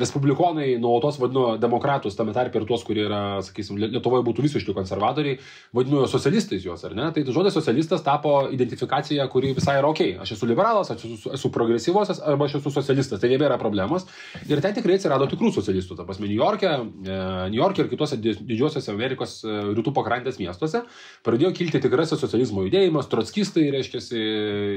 respublikonai 0.00 0.76
nuolatos 0.80 1.16
vadino 1.20 1.56
demokratus, 1.60 2.16
tame 2.16 2.34
tarp 2.36 2.54
ir 2.58 2.66
tuos, 2.68 2.84
kurie 2.84 3.06
yra, 3.06 3.20
sakysim, 3.44 3.78
Lietuvoje 3.80 4.24
būtų 4.26 4.44
visiškai 4.44 4.74
konservatoriai, 4.76 5.38
vadino 5.76 6.04
socialistais 6.10 6.64
juos, 6.66 6.84
ar 6.84 6.92
ne? 6.96 7.08
Tai 7.16 7.24
žodis 7.32 7.56
socialistas 7.56 8.04
tapo 8.04 8.34
identifikacija, 8.52 9.24
kuri 9.32 9.54
visai 9.56 9.78
yra 9.80 9.88
ok. 9.92 10.02
Aš 10.24 10.34
esu 10.36 10.48
liberalas, 10.50 10.90
aš 10.92 11.06
esu, 11.08 11.32
esu 11.38 11.50
progresyvosios 11.54 12.20
arba 12.20 12.50
aš 12.50 12.58
esu 12.60 12.72
socialistas, 12.74 13.22
tai 13.22 13.32
nebėra 13.32 13.56
problemos. 13.60 14.04
Ir 14.50 14.60
ten 14.64 14.76
tikrai 14.76 14.98
atsirado 15.00 15.28
tikrų 15.30 15.54
socialistų, 15.56 15.96
ta 15.96 16.04
prasme, 16.08 16.28
New 16.28 16.36
York'e, 16.36 16.74
e, 16.76 17.18
New 17.48 17.60
York'e 17.62 17.86
ir 17.86 17.90
kitose 17.92 18.20
didžiosiuose 18.20 18.92
Amerikos 18.92 19.38
e, 19.46 19.56
rytų 19.78 19.94
pakrantės 19.96 20.40
miestuose 20.42 20.84
pradėjo 21.24 21.54
kilti 21.56 21.80
tikrasis 21.80 22.20
socializmo 22.20 22.66
judėjimas, 22.66 23.08
trotskistai, 23.08 23.70
reiškia, 23.72 24.04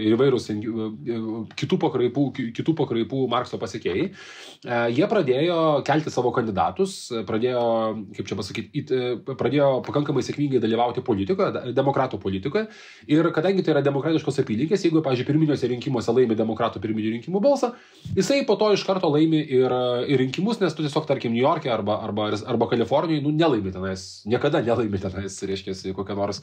ir 0.08 0.16
įvairūs 0.16 0.50
e, 0.54 0.58
kitų 1.60 1.84
pakraipų 1.84 2.29
kitų 2.36 2.76
pakraipų 2.78 3.24
Markso 3.32 3.60
pasiekėjai, 3.62 4.06
e, 4.10 4.80
jie 4.96 5.08
pradėjo 5.10 5.60
kelti 5.88 6.14
savo 6.14 6.32
kandidatus, 6.36 6.96
pradėjo, 7.28 7.64
kaip 8.18 8.30
čia 8.30 8.38
pasakyti, 8.40 8.84
e, 8.86 9.12
pradėjo 9.30 9.70
pakankamai 9.88 10.24
sėkmingai 10.26 10.62
dalyvauti 10.64 11.04
politikoje, 11.06 11.74
demokratų 11.78 12.20
politikoje. 12.22 12.68
Ir 13.10 13.32
kadangi 13.36 13.66
tai 13.66 13.76
yra 13.76 13.84
demokratiškos 13.86 14.42
apylinkės, 14.44 14.86
jeigu, 14.86 15.04
pavyzdžiui, 15.06 15.28
pirminiuose 15.30 15.70
rinkimuose 15.72 16.16
laimi 16.16 16.38
demokratų 16.40 16.82
pirminių 16.84 17.16
rinkimų 17.18 17.42
balsą, 17.44 17.74
jisai 18.18 18.42
po 18.48 18.58
to 18.60 18.72
iš 18.76 18.86
karto 18.88 19.12
laimi 19.14 19.42
ir, 19.44 19.76
ir 20.10 20.24
rinkimus, 20.24 20.60
nes 20.64 20.76
tu 20.76 20.86
tiesiog, 20.86 21.08
tarkim, 21.10 21.34
New 21.36 21.44
York'e 21.44 21.72
arba, 21.74 22.00
arba, 22.06 22.32
arba 22.50 22.70
Kalifornijoje, 22.72 23.24
nu, 23.26 23.34
nelaimi 23.36 23.74
tenais, 23.74 24.06
niekada 24.30 24.62
nelaimi 24.66 25.02
tenais, 25.02 25.40
reiškia, 25.50 25.76
kokia 25.98 26.18
nors, 26.18 26.42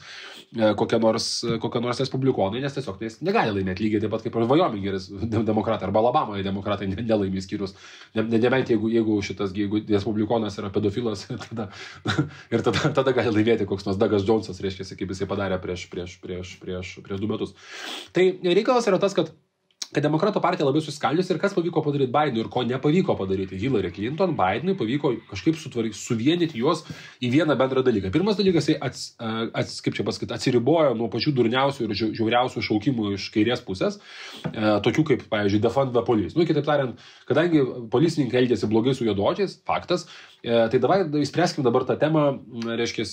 e, 0.55 0.73
kokia 0.79 0.99
nors, 1.03 1.29
kokia 1.63 1.83
nors 1.83 2.01
respublikonai, 2.03 2.61
nes 2.63 2.75
tiesiog 2.77 2.99
tai 2.99 3.11
negali 3.27 3.53
laimėti 3.57 3.85
lygiai 3.85 4.03
taip 4.03 4.13
pat 4.15 4.25
kaip 4.25 4.37
ir 4.37 4.47
Vajomingeris 4.49 5.09
demokratai 5.47 5.76
demokratai 5.77 5.87
arba 5.87 5.99
Alabamoje 6.01 6.43
demokratai 6.43 6.87
nelaimės 6.89 7.45
skyrus. 7.45 7.75
Nebent 8.15 8.69
jeigu, 8.73 8.89
jeigu 8.89 9.21
šitas, 9.21 9.53
jeigu 9.55 9.81
respublikonas 9.89 10.57
yra 10.57 10.69
pedofilas, 10.73 11.27
tada, 11.47 11.69
ir 12.51 12.63
tada, 12.65 12.91
tada 12.93 13.13
gali 13.13 13.33
laimėti 13.33 13.67
koks 13.67 13.85
nors 13.85 13.97
Dagas 13.97 14.25
Džonsas, 14.25 14.61
reiškia, 14.61 14.87
kaip 14.97 15.11
jisai 15.13 15.27
padarė 15.27 15.59
prieš, 15.61 15.87
prieš, 15.91 16.17
prieš, 16.21 16.57
prieš, 16.61 16.97
prieš 17.03 17.21
du 17.21 17.27
metus. 17.27 17.53
Tai 18.13 18.25
reikalas 18.43 18.87
yra 18.87 18.99
tas, 18.99 19.15
kad 19.17 19.31
kad 19.93 20.03
demokratų 20.03 20.41
partija 20.43 20.67
labai 20.67 20.81
suskaldžiusi 20.83 21.33
ir 21.33 21.39
kas 21.41 21.55
pavyko 21.55 21.81
padaryti 21.85 22.11
Bidenui 22.11 22.43
ir 22.43 22.49
ko 22.51 22.63
nepavyko 22.67 23.15
padaryti 23.19 23.59
Hillary 23.59 23.91
Clinton, 23.95 24.33
Bidenui 24.37 24.75
pavyko 24.79 25.13
kažkaip 25.31 25.57
sutvarkyti, 25.59 25.99
suvienyti 25.99 26.59
juos 26.59 26.83
į 27.23 27.31
vieną 27.37 27.55
bendrą 27.59 27.83
dalyką. 27.85 28.11
Pirmas 28.13 28.39
dalykas, 28.39 28.67
jis 28.71 28.81
ats, 28.83 29.05
ats, 29.17 29.79
kaip 29.85 29.95
čia 29.97 30.05
pasakyti, 30.07 30.35
atsiribojo 30.35 30.95
nuo 30.99 31.07
pačių 31.13 31.33
durniausių 31.39 31.87
ir 31.87 31.95
žiauriausių 32.03 32.65
šaukimų 32.67 33.13
iš 33.15 33.29
kairės 33.35 33.63
pusės, 33.67 33.99
e, 34.51 34.77
tokių 34.85 35.07
kaip, 35.11 35.27
pavyzdžiui, 35.31 35.63
Defund 35.63 35.95
the 35.95 36.03
Police. 36.07 36.35
Nu, 36.37 36.47
kitaip 36.49 36.67
tariant, 36.67 37.07
kadangi 37.29 37.63
policininkai 37.93 38.43
elgėsi 38.43 38.69
blogai 38.71 38.95
su 38.97 39.07
juododžiais, 39.07 39.59
faktas, 39.67 40.07
tai 40.43 40.79
davai 40.79 40.99
įspręskim 41.21 41.65
dabar 41.65 41.85
tą 41.87 41.97
temą, 41.99 42.25
reiškia, 42.77 43.05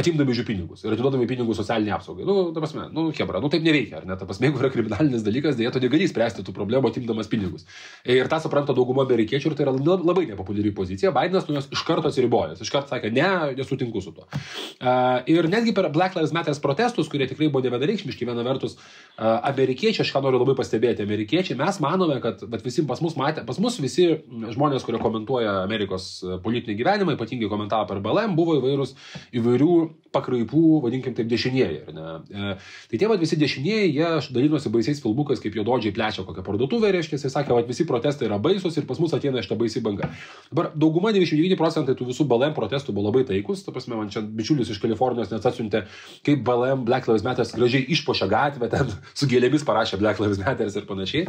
atimdami 0.00 0.34
jų 0.34 0.44
pinigus 0.48 0.84
ir 0.84 0.94
atiduodami 0.94 1.26
pinigus 1.28 1.60
socialiniai 1.60 1.94
apsaugai. 1.96 2.24
Nu, 2.26 2.50
ta 2.54 2.62
prasme, 2.62 2.86
nu, 2.94 3.08
hebra, 3.16 3.40
nu 3.42 3.50
taip 3.52 3.64
neveikia, 3.64 4.00
ar 4.00 4.08
ne? 4.08 4.16
Ta 4.18 4.26
prasme, 4.28 4.46
jeigu 4.48 4.62
yra 4.62 4.70
kriminalinis 4.72 5.24
dalykas, 5.26 5.58
dėja, 5.58 5.72
tu 5.74 5.82
negali 5.82 6.08
spręsti 6.10 6.44
tų 6.46 6.54
problemų 6.56 6.90
atimdamas 6.90 7.30
pinigus. 7.30 7.66
Ir 8.08 8.30
tą 8.32 8.40
supranta 8.42 8.74
dauguma 8.76 9.04
amerikiečių 9.06 9.52
ir 9.52 9.56
tai 9.58 9.66
yra 9.66 9.74
labai 9.76 10.26
nepopuliari 10.30 10.72
pozicija. 10.76 11.12
Bidenas 11.16 11.48
nuo 11.48 11.58
jos 11.58 11.68
iš 11.70 11.84
karto 11.86 12.10
atsiribojo. 12.10 12.56
Iš 12.60 12.72
karto 12.72 12.94
sakė, 12.94 13.12
ne, 13.14 13.28
nesutinku 13.58 14.02
su 14.04 14.14
tuo. 14.16 14.26
E, 14.30 14.94
ir 15.34 15.48
netgi 15.52 15.74
per 15.76 15.90
Black 15.94 16.16
Lives 16.18 16.34
Matter 16.36 16.56
protestus, 16.62 17.10
kurie 17.12 17.28
tikrai 17.30 17.50
buvo 17.52 17.62
nevienareikšmiški, 17.66 18.28
viena 18.28 18.44
vertus, 18.46 18.76
e, 18.76 19.28
amerikiečiai, 19.50 20.04
aš 20.06 20.14
ką 20.14 20.24
noriu 20.24 20.40
labai 20.42 20.56
pastebėti, 20.58 21.04
amerikiečiai, 21.06 21.58
mes 21.60 21.80
manome, 21.82 22.18
kad 22.24 22.42
visi 22.64 22.84
pas 22.88 23.02
mus 23.04 23.16
matė, 23.20 23.44
pas 23.48 23.60
mus 23.62 23.78
visi 23.82 24.08
žmonės, 24.56 24.86
kurie 24.86 25.00
komentuoja 25.02 25.60
Amerikos 25.64 26.10
politinį 26.44 26.69
politinį 26.70 26.78
gyvenimą, 26.78 27.14
ypatingai 27.16 27.48
komentavo 27.50 27.86
per 27.88 28.00
BLM, 28.00 28.36
buvo 28.36 28.56
įvairūs 28.58 28.94
įvairių 29.34 29.74
pakraipų, 30.10 30.80
vadinkim 30.82 31.14
taip, 31.14 31.28
dešinieji. 31.30 31.84
E, 31.86 32.54
tai 32.90 32.98
tie 32.98 33.08
vad 33.08 33.20
visi 33.20 33.36
dešinieji, 33.38 33.92
jie 33.94 34.08
dalinosi 34.34 34.70
baisiais 34.70 35.00
filmukais, 35.02 35.40
kaip 35.40 35.54
juododžiai 35.54 35.94
plečia 35.94 36.24
kokią 36.26 36.42
parduotuvę, 36.42 36.90
reiškia, 36.90 37.18
jis 37.18 37.30
sakė, 37.30 37.54
kad 37.54 37.68
visi 37.70 37.86
protestai 37.86 38.26
yra 38.26 38.38
baisus 38.38 38.76
ir 38.76 38.86
pas 38.88 38.98
mus 38.98 39.14
ateina 39.14 39.42
šitą 39.42 39.58
baisį 39.60 39.84
bangą. 39.86 40.10
Dabar 40.50 40.72
dauguma 40.74 41.12
99 41.14 41.58
procentai 41.60 41.94
tų 41.94 42.10
visų 42.10 42.26
BLM 42.30 42.56
protestų 42.58 42.94
buvo 42.96 43.10
labai 43.10 43.24
taikus, 43.28 43.62
ta 43.62 43.74
prasme, 43.74 43.96
man 43.98 44.10
čia 44.10 44.22
bičiulis 44.22 44.70
iš 44.70 44.82
Kalifornijos 44.82 45.30
net 45.30 45.46
atsiuntė, 45.46 45.84
kaip 46.26 46.42
BLM 46.46 46.84
Black 46.88 47.06
Lives 47.10 47.26
Matter 47.26 47.46
gražiai 47.54 47.86
išpošia 47.94 48.26
gatvę, 48.30 48.70
ten 48.72 48.90
su 49.18 49.30
gėlėmis 49.30 49.66
parašė 49.66 50.00
Black 50.02 50.22
Lives 50.22 50.42
Matter 50.42 50.70
ir 50.70 50.90
panašiai. 50.90 51.28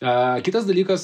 Kitas 0.00 0.64
dalykas, 0.64 1.02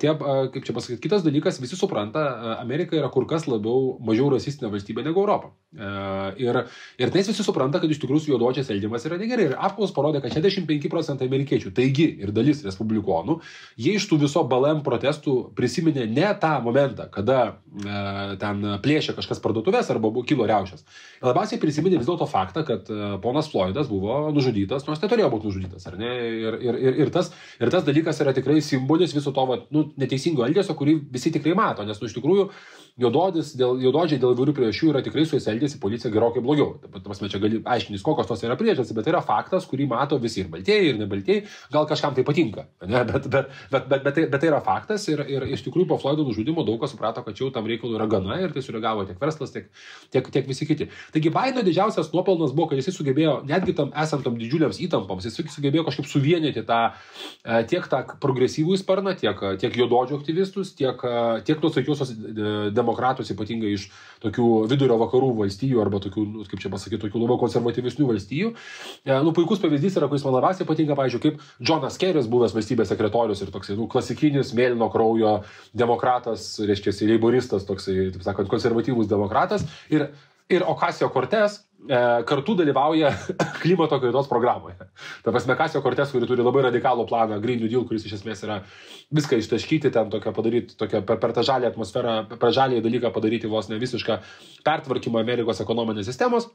tie, 0.00 0.12
kaip 0.16 0.64
čia 0.64 0.72
pasakyti, 0.72 1.02
kitas 1.04 1.20
dalykas, 1.20 1.58
visi 1.60 1.76
supranta, 1.76 2.22
Amerika 2.62 2.96
yra 2.96 3.10
kur 3.12 3.26
kas 3.28 3.44
labiau, 3.44 3.98
mažiau 4.00 4.30
rasistinė 4.32 4.70
valstybė 4.72 5.04
negu 5.04 5.20
Europa. 5.20 5.50
Ir, 6.40 6.58
ir 6.96 7.12
tais 7.12 7.28
visi 7.28 7.44
supranta, 7.44 7.76
kad 7.82 7.92
iš 7.92 8.00
tikrųjų 8.00 8.24
su 8.24 8.32
juodočiais 8.32 8.70
elgiamas 8.72 9.04
yra 9.04 9.18
negerai. 9.20 9.50
Ir 9.50 9.56
apklausos 9.58 9.92
parodė, 9.92 10.22
kad 10.24 10.32
65 10.32 10.88
procentai 10.92 11.28
amerikiečių, 11.28 11.74
taigi 11.76 12.06
ir 12.24 12.32
dalis 12.32 12.64
respublikonų, 12.64 13.36
jie 13.76 13.98
iš 13.98 14.08
tų 14.08 14.22
viso 14.24 14.46
BLM 14.48 14.80
protestų 14.86 15.36
prisiminė 15.58 16.08
ne 16.08 16.32
tą 16.40 16.54
momentą, 16.64 17.10
kada 17.12 17.58
ten 18.40 18.64
plėšė 18.84 19.16
kažkas 19.16 19.44
parduotuvės 19.44 19.92
arba 19.92 20.08
buvo 20.08 20.24
kilo 20.28 20.48
reušės. 20.48 20.86
Labiausiai 21.24 21.60
prisiminė 21.60 22.00
vis 22.00 22.08
dėlto 22.08 22.28
faktą, 22.28 22.64
kad 22.68 22.88
ponas 23.24 23.52
Floydas 23.52 23.92
buvo 23.92 24.32
nužudytas, 24.32 24.88
nors 24.88 25.04
neturėjo 25.04 25.30
būti 25.36 25.52
nužudytas, 25.52 25.86
ar 25.88 26.00
ne? 26.00 26.16
Ir, 26.32 26.58
ir, 26.60 26.80
ir, 26.80 27.00
ir, 27.04 27.12
tas, 27.12 27.32
ir 27.60 27.72
tas 27.72 27.84
dalykas 27.84 28.20
yra 28.22 28.34
tikrai 28.36 28.60
simbolis 28.64 29.14
viso 29.16 29.32
to 29.34 29.44
va, 29.48 29.58
nu, 29.74 29.88
neteisingo 30.00 30.46
elgesio, 30.46 30.76
kurį 30.78 30.96
visi 31.12 31.32
tikrai 31.34 31.56
mato, 31.58 31.86
nes 31.86 32.00
nu, 32.00 32.08
iš 32.08 32.16
tikrųjų 32.18 32.48
juododis, 33.00 33.54
dėl, 33.56 33.78
juododžiai 33.80 34.20
dėl 34.20 34.34
įvairių 34.34 34.52
priežasčių 34.56 34.90
yra 34.90 35.00
tikrai 35.04 35.24
su 35.24 35.38
jais 35.38 35.46
elgesi 35.48 35.78
policija 35.80 36.10
gerokai 36.12 36.42
blogiau. 36.44 36.74
Taip 36.82 36.92
pat, 37.08 37.22
čia 37.32 37.40
gali 37.40 37.60
aiškintis, 37.64 38.02
kokios 38.04 38.28
tos 38.28 38.42
yra 38.44 38.56
priežastys, 38.60 38.92
bet 38.96 39.06
tai 39.06 39.14
yra 39.14 39.22
faktas, 39.24 39.64
kurį 39.70 39.86
mato 39.88 40.18
visi 40.20 40.42
ir 40.42 40.50
baltieji, 40.52 40.90
ir 40.92 40.98
nebaltieji, 41.00 41.46
gal 41.72 41.86
kažkam 41.88 42.12
tai 42.16 42.24
patinka, 42.28 42.66
ne? 42.84 43.00
bet, 43.10 43.28
bet, 43.32 43.48
bet, 43.72 43.88
bet, 43.88 44.04
bet, 44.04 44.12
tai, 44.18 44.26
bet 44.34 44.42
tai 44.44 44.50
yra 44.50 44.60
faktas 44.64 45.06
ir, 45.08 45.24
ir 45.24 45.46
iš 45.56 45.64
tikrųjų 45.66 45.88
po 45.94 45.98
Floido 46.02 46.26
nužudimo 46.26 46.66
daug 46.68 46.82
kas 46.82 46.92
suprato, 46.92 47.24
kad 47.24 47.40
jau 47.40 47.48
tam 47.54 47.70
reikalui 47.70 47.96
yra 47.96 48.08
gana 48.12 48.36
ir 48.42 48.52
tai 48.52 48.64
sureagavo 48.64 49.06
tiek 49.08 49.20
verslas, 49.22 49.54
tiek, 49.54 49.70
tiek, 50.12 50.28
tiek 50.34 50.52
visi 50.52 50.68
kiti. 50.68 50.90
Taigi 51.16 51.32
Baino 51.32 51.64
didžiausias 51.64 52.12
nuopelnas 52.12 52.52
buvo, 52.52 52.68
kad 52.72 52.80
jis 52.82 52.92
sugebėjo, 52.92 53.38
netgi 53.48 53.76
tam 53.78 53.94
esant 54.04 54.26
tam 54.26 54.36
didžiuliams 54.40 54.82
įtampoms, 54.84 55.30
jis 55.30 55.40
sugebėjo 55.56 55.86
kažkaip 55.88 56.10
suvienyti 56.10 56.66
tą, 56.68 56.82
e, 57.40 57.62
tiek 57.72 57.88
tą 57.88 58.04
progresyvų 58.20 58.76
sparną, 58.82 59.16
tiek, 59.16 59.40
tiek 59.62 59.80
juododžio 59.80 60.20
aktyvistus, 60.20 60.74
tiek, 60.76 61.00
tiek 61.46 61.62
tos 61.62 61.78
tokios 61.78 62.02
demokratus, 62.82 63.30
ypatingai 63.32 63.72
iš 63.76 63.88
tokių 64.22 64.48
vidurio 64.70 64.98
vakarų 65.00 65.32
valstijų 65.40 65.80
arba 65.82 66.02
tokių, 66.04 66.26
nu, 66.28 66.46
kaip 66.50 66.62
čia 66.62 66.70
pasakyti, 66.72 67.00
tokių 67.06 67.22
labiau 67.22 67.40
konservatyvesnių 67.40 68.08
valstijų. 68.10 68.52
E, 69.06 69.16
nu, 69.24 69.32
puikus 69.36 69.62
pavyzdys 69.62 69.96
yra, 70.00 70.10
kuris 70.10 70.26
man 70.26 70.36
labiausiai 70.36 70.68
patinka, 70.68 70.98
pavyzdžiui, 70.98 71.22
kaip 71.24 71.46
Jonas 71.70 71.98
Keris, 72.02 72.30
buvęs 72.32 72.54
valstybės 72.56 72.92
sekretorius 72.92 73.42
ir 73.44 73.54
toksai, 73.54 73.78
nu, 73.80 73.88
klasikinis 73.90 74.52
mėlyno 74.58 74.90
kraujo 74.92 75.38
demokratas, 75.72 76.54
reiškia, 76.60 76.94
leiboristas, 77.08 77.66
toksai, 77.68 78.12
taip 78.14 78.26
sakant, 78.26 78.50
konservatyvus 78.52 79.10
demokratas. 79.10 79.66
Ir, 79.92 80.10
ir 80.52 80.66
Okasio 80.68 81.08
Kortes 81.12 81.62
kartu 82.28 82.54
dalyvauja 82.58 83.10
klimato 83.62 83.98
kaitos 84.00 84.28
programoje. 84.30 84.76
Ta 85.24 85.34
prasme, 85.34 85.56
Kasio 85.58 85.82
Kortes, 85.82 86.12
kuri 86.14 86.28
turi 86.30 86.44
labai 86.44 86.66
radikalų 86.68 87.06
planą, 87.10 87.40
Green 87.42 87.60
New 87.62 87.70
Deal, 87.70 87.86
kuris 87.88 88.06
iš 88.06 88.20
esmės 88.20 88.44
yra 88.46 88.60
viską 89.14 89.38
ištaškyti, 89.42 89.92
ten 89.94 90.10
tokią 90.12 90.34
padaryti, 90.36 90.76
tokią, 90.78 91.02
per, 91.08 91.20
per 91.22 91.34
tą 91.36 91.46
žalį 91.46 91.72
atmosferą, 91.72 92.16
per 92.32 92.54
žalį 92.54 92.82
dalyką 92.84 93.12
padaryti 93.14 93.50
vos 93.50 93.70
ne 93.72 93.80
visišką 93.82 94.20
pertvarkymą 94.66 95.22
Amerikos 95.22 95.62
ekonominės 95.64 96.08
sistemos. 96.10 96.50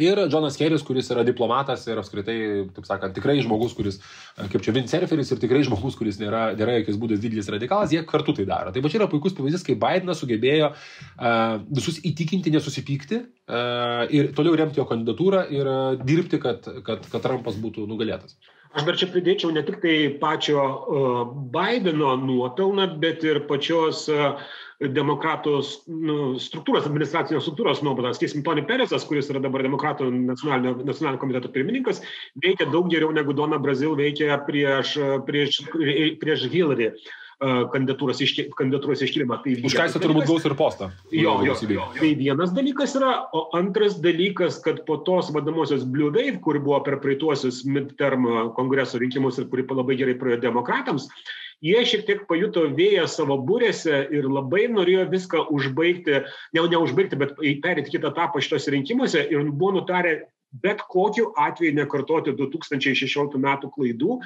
Ir 0.00 0.16
Jonas 0.32 0.56
Keris, 0.56 0.80
kuris 0.86 1.10
yra 1.12 1.20
diplomatas 1.26 1.82
ir 1.84 1.98
apskritai, 2.00 2.36
taip 2.72 2.86
sakant, 2.88 3.12
tikrai 3.12 3.34
žmogus, 3.44 3.74
kuris, 3.76 3.98
e, 4.38 4.46
kaip 4.48 4.64
čia 4.64 4.72
Vincerferis 4.72 5.32
ir 5.34 5.42
tikrai 5.42 5.60
žmogus, 5.66 5.98
kuris 5.98 6.16
nėra, 6.20 6.54
nėra 6.56 6.78
jokiais 6.78 7.00
būdais 7.02 7.20
didelis 7.20 7.50
radikalas, 7.52 7.92
jie 7.92 8.00
kartu 8.08 8.32
tai 8.38 8.46
daro. 8.48 8.72
Tai 8.72 8.80
va 8.80 8.92
čia 8.92 9.02
yra 9.02 9.10
puikus 9.12 9.36
pavyzdys, 9.36 9.66
kai 9.66 9.76
Bidenas 9.76 10.22
sugebėjo 10.24 10.70
uh, 10.72 11.58
visus 11.68 12.00
įtikinti, 12.08 12.54
nesusipykti 12.56 13.20
uh, 13.20 14.08
ir 14.08 14.32
toliau 14.38 14.56
remti 14.62 14.80
jo 14.80 14.88
kandidatūrą 14.88 15.44
ir 15.52 15.68
uh, 15.68 16.00
dirbti, 16.00 16.40
kad, 16.40 16.72
kad, 16.88 17.04
kad 17.12 17.28
Trumpas 17.28 17.60
būtų 17.60 17.84
nugalėtas. 17.90 18.38
Aš 18.72 18.86
dar 18.88 18.96
čia 18.96 19.08
pridėčiau 19.12 19.52
ne 19.52 19.60
tik 19.66 19.82
tai 19.82 19.94
pačio 20.20 20.62
uh, 20.64 21.22
Bideno 21.52 22.14
nuopelną, 22.16 22.86
bet 23.02 23.24
ir 23.28 23.42
pačios 23.48 24.06
uh, 24.08 24.40
demokratų 24.82 25.58
nu, 25.92 26.16
struktūros, 26.42 26.86
administracinės 26.88 27.44
struktūros 27.44 27.82
nuobodas. 27.86 28.16
Sakysim, 28.18 28.42
Tony 28.46 28.64
Peresas, 28.66 29.04
kuris 29.06 29.30
yra 29.30 29.42
dabar 29.44 29.62
demokratų 29.66 30.08
nacionalinio, 30.10 30.74
nacionalinio 30.82 31.20
komiteto 31.22 31.52
pirmininkas, 31.54 32.02
veikia 32.42 32.66
daug 32.72 32.88
geriau 32.90 33.12
negu 33.14 33.36
Dona 33.36 33.60
Brazil 33.62 33.94
veikia 33.98 34.40
prieš, 34.48 34.96
prieš, 35.28 35.62
prieš 36.22 36.48
Hillary 36.50 36.94
kandidatūros, 37.42 38.20
iški, 38.22 38.46
kandidatūros 38.58 39.02
iškilimą. 39.06 39.40
Tai 39.42 39.54
Už 39.68 39.76
ką 39.76 39.86
jis 39.88 39.96
turbūt 39.98 40.28
gaus 40.30 40.46
ir 40.46 40.54
postą. 40.58 40.90
Jo, 41.14 41.36
jo, 41.46 41.56
jo. 41.74 41.86
Tai 41.98 42.10
vienas 42.18 42.54
dalykas 42.54 42.96
yra, 42.98 43.12
o 43.34 43.44
antras 43.58 43.98
dalykas, 44.02 44.60
kad 44.64 44.82
po 44.88 45.00
tos 45.06 45.32
vadamosios 45.34 45.84
Blue 45.88 46.12
Wave, 46.14 46.38
kur 46.44 46.60
buvo 46.62 46.80
per 46.86 47.00
praeituosius 47.02 47.62
midterm 47.66 48.28
kongreso 48.58 49.00
rinkimus 49.02 49.40
ir 49.42 49.48
kuri 49.52 49.66
labai 49.72 49.98
gerai 49.98 50.18
praėjo 50.20 50.42
demokratams, 50.44 51.08
jie 51.62 51.82
šiek 51.86 52.04
tiek 52.06 52.26
pajuto 52.30 52.66
vėją 52.76 53.08
savo 53.10 53.38
būrėse 53.48 54.04
ir 54.14 54.28
labai 54.30 54.68
norėjo 54.70 55.08
viską 55.10 55.46
užbaigti, 55.54 56.22
ne, 56.54 56.62
ne 56.62 56.84
užbaigti, 56.84 57.18
bet 57.18 57.34
perėti 57.64 57.96
kitą 57.96 58.12
etapą 58.14 58.42
šitose 58.42 58.74
rinkimuose 58.74 59.26
ir 59.30 59.50
buvo 59.50 59.80
nutarę 59.80 60.20
bet 60.52 60.82
kokiu 60.88 61.30
atveju 61.38 61.72
nekartoti 61.76 62.34
2016 62.36 63.40
metų 63.40 63.70
klaidų, 63.72 64.18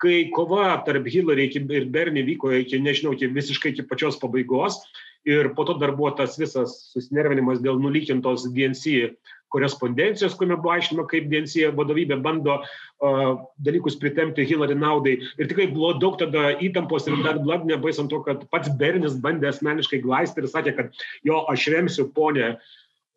kai 0.00 0.30
kova 0.34 0.72
tarp 0.86 1.06
Hillary 1.06 1.50
ir 1.52 1.84
Bernie 1.92 2.24
vyko 2.24 2.52
iki, 2.56 2.80
nežinau, 2.80 3.12
iki 3.14 3.28
visiškai 3.28 3.74
iki 3.74 3.86
pačios 3.86 4.18
pabaigos 4.20 4.80
ir 5.24 5.52
po 5.54 5.64
to 5.64 5.74
dar 5.74 5.92
buvo 5.92 6.10
tas 6.16 6.38
visas 6.40 6.92
susinervinimas 6.94 7.60
dėl 7.60 7.76
nulykintos 7.80 8.48
DNC 8.54 9.10
korespondencijos, 9.50 10.36
kuriame 10.38 10.60
buvo 10.62 10.72
aiškino, 10.76 11.04
kaip 11.10 11.26
DNC 11.30 11.72
vadovybė 11.76 12.20
bando 12.22 12.60
uh, 12.62 13.32
dalykus 13.66 13.98
pritemti 14.00 14.46
Hillary 14.46 14.76
naudai. 14.78 15.16
Ir 15.42 15.50
tikrai 15.50 15.66
buvo 15.74 15.92
daug 15.98 16.18
tada 16.20 16.54
įtampos 16.62 17.08
ir 17.10 17.18
dar 17.26 17.40
blad, 17.42 17.66
nepaisant 17.68 18.12
to, 18.12 18.22
kad 18.26 18.46
pats 18.54 18.70
Bernis 18.80 19.18
bandė 19.20 19.50
asmeniškai 19.50 20.02
glaisti 20.06 20.44
ir 20.44 20.50
sakė, 20.52 20.76
kad 20.78 21.02
jo, 21.26 21.42
aš 21.50 21.66
remsiu 21.74 22.06
ponę, 22.14 22.54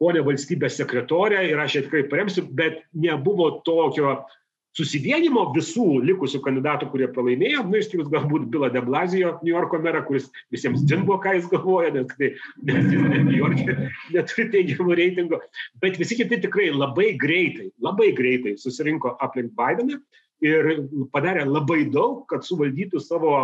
ponę 0.02 0.26
valstybės 0.26 0.80
sekretorę 0.82 1.46
ir 1.52 1.62
aš 1.62 1.78
ją 1.78 1.86
tikrai 1.86 2.08
paremsiu, 2.10 2.48
bet 2.50 2.82
nebuvo 2.98 3.52
tokio 3.68 4.24
susivienimo 4.78 5.46
visų 5.54 6.02
likusių 6.08 6.42
kandidatų, 6.46 6.90
kurie 6.94 7.10
pralaimėjo, 7.14 7.64
nu, 7.70 7.78
išskyrus 7.80 8.10
galbūt 8.14 8.48
Bilą 8.54 8.72
de 8.74 8.82
Blazijo, 8.86 9.36
New 9.44 9.54
Yorko 9.54 9.80
merą, 9.84 10.04
kuris 10.08 10.30
visiems 10.54 10.82
dzin 10.88 11.06
buvo, 11.08 11.20
ką 11.24 11.36
jis 11.38 11.50
galvoja, 11.52 11.94
nes, 11.94 12.10
tai, 12.18 12.32
nes 12.66 12.90
jis 12.90 13.30
York'e 13.38 13.78
neturi 14.16 14.48
teigiamų 14.56 14.98
reitingų, 15.00 15.42
bet 15.84 16.00
visi 16.02 16.18
kiti 16.20 16.42
tikrai 16.48 16.72
labai 16.74 17.14
greitai, 17.22 17.70
labai 17.86 18.12
greitai 18.18 18.58
susirinko 18.62 19.16
aplink 19.24 19.54
Bideną 19.58 20.00
ir 20.44 20.72
padarė 21.14 21.46
labai 21.48 21.84
daug, 21.94 22.26
kad 22.32 22.46
suvaldytų 22.48 23.02
savo 23.04 23.36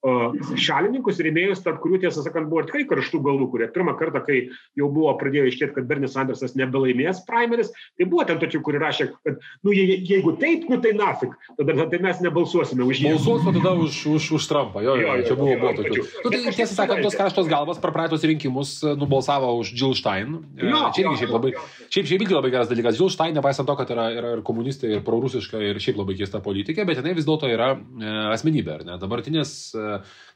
šalininkus, 0.00 1.20
rėmėjus, 1.20 1.60
tarp 1.64 1.80
kurių, 1.82 2.00
tiesą 2.06 2.24
sakant, 2.24 2.48
buvo 2.48 2.62
tikrai 2.64 2.86
karštų 2.88 3.20
galvų, 3.26 3.50
kurie 3.52 3.68
pirmą 3.74 3.92
kartą, 4.00 4.22
kai 4.24 4.38
jau 4.78 4.88
buvo 4.92 5.12
pradėjo 5.20 5.50
iškėti, 5.50 5.74
kad 5.76 5.88
Bernis 5.90 6.14
Sandersas 6.16 6.56
nebelaimės 6.56 7.20
primaris, 7.28 7.72
tai 7.98 8.06
buvo 8.08 8.24
ten 8.28 8.40
tokių, 8.40 8.62
kurie 8.64 8.80
rašė, 8.80 9.10
kad, 9.20 9.42
nu, 9.66 9.74
je, 9.76 9.98
jeigu 10.08 10.32
taip, 10.40 10.64
nu 10.72 10.80
tai 10.80 10.94
nafik, 10.96 11.34
tada 11.58 11.84
tai 11.92 12.00
mes 12.00 12.22
nebalsuosime 12.24 12.86
už 12.86 13.02
jį. 13.02 13.12
Balsuosime 13.12 13.54
tada 13.58 13.74
už, 13.76 13.98
už, 14.14 14.30
už 14.38 14.48
Trumpą, 14.50 14.80
jo, 14.86 14.96
jo, 14.96 15.10
jo, 15.20 15.26
čia 15.28 15.36
buvo, 15.36 15.52
jo, 15.52 15.60
buvo 15.60 15.74
tokių. 15.82 16.06
Nu, 16.24 16.32
tai, 16.32 16.40
tiesą 16.56 16.78
sakant, 16.78 17.04
tos 17.04 17.18
karštos 17.20 17.50
galvas 17.50 17.82
per 17.82 17.92
praeitus 17.92 18.24
rinkimus 18.24 18.78
e, 18.80 18.94
nubalsavo 18.98 19.52
už 19.60 19.74
Jill 19.76 19.92
Stein. 19.98 20.40
E, 20.56 20.64
jo, 20.64 20.80
čia 20.96 21.04
irgi 21.04 21.20
šiaip 21.22 21.36
labai, 21.36 21.52
šiaip, 21.86 22.08
šiaip 22.08 22.24
irgi 22.24 22.38
labai 22.38 22.54
geras 22.56 22.72
dalykas. 22.72 22.96
Jill 22.98 23.12
Stein, 23.12 23.36
nepaisant 23.36 23.68
to, 23.68 23.76
kad 23.78 23.92
yra, 23.92 24.08
yra 24.16 24.32
ir 24.38 24.42
komunistai, 24.46 24.94
ir 24.96 25.04
prorusiška, 25.06 25.60
ir 25.70 25.80
šiaip 25.82 26.00
labai 26.00 26.16
keista 26.18 26.40
politikė, 26.44 26.88
bet 26.88 27.02
jinai 27.02 27.14
vis 27.18 27.28
dėlto 27.28 27.52
yra 27.52 27.74
e, 27.76 28.16
asmenybė, 28.34 28.78
ar 28.78 28.86
ne? 28.88 28.98
Dabartinės 29.02 29.54
e, 29.74 29.89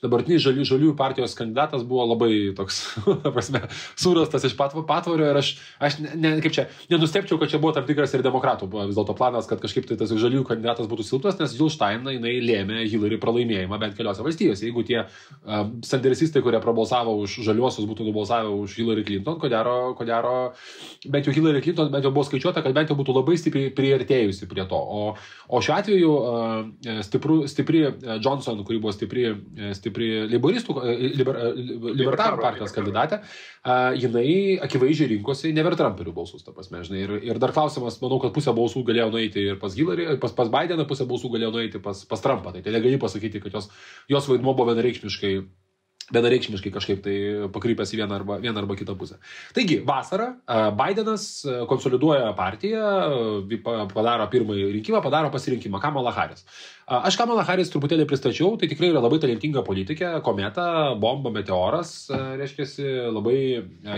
dabartinis 0.04 0.42
žalių, 0.44 0.66
žaliųjų 0.68 0.94
partijos 0.98 1.36
kandidatas 1.38 1.84
buvo 1.88 2.04
labai 2.12 2.52
toks, 2.56 2.80
prasme, 3.34 3.64
surastas 4.00 4.44
iš 4.48 4.56
pat, 4.58 4.74
patvario 4.88 5.30
ir 5.30 5.40
aš, 5.40 5.54
aš 5.82 5.98
ne, 6.02 6.14
ne, 6.20 6.32
kaip 6.44 6.54
čia, 6.56 6.66
nenustepčiau, 6.92 7.38
kad 7.40 7.52
čia 7.52 7.60
buvo 7.62 7.72
tam 7.76 7.86
tikras 7.88 8.14
ir 8.16 8.24
demokratų 8.24 8.68
vis 8.74 8.96
dėlto 8.96 9.16
planas, 9.16 9.48
kad 9.50 9.62
kažkaip 9.62 9.88
tai 9.88 9.98
tas 10.00 10.12
žaliųjų 10.12 10.46
kandidatas 10.50 10.88
būtų 10.90 11.06
silpnas, 11.08 11.38
nes 11.40 11.56
Julstein 11.58 12.04
jinai 12.14 12.34
lėmė 12.44 12.84
Hillary 12.90 13.18
pralaimėjimą 13.22 13.78
bent 13.80 13.96
keliose 13.98 14.24
valstijose. 14.24 14.66
Jeigu 14.66 14.84
tie 14.86 15.00
um, 15.04 15.76
sanderisistai, 15.86 16.42
kurie 16.44 16.60
prabalsavo 16.62 17.16
už 17.22 17.38
žaliuosius, 17.46 17.88
būtų 17.88 18.08
nubalsavę 18.08 18.52
už 18.64 18.76
Hillary 18.78 19.06
Clinton, 19.06 19.38
ko 19.40 19.50
gero, 19.52 19.76
ko 19.98 20.06
gero, 20.08 20.36
bent 21.08 21.28
jau 21.28 21.34
Hillary 21.36 21.62
Clinton 21.64 21.92
bent 21.92 22.06
jau 22.06 22.12
buvo 22.14 22.26
skaičiuota, 22.28 22.62
kad 22.64 22.76
bent 22.76 22.92
jau 22.92 22.98
būtų 22.98 23.16
labai 23.16 23.38
stipriai 23.40 23.72
priartėjusi 23.74 24.48
prie 24.50 24.66
to. 24.70 24.78
O, 24.78 25.14
o 25.48 25.62
šiuo 25.64 25.76
atveju 25.78 26.14
uh, 26.14 27.02
stipru, 27.06 27.42
stipri 27.50 27.86
Johnson, 28.18 28.64
kuri 28.66 28.80
buvo 28.82 28.94
stipri, 28.94 29.28
stipri 29.76 30.08
leiboristų, 30.30 30.76
e, 30.82 30.94
liber, 31.18 31.38
e, 31.38 31.64
libertarų 32.00 32.40
partijos 32.42 32.74
kandidatė, 32.74 33.20
jinai 34.00 34.58
akivaizdžiai 34.66 35.10
rinkosi 35.14 35.52
never 35.56 35.76
Trumperių 35.78 36.14
balsus, 36.16 36.44
ta 36.46 36.54
prasme, 36.54 36.82
žinai. 36.86 37.02
Ir, 37.04 37.16
ir 37.30 37.42
dar 37.42 37.54
klausimas, 37.56 37.98
manau, 38.02 38.20
kad 38.22 38.34
pusę 38.36 38.54
balsų 38.56 38.84
galėjo 38.86 39.10
nueiti 39.14 39.44
ir 39.52 39.60
pas 39.62 39.74
Hillary, 39.76 40.08
pas, 40.22 40.34
pas 40.36 40.52
Bideną, 40.52 40.86
pusę 40.90 41.08
balsų 41.10 41.32
galėjo 41.36 41.52
nueiti 41.56 41.82
pas, 41.82 42.04
pas 42.08 42.24
Trumpą. 42.24 42.54
Tai, 42.54 42.64
tai 42.64 42.74
negali 42.74 43.00
pasakyti, 43.00 43.42
kad 43.44 43.60
jos, 43.60 43.70
jos 44.10 44.30
vaidmo 44.30 44.56
buvo 44.56 44.72
vienareikšmiškai 44.72 45.36
vienareikšmiškai 46.12 46.72
kažkaip 46.74 47.00
tai 47.04 47.14
pakrypęs 47.54 47.94
į 47.94 48.00
vieną 48.02 48.18
arba, 48.18 48.36
vieną 48.42 48.60
arba 48.60 48.76
kitą 48.76 48.96
pusę. 48.98 49.16
Taigi, 49.56 49.78
vasarą 49.86 50.34
Bidenas 50.76 51.26
konsoliduoja 51.70 52.32
partiją, 52.36 52.82
padaro 53.92 54.26
pirmąjį 54.32 54.68
rinkimą, 54.78 55.00
padaro 55.04 55.32
pasirinkimą 55.32 55.80
Kamala 55.80 56.12
Harris. 56.12 56.44
Aš 56.84 57.16
Kamala 57.16 57.40
Harris 57.48 57.70
truputėlį 57.72 58.04
pristačiau, 58.08 58.58
tai 58.60 58.68
tikrai 58.68 58.90
yra 58.90 59.00
labai 59.00 59.16
talentinga 59.22 59.62
politikė, 59.64 60.10
kometa, 60.24 60.92
bomba, 61.00 61.32
meteoras, 61.32 61.94
reiškia, 62.12 62.66
labai 63.08 63.38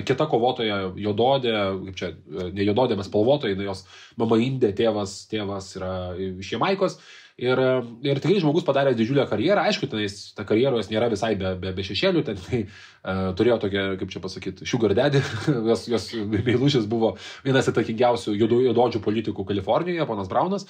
kita 0.06 0.28
kovotoja, 0.30 0.92
jododė, 1.02 1.54
kaip 1.88 1.98
čia, 1.98 2.12
ne 2.54 2.66
jododė, 2.68 2.98
bet 2.98 3.08
spalvotoja, 3.08 3.58
jos 3.66 3.82
mama 4.20 4.38
Indė, 4.38 4.70
tėvas, 4.78 5.24
tėvas 5.32 5.72
yra 5.80 5.92
iš 6.14 6.52
Jamaikos. 6.54 7.00
Ir, 7.36 7.60
ir 8.00 8.16
tikrai 8.16 8.38
žmogus 8.40 8.64
padarė 8.64 8.94
didžiulę 8.96 9.26
karjerą, 9.28 9.66
aišku, 9.68 9.90
tenais 9.92 10.14
ta 10.32 10.46
karjeros 10.48 10.88
nėra 10.88 11.10
visai 11.12 11.34
be, 11.36 11.50
be, 11.60 11.72
be 11.76 11.84
šešėlių, 11.84 12.22
ten 12.24 12.38
tai, 12.40 12.60
uh, 13.10 13.34
turėjo 13.36 13.58
tokią, 13.66 13.82
kaip 14.00 14.14
čia 14.14 14.22
pasakyti, 14.24 14.68
sugar 14.68 14.94
daddy, 14.96 15.20
jos, 15.70 15.84
jos 15.92 16.06
meilušis 16.16 16.86
buvo 16.88 17.12
vienas 17.44 17.68
įtakingiausių 17.68 18.32
juododžių 18.40 19.02
politikų 19.04 19.44
Kalifornijoje, 19.50 20.06
ponas 20.08 20.30
Braunas. 20.32 20.64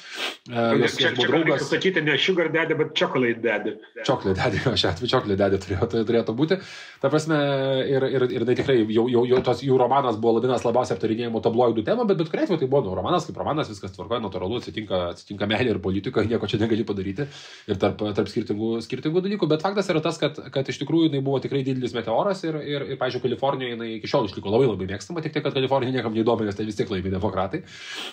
Uh, 0.51 0.75
jos, 0.83 0.97
čia, 0.99 1.13
jos 1.13 1.21
buvo 1.21 1.29
draugas. 1.31 1.69
Sakyti 1.71 2.03
ne 2.03 2.19
sugar 2.19 2.51
daddy, 2.51 2.75
bet 2.83 2.91
chocolate 2.99 3.39
daddy. 3.45 3.77
Chocolate 4.03 4.35
daddy, 4.41 4.65
aš 4.75 4.89
atveju 4.91 5.13
chocolate 5.15 5.39
daddy 5.45 5.63
turėjo, 5.63 5.91
tai 5.95 6.03
turėtų 6.11 6.35
būti. 6.43 6.59
Ta 6.99 7.13
prasme, 7.13 7.39
ir, 7.87 8.09
ir, 8.11 8.27
ir 8.41 8.49
tai 8.51 8.59
tikrai 8.59 8.81
jau, 8.83 9.07
jau, 9.13 9.23
jau 9.31 9.41
tos 9.47 9.63
jų 9.63 9.79
romanas 9.79 10.19
buvo 10.19 10.43
vienas 10.43 10.67
labiausiai 10.67 10.99
aptarinėjimų 10.99 11.47
tabloidų 11.47 11.87
tema, 11.87 12.09
bet 12.09 12.19
bet 12.19 12.33
kuriuo 12.33 12.47
atveju 12.49 12.61
tai 12.63 12.71
buvo 12.73 12.83
nu, 12.89 12.95
romanas 12.97 13.27
kaip 13.29 13.39
romanas, 13.39 13.71
viskas 13.71 13.95
tvarkoja, 13.95 14.23
natūralu, 14.25 14.59
atsitinka, 14.61 15.03
atsitinka 15.15 15.49
meilė 15.51 15.77
ir 15.77 15.83
politika, 15.85 16.25
nieko 16.27 16.49
čia 16.51 16.56
čia 16.57 16.65
negali 16.65 16.87
padaryti 16.89 17.27
ir 17.69 17.81
tarp, 17.81 18.03
tarp 18.17 18.31
skirtingų, 18.33 18.81
skirtingų 18.85 19.23
dalykų, 19.25 19.49
bet 19.51 19.65
faktas 19.65 19.91
yra 19.93 20.03
tas, 20.05 20.19
kad, 20.21 20.39
kad 20.53 20.69
iš 20.69 20.81
tikrųjų 20.83 21.11
jinai 21.11 21.23
buvo 21.25 21.41
tikrai 21.45 21.63
didelis 21.67 21.95
meteoras 21.97 22.43
ir, 22.47 22.59
ir, 22.65 22.87
ir 22.93 23.01
pažiūrėjau, 23.01 23.25
Kalifornijoje 23.27 23.75
jinai 23.75 23.91
iki 23.97 24.11
šiol 24.11 24.29
išliko 24.29 24.53
labai 24.53 24.69
labai 24.71 24.89
mėgstama, 24.93 25.23
tik 25.25 25.35
tai, 25.35 25.43
kad 25.45 25.57
Kalifornija 25.57 25.95
niekam 25.95 26.15
neįdomi, 26.17 26.47
nes 26.47 26.57
tai 26.57 26.67
vis 26.69 26.79
tiek 26.79 26.91
laimė 26.91 27.13
demokratai. 27.13 27.63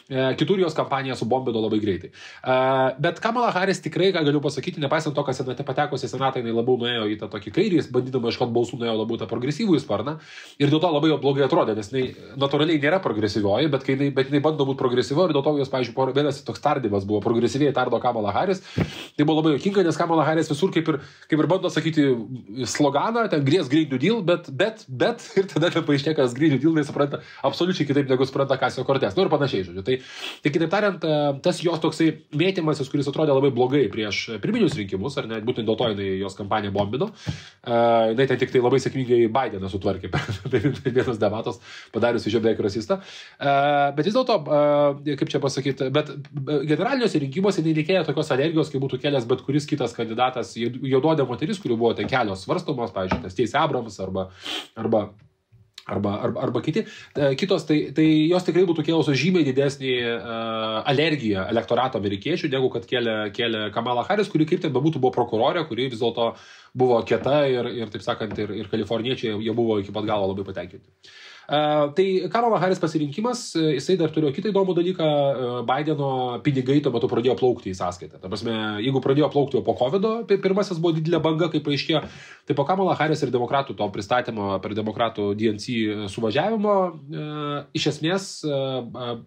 E, 0.09 0.25
kitur 0.39 0.61
jos 0.61 0.75
kampanija 0.77 1.17
subombido 1.19 1.61
labai 1.63 1.79
greitai. 1.83 2.11
E, 2.11 2.57
bet 3.03 3.21
Kamala 3.23 3.51
Harris 3.55 3.81
tikrai, 3.83 4.11
ką 4.15 4.23
galiu 4.25 4.41
pasakyti, 4.43 4.81
nepaisant 4.83 5.15
to, 5.15 5.23
kad 5.27 5.37
senate 5.37 5.65
patekusi 5.67 6.09
senatą, 6.11 6.41
jinai 6.41 6.55
labiau 6.55 6.79
nuėjo 6.81 7.07
į 7.13 7.19
tą 7.21 7.29
tokį 7.33 7.53
kairį, 7.55 7.81
bandydama 7.93 8.33
iškot 8.33 8.51
balsų 8.53 8.81
nuėjo 8.81 8.95
labiau 8.99 9.19
tą 9.21 9.29
progresyvų 9.31 9.79
sparną 9.83 10.17
ir 10.61 10.71
dėl 10.71 10.81
to 10.83 10.91
labai 10.91 11.13
blogai 11.21 11.45
atrodė, 11.47 11.75
nes 11.77 11.91
jinai 11.91 12.33
natūraliai 12.39 12.81
nėra 12.81 12.99
progresyvioji, 13.03 13.71
bet, 13.73 13.87
jinai, 13.89 14.09
bet 14.15 14.31
jinai 14.31 14.43
bando 14.43 14.67
būti 14.67 14.81
progresyvioji 14.81 15.31
ir 15.31 15.37
dėl 15.37 15.45
to 15.45 15.55
jos, 15.61 15.71
pavyzdžiui, 15.73 16.15
vienas 16.17 16.41
toks 16.45 16.63
tardymas 16.63 17.07
buvo 17.07 17.21
progresyviai 17.23 17.73
tardo 17.75 17.99
Kamala 18.03 18.32
Harris. 18.33 18.63
Tai 19.17 19.27
buvo 19.27 19.39
labai 19.39 19.55
jokinga, 19.57 19.85
nes 19.85 19.99
Kamala 19.99 20.25
Harris 20.27 20.49
visur 20.51 20.73
kaip 20.73 20.89
ir, 20.89 20.99
kaip 21.29 21.43
ir 21.43 21.49
bando 21.49 21.71
sakyti 21.73 22.07
sloganą, 22.69 23.27
ten 23.31 23.45
grės 23.45 23.69
Green 23.71 23.89
New 23.91 24.01
Deal, 24.01 24.21
bet, 24.25 24.49
bet, 24.51 24.85
bet, 24.87 25.23
ir 25.39 25.49
tada 25.51 25.71
ten 25.73 25.85
paaiškėjo, 25.87 26.17
kad 26.19 26.37
Green 26.37 26.55
New 26.55 26.63
Deal 26.63 26.77
nesupranta 26.77 27.21
absoliučiai 27.45 27.87
kitaip 27.89 28.11
negu 28.11 28.27
supranta 28.27 28.57
Kasio 28.61 28.85
Kortės. 28.87 29.15
Nu 29.17 29.25
ir 29.25 29.31
panašiai, 29.33 29.67
žodžiu. 29.69 29.85
Tai, 29.87 29.99
tai 30.43 30.53
kitaip 30.53 30.73
tariant, 30.73 31.05
e, 31.05 31.19
tas 31.45 31.61
jos 31.63 31.81
toksai 31.83 32.09
mėtymasis, 32.35 32.89
kuris 32.91 33.09
atrodė 33.09 33.35
labai 33.35 33.53
blogai 33.53 33.85
prieš 33.93 34.23
pirminius 34.43 34.77
rinkimus, 34.79 35.17
ar 35.21 35.29
ne, 35.29 35.41
būtent 35.45 35.67
dėl 35.67 35.77
to 35.79 35.89
jinai 35.93 36.09
jos 36.21 36.37
kampaniją 36.37 36.73
bombino, 36.75 37.09
uh, 37.13 38.11
jinai 38.11 38.27
ten 38.29 38.39
tik 38.41 38.53
tai 38.53 38.61
labai 38.63 38.79
sėkmingai 38.83 39.19
Bideną 39.33 39.69
sutvarkė 39.71 40.09
per 40.13 40.23
vienas 40.97 41.19
debatas, 41.21 41.59
padariusi 41.93 42.29
iš 42.29 42.37
jo 42.37 42.43
beveik 42.43 42.61
rasistą. 42.65 42.99
Uh, 43.37 43.91
bet 43.97 44.07
vis 44.07 44.15
dėlto, 44.15 44.39
uh, 44.43 45.15
kaip 45.19 45.31
čia 45.31 45.41
pasakyti, 45.43 45.89
bet 45.93 46.11
generaliniuose 46.69 47.21
rinkimuose 47.23 47.65
nereikėjo 47.65 48.05
tokios 48.09 48.22
energijos, 48.31 48.71
kaip 48.71 48.85
būtų 48.85 49.01
kelias 49.03 49.27
bet 49.27 49.43
kuris 49.43 49.67
kitas 49.69 49.95
kandidatas, 49.97 50.55
juododė 50.55 51.27
moteris, 51.27 51.59
kurių 51.63 51.77
buvo 51.79 51.93
ten 51.97 52.09
kelios 52.11 52.45
svarstomos, 52.47 52.95
pavyzdžiui, 52.95 53.23
tas 53.25 53.37
Teis 53.37 53.55
Abrams 53.59 53.99
arba, 54.03 54.29
arba 54.79 55.07
arba, 55.85 56.21
arba, 56.23 56.41
arba 56.41 56.61
kiti, 56.61 56.85
kitos, 57.37 57.65
tai, 57.67 57.79
tai 57.95 58.05
jos 58.31 58.45
tikrai 58.47 58.63
būtų 58.69 58.85
kėlusios 58.87 59.19
žymiai 59.19 59.47
didesnį 59.47 59.93
uh, 60.13 60.79
alergiją 60.89 61.43
elektorato 61.51 61.99
amerikiečių, 61.99 62.51
negu 62.53 62.69
kad 62.73 62.87
kėlė, 62.87 63.17
kėlė 63.35 63.65
Kamala 63.75 64.05
Harris, 64.07 64.31
kuri 64.31 64.47
kaip 64.49 64.63
ten 64.63 64.73
bebūtų 64.75 65.01
buvo 65.03 65.13
prokurorė, 65.17 65.65
kuri 65.67 65.89
vis 65.91 65.99
dėlto 65.99 66.31
buvo 66.77 67.01
kieta 67.07 67.43
ir, 67.51 67.67
ir 67.83 67.91
taip 67.91 68.05
sakant, 68.05 68.37
ir, 68.39 68.55
ir 68.61 68.71
kaliforniečiai, 68.71 69.35
jie 69.43 69.55
buvo 69.55 69.81
iki 69.83 69.95
pat 69.95 70.07
galo 70.07 70.31
labai 70.31 70.47
patenkinti. 70.47 70.87
Tai 71.47 72.05
Kamala 72.31 72.59
Harris 72.61 72.79
pasirinkimas, 72.79 73.41
jisai 73.75 73.97
dar 73.99 74.11
turėjo 74.15 74.31
kitą 74.35 74.51
įdomų 74.53 74.75
dalyką, 74.77 75.07
Bideno 75.67 76.11
pinigai 76.45 76.77
tuo 76.83 76.93
metu 76.95 77.09
pradėjo 77.11 77.35
plaukti 77.39 77.73
į 77.73 77.75
sąskaitą. 77.75 78.21
Ta 78.21 78.31
prasme, 78.31 78.53
jeigu 78.83 79.01
pradėjo 79.03 79.27
plaukti 79.33 79.59
jau 79.59 79.63
po 79.65 79.75
COVID, 79.75 80.31
pirmasis 80.31 80.79
buvo 80.79 80.95
didelė 80.95 81.19
banga, 81.23 81.49
kaip 81.51 81.65
paaiškėjo, 81.67 82.03
tai 82.47 82.55
po 82.55 82.63
Kamala 82.69 82.95
Harris 82.95 83.25
ir 83.25 83.33
demokratų 83.33 83.75
to 83.75 83.89
pristatymo 83.91 84.53
per 84.63 84.77
demokratų 84.77 85.33
DNC 85.35 86.07
suvažiavimo, 86.13 86.77
iš 87.75 87.89
esmės 87.91 88.31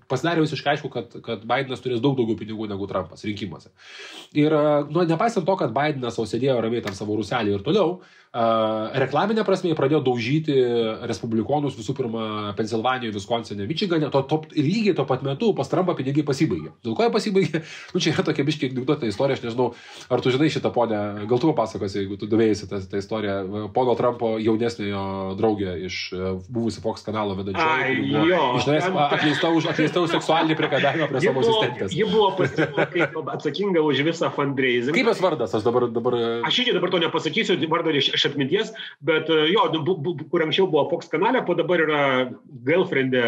pasidarė 0.08 0.46
visiškai 0.46 0.76
aišku, 0.76 0.92
kad, 0.96 1.20
kad 1.20 1.44
Bidenas 1.44 1.84
turės 1.84 2.00
daug 2.00 2.16
daugiau 2.16 2.40
pinigų 2.40 2.70
negu 2.72 2.88
Trumpas 2.88 3.28
rinkimuose. 3.28 3.74
Ir 4.32 4.56
nu, 4.88 5.04
nepaisant 5.04 5.44
to, 5.44 5.60
kad 5.60 5.76
Bidenas 5.76 6.16
jau 6.16 6.24
sėdėjo 6.24 6.62
ramiai 6.64 6.84
tam 6.84 6.96
savo 6.96 7.20
ruselį 7.20 7.58
ir 7.58 7.66
toliau, 7.66 7.98
reklaminė 8.36 9.44
prasme 9.46 9.72
pradėjo 9.76 10.02
daužyti 10.04 10.54
respublikonus 11.08 11.76
visų 11.78 11.94
pirma 11.96 12.24
Pensilvanijoje, 12.58 13.14
Viskonsine, 13.14 13.66
Mičigane, 13.68 14.10
to, 14.12 14.22
to, 14.28 14.40
lygiai 14.56 14.96
tuo 14.96 15.06
pat 15.08 15.24
metu 15.24 15.52
pas 15.56 15.70
Trumpą 15.70 15.94
pinigai 15.96 16.24
pasibaigė. 16.26 16.72
Dėl 16.84 16.96
ko 16.96 17.06
jie 17.06 17.12
pasibaigė? 17.14 17.62
Nu, 17.96 18.00
čia 18.02 18.10
yra 18.12 18.24
tokia 18.26 18.44
biškiai 18.44 18.72
diktuota 18.74 19.08
istorija, 19.08 19.36
aš 19.38 19.44
nežinau, 19.44 19.68
ar 20.12 20.20
tu 20.20 20.32
žinai 20.34 20.48
šitą 20.52 20.72
ponę, 20.74 20.98
gal 21.30 21.40
tu 21.40 21.48
papasakosi, 21.48 22.02
jeigu 22.02 22.18
tu 22.20 22.28
duvėjai 22.28 22.66
tą, 22.68 22.80
tą 22.90 23.00
istoriją, 23.00 23.68
pono 23.72 23.94
Trumpo 23.96 24.34
jaunesniojo 24.42 25.36
draugė 25.38 25.76
iš 25.86 26.00
e, 26.12 26.32
buvusi 26.52 26.82
Fox 26.84 27.06
kanalo 27.06 27.36
vedančiojo. 27.38 28.40
Iš 28.58 28.66
esmės 28.66 28.88
atleista 29.06 29.52
už, 29.54 29.70
atleista 29.72 30.02
už 30.04 30.16
seksualinį 30.16 30.58
priekabėjimą 30.58 31.08
prie 31.12 31.22
savo 31.24 31.44
asistentės. 31.44 31.96
Ji 31.96 32.08
buvo 32.10 32.32
kaip 32.36 33.16
atsakinga 33.36 33.84
už 33.86 34.02
visą 34.10 34.32
fundraising. 34.34 34.96
Kaip 34.96 35.12
jos 35.12 35.22
vardas, 35.24 35.56
aš 35.56 35.64
dabar... 35.66 35.88
dabar... 35.92 36.18
Aš 36.50 36.60
irgi 36.64 36.76
dabar 36.76 36.92
to 36.92 37.00
nepasakysiu, 37.06 37.56
vardą 37.70 37.94
iš, 37.96 38.10
iš 38.26 38.34
atminties, 38.34 38.72
bet 39.06 39.30
e, 39.32 39.38
jo, 39.52 39.64
bu, 39.86 39.96
bu, 40.02 40.16
kur 40.32 40.44
anksčiau 40.44 40.68
buvo 40.70 40.86
Fox 40.90 41.10
kanale, 41.12 41.42
po 41.46 41.56
dabar 41.58 41.82
yra 41.84 42.02
girlfriendė 42.66 43.22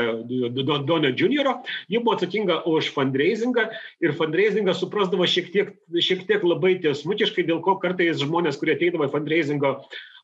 Donio 0.89 1.13
Junioro, 1.15 1.59
ji 1.89 2.03
buvo 2.03 2.19
atsakinga 2.19 2.63
už 2.69 2.91
fundraisingą 2.97 3.69
ir 4.05 4.15
fundraisingą 4.19 4.75
suprasdavo 4.77 5.27
šiek 5.29 5.51
tiek, 5.55 5.73
šiek 6.03 6.27
tiek 6.29 6.45
labai 6.45 6.77
tiesmukiškai, 6.83 7.47
dėl 7.49 7.63
ko 7.65 7.79
kartais 7.83 8.21
žmonės, 8.23 8.61
kurie 8.61 8.77
ateidavo 8.77 9.09
į 9.09 9.15
fundraisingo 9.15 9.75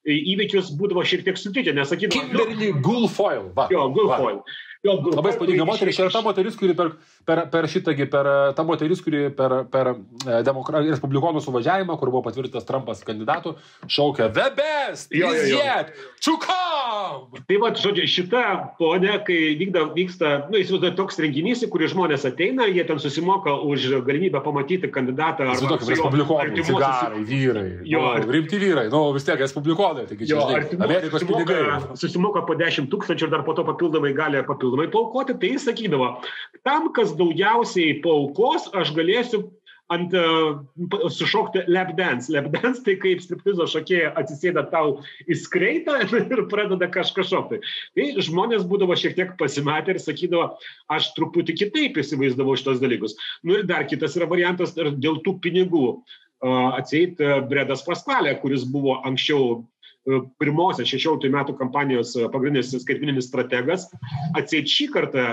įvykius, 0.04 0.74
būdavo 0.76 1.04
šiek 1.06 1.24
tiek 1.24 1.38
sutrikę, 1.40 1.72
nesakydavo. 1.76 2.26
Kimberly 2.26 2.72
Guilfoyle. 2.84 3.50
Va, 3.56 3.68
jo, 3.72 3.88
Guilfoyle. 3.94 4.42
Va. 4.42 4.60
Jo, 4.84 4.98
Labai 5.00 5.32
spūdinga 5.32 5.64
moteris, 5.64 5.96
čia 5.96 6.04
yra 6.04 6.12
ta 6.12 6.20
moteris, 6.20 6.56
kuri 6.60 6.74
per, 6.76 6.90
per, 7.24 7.40
per 7.48 7.68
šitągi, 7.72 8.04
per 8.12 8.26
ta 8.52 8.64
moteris, 8.68 9.00
kuri 9.00 9.30
per, 9.32 9.62
per 9.72 9.94
e, 9.94 10.42
demokra... 10.44 10.82
respublikonų 10.84 11.40
suvažiavimą, 11.40 11.96
kur 11.96 12.10
buvo 12.12 12.20
patvirtintas 12.26 12.66
Trumpas 12.68 13.00
kandidatų, 13.08 13.54
šaukia 13.88 14.28
The 14.36 14.50
best! 14.58 15.08
Jo, 15.16 15.30
jo, 15.32 15.46
jo. 15.48 15.62
Yet 15.62 15.94
to 16.20 16.36
come! 16.42 17.40
Tai 17.48 17.58
va, 17.62 17.70
žodžiu, 17.80 18.04
šita 18.12 18.42
ponė, 18.76 19.14
kai 19.24 19.38
vykda, 19.56 19.86
vyksta, 19.96 20.34
nu, 20.50 20.60
įsivaizduoju, 20.60 20.92
toks 21.00 21.16
renginys, 21.24 21.64
į 21.64 21.70
kurį 21.72 21.88
žmonės 21.94 22.28
ateina, 22.28 22.68
jie 22.68 22.84
ten 22.84 23.00
susimoka 23.00 23.56
už 23.64 23.88
galimybę 24.04 24.44
pamatyti 24.44 24.92
kandidatą. 24.92 25.48
Ar 25.54 25.64
tokie 25.64 25.94
respublikonai, 25.94 26.60
cigarai, 26.60 27.24
vyrai. 27.24 27.64
Jo, 27.88 28.04
nu, 28.20 28.36
rimti 28.36 28.60
vyrai, 28.60 28.90
nu 28.92 29.02
vis 29.16 29.24
tiek 29.24 29.40
respublikonai, 29.40 30.04
taigi 30.12 30.28
čia 30.28 30.36
jo, 30.36 30.46
žinai, 30.52 30.84
Amerikos 30.90 31.24
susimoka, 31.24 31.56
pinigai. 31.56 31.98
Susimoka 32.04 32.44
po 32.44 32.60
10 32.60 32.92
tūkstančių 32.92 33.30
ir 33.30 33.32
dar 33.32 33.48
po 33.48 33.56
to 33.56 33.64
papildomai 33.64 34.12
gali 34.16 34.44
papildomai 34.44 34.73
papildomai 34.74 34.90
paukoti, 34.90 35.38
tai 35.38 35.54
jis 35.54 35.66
sakydavo, 35.68 36.22
tam, 36.64 36.92
kas 36.92 37.14
daugiausiai 37.16 38.00
paukos, 38.02 38.70
aš 38.74 38.94
galėsiu 38.94 39.50
ant 39.92 40.14
uh, 40.16 40.64
sušokti. 41.12 41.66
Lap 41.68 41.94
dance 41.96 42.32
tai 42.84 42.96
kaip 42.96 43.20
striptizo 43.20 43.66
šokėja 43.68 44.14
atsisėda 44.16 44.64
tau 44.70 45.02
į 45.28 45.36
skreitą 45.36 45.98
ir 46.08 46.46
pradeda 46.48 46.88
kažką 46.88 47.24
šokti. 47.28 47.60
Tai 47.94 48.08
žmonės 48.24 48.64
būdavo 48.64 48.96
šiek 48.96 49.14
tiek 49.18 49.34
pasimetę 49.38 49.94
ir 49.94 50.00
sakydavo, 50.00 50.54
aš 50.88 51.12
truputį 51.18 51.58
kitaip 51.60 52.00
įsivaizdavau 52.00 52.56
šitos 52.56 52.80
dalykus. 52.80 53.16
Nu 53.44 53.58
ir 53.58 53.68
dar 53.68 53.84
kitas 53.86 54.16
yra 54.16 54.30
variantas 54.30 54.74
dėl 54.74 55.20
tų 55.24 55.38
pinigų. 55.44 56.00
Uh, 56.44 56.74
atseit 56.76 57.20
uh, 57.24 57.38
Bredas 57.48 57.80
Paskalė, 57.86 58.34
kuris 58.42 58.66
buvo 58.68 58.98
anksčiau 59.08 59.62
pirmosios 60.40 60.90
16 60.90 61.30
metų 61.32 61.54
kampanijos 61.58 62.12
pagrindinis 62.32 62.74
skaitmininis 62.82 63.30
strategas, 63.30 63.86
atseit 64.36 64.68
šį 64.68 64.90
kartą 64.92 65.24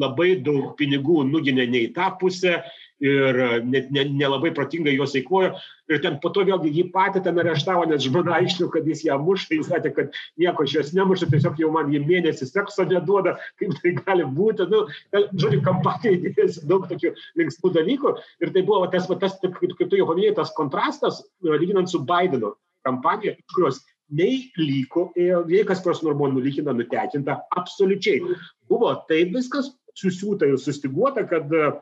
labai 0.00 0.34
daug 0.44 0.74
pinigų 0.80 1.24
nuginė 1.28 1.68
ne 1.68 1.86
į 1.86 1.94
tą 1.96 2.10
pusę 2.20 2.58
ir 3.00 3.36
net 3.64 3.90
nelabai 3.92 4.50
ne, 4.50 4.52
ne 4.52 4.54
protingai 4.56 4.94
juos 4.96 5.14
eikvojo. 5.16 5.52
Ir 5.88 6.00
ten 6.02 6.18
po 6.20 6.32
to 6.34 6.42
vėlgi 6.44 6.72
jį 6.74 6.84
patį 6.92 7.22
ten 7.24 7.38
areštavo, 7.40 7.86
nes 7.88 8.02
žmona 8.04 8.34
aiškino, 8.40 8.68
kad 8.74 8.86
jis 8.90 9.04
ją 9.06 9.16
muša, 9.22 9.54
jis 9.54 9.70
sakė, 9.70 9.92
kad 9.96 10.18
nieko 10.40 10.66
iš 10.66 10.74
jos 10.76 10.90
nemuša, 10.98 11.30
tiesiog 11.30 11.62
jau 11.62 11.70
man 11.72 11.92
jį 11.94 12.02
mėnesį 12.04 12.50
sekso 12.50 12.84
neduoda, 12.90 13.36
kaip 13.60 13.76
tai 13.78 13.94
gali 14.02 14.26
būti. 14.26 14.66
Nu, 14.72 14.84
žodžiu, 15.14 15.62
kampanija 15.64 16.18
įdėjęs 16.18 16.62
daug 16.68 16.88
tokių 16.90 17.14
linksmų 17.40 17.72
dalykų. 17.78 18.16
Ir 18.44 18.52
tai 18.56 18.64
buvo 18.66 18.90
tas, 18.92 19.06
tas 19.08 19.38
kaip, 19.44 19.56
kaip 19.62 19.86
tu 19.86 20.00
jau 20.00 20.08
paminėjai, 20.10 20.36
tas 20.42 20.52
kontrastas, 20.58 21.22
lyginant 21.46 21.88
su 21.88 22.02
Bideno 22.02 22.56
kampanija, 22.86 23.38
kurios 23.54 23.80
nei 24.08 24.48
liko 24.56 25.08
ėjo, 25.18 25.42
nei 25.48 25.64
kas 25.68 25.84
nors 25.84 26.00
buvo 26.04 26.30
nulykinta, 26.32 26.74
nutekinta, 26.76 27.38
absoliučiai. 27.56 28.36
Buvo 28.70 28.92
taip 29.10 29.34
viskas 29.36 29.72
susiūta 29.98 30.48
ir 30.48 30.58
sustiguota, 30.62 31.24
kad 31.28 31.50
e, 31.52 31.72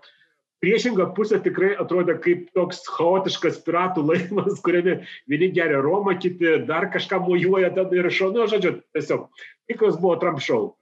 priešinga 0.64 1.10
pusė 1.16 1.38
tikrai 1.44 1.74
atrodė 1.82 2.16
kaip 2.24 2.48
toks 2.56 2.82
chaotiškas 2.96 3.60
piratų 3.66 4.06
laivas, 4.10 4.62
kuriame 4.64 5.00
vieni 5.30 5.52
geria 5.54 5.82
Romą, 5.84 6.16
kiti 6.22 6.58
dar 6.68 6.90
kažką 6.94 7.22
mojuoja 7.28 7.74
tada 7.76 8.00
ir 8.00 8.10
šau, 8.10 8.32
nu, 8.34 8.48
žodžiu, 8.50 8.78
tiesiog 8.96 9.28
tikras 9.70 10.00
buvo 10.00 10.16
Trump 10.22 10.42
šau. 10.42 10.74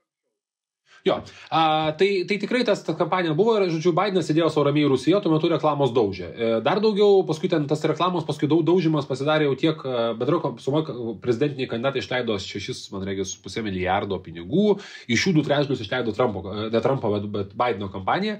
Jo, 1.05 1.19
a, 1.49 1.91
tai, 1.93 2.23
tai 2.25 2.39
tikrai 2.41 2.63
tas 2.65 2.79
ta 2.81 2.95
kampanija 2.97 3.35
buvo 3.37 3.53
ir, 3.59 3.67
žodžiu, 3.69 3.91
Bidenas 3.93 4.25
sėdėjo 4.25 4.47
savo 4.49 4.63
ramiai 4.65 4.87
Rusijoje, 4.89 5.19
tuo 5.21 5.35
metu 5.35 5.51
reklamos 5.51 5.91
daužė. 5.93 6.29
E, 6.33 6.47
dar 6.65 6.79
daugiau, 6.81 7.19
paskui 7.27 7.45
ten 7.51 7.67
tas 7.69 7.83
reklamos, 7.85 8.23
paskui 8.25 8.49
daug 8.49 8.63
daužimas 8.65 9.05
pasidarė 9.05 9.45
jau 9.45 9.53
tiek, 9.61 9.83
e, 9.85 9.99
bendro 10.17 10.39
suma 10.65 10.81
prezidentiniai 11.21 11.69
kandidatai 11.69 12.01
išleido 12.01 12.39
6, 12.41 12.87
man 12.89 13.05
reikės, 13.05 13.35
pusę 13.37 13.61
milijardo 13.61 14.17
pinigų, 14.25 14.79
iš 15.05 15.27
jų 15.27 15.35
du 15.35 15.43
trečdalius 15.45 15.83
išleido 15.85 16.15
Trumpo, 16.17 16.41
e, 16.49 16.71
ne 16.73 16.81
Trumpo, 16.81 17.13
bet, 17.13 17.29
bet 17.35 17.53
Bideno 17.53 17.91
kampaniją. 17.93 18.39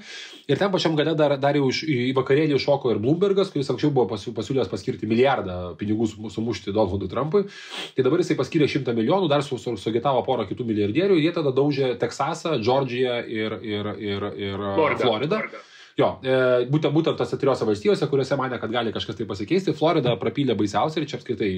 Ir 0.50 0.58
ten 0.58 0.74
pačiam 0.74 0.98
gale 0.98 1.14
dar, 1.14 1.38
dar 1.38 1.62
jau 1.62 1.70
iš, 1.70 1.84
į 1.86 2.10
vakarėlį 2.18 2.58
šoko 2.66 2.96
ir 2.96 3.04
Bloombergas, 3.06 3.54
kuris 3.54 3.70
anksčiau 3.76 3.94
buvo 3.94 4.18
pasiūlęs 4.40 4.74
paskirti 4.74 5.06
milijardą 5.06 5.76
pinigų 5.78 6.10
sumušti 6.34 6.74
Donaldui 6.74 7.14
Trumpui. 7.14 7.46
Tai 7.94 8.10
dabar 8.10 8.26
jisai 8.26 8.42
paskyrė 8.42 8.66
100 8.74 8.98
milijonų, 8.98 9.30
dar 9.30 9.46
sugitavo 9.46 10.26
porą 10.26 10.50
kitų 10.50 10.66
milijardierių 10.74 11.22
ir 11.22 11.30
jie 11.30 11.38
tada 11.38 11.54
daužė 11.54 11.94
Teksasą, 12.02 12.55
Džordžija 12.60 13.20
ir, 13.28 13.58
ir, 13.62 13.92
ir, 14.00 14.28
ir 14.38 14.58
Florida. 14.76 15.04
Florida. 15.04 15.40
Florida. 15.40 15.64
Jo, 15.96 16.10
e, 16.28 16.66
būtent, 16.68 16.92
būtent 16.92 17.16
tose 17.16 17.38
trijose 17.40 17.64
valstijose, 17.64 18.08
kuriuose 18.12 18.36
mane, 18.36 18.58
kad 18.60 18.72
gali 18.72 18.92
kažkas 18.92 19.16
tai 19.16 19.28
pasikeisti, 19.30 19.72
Florida 19.80 20.18
prapylė 20.20 20.52
baisiausiai 20.60 21.06
ir 21.06 21.08
čia 21.08 21.20
apskritai 21.22 21.52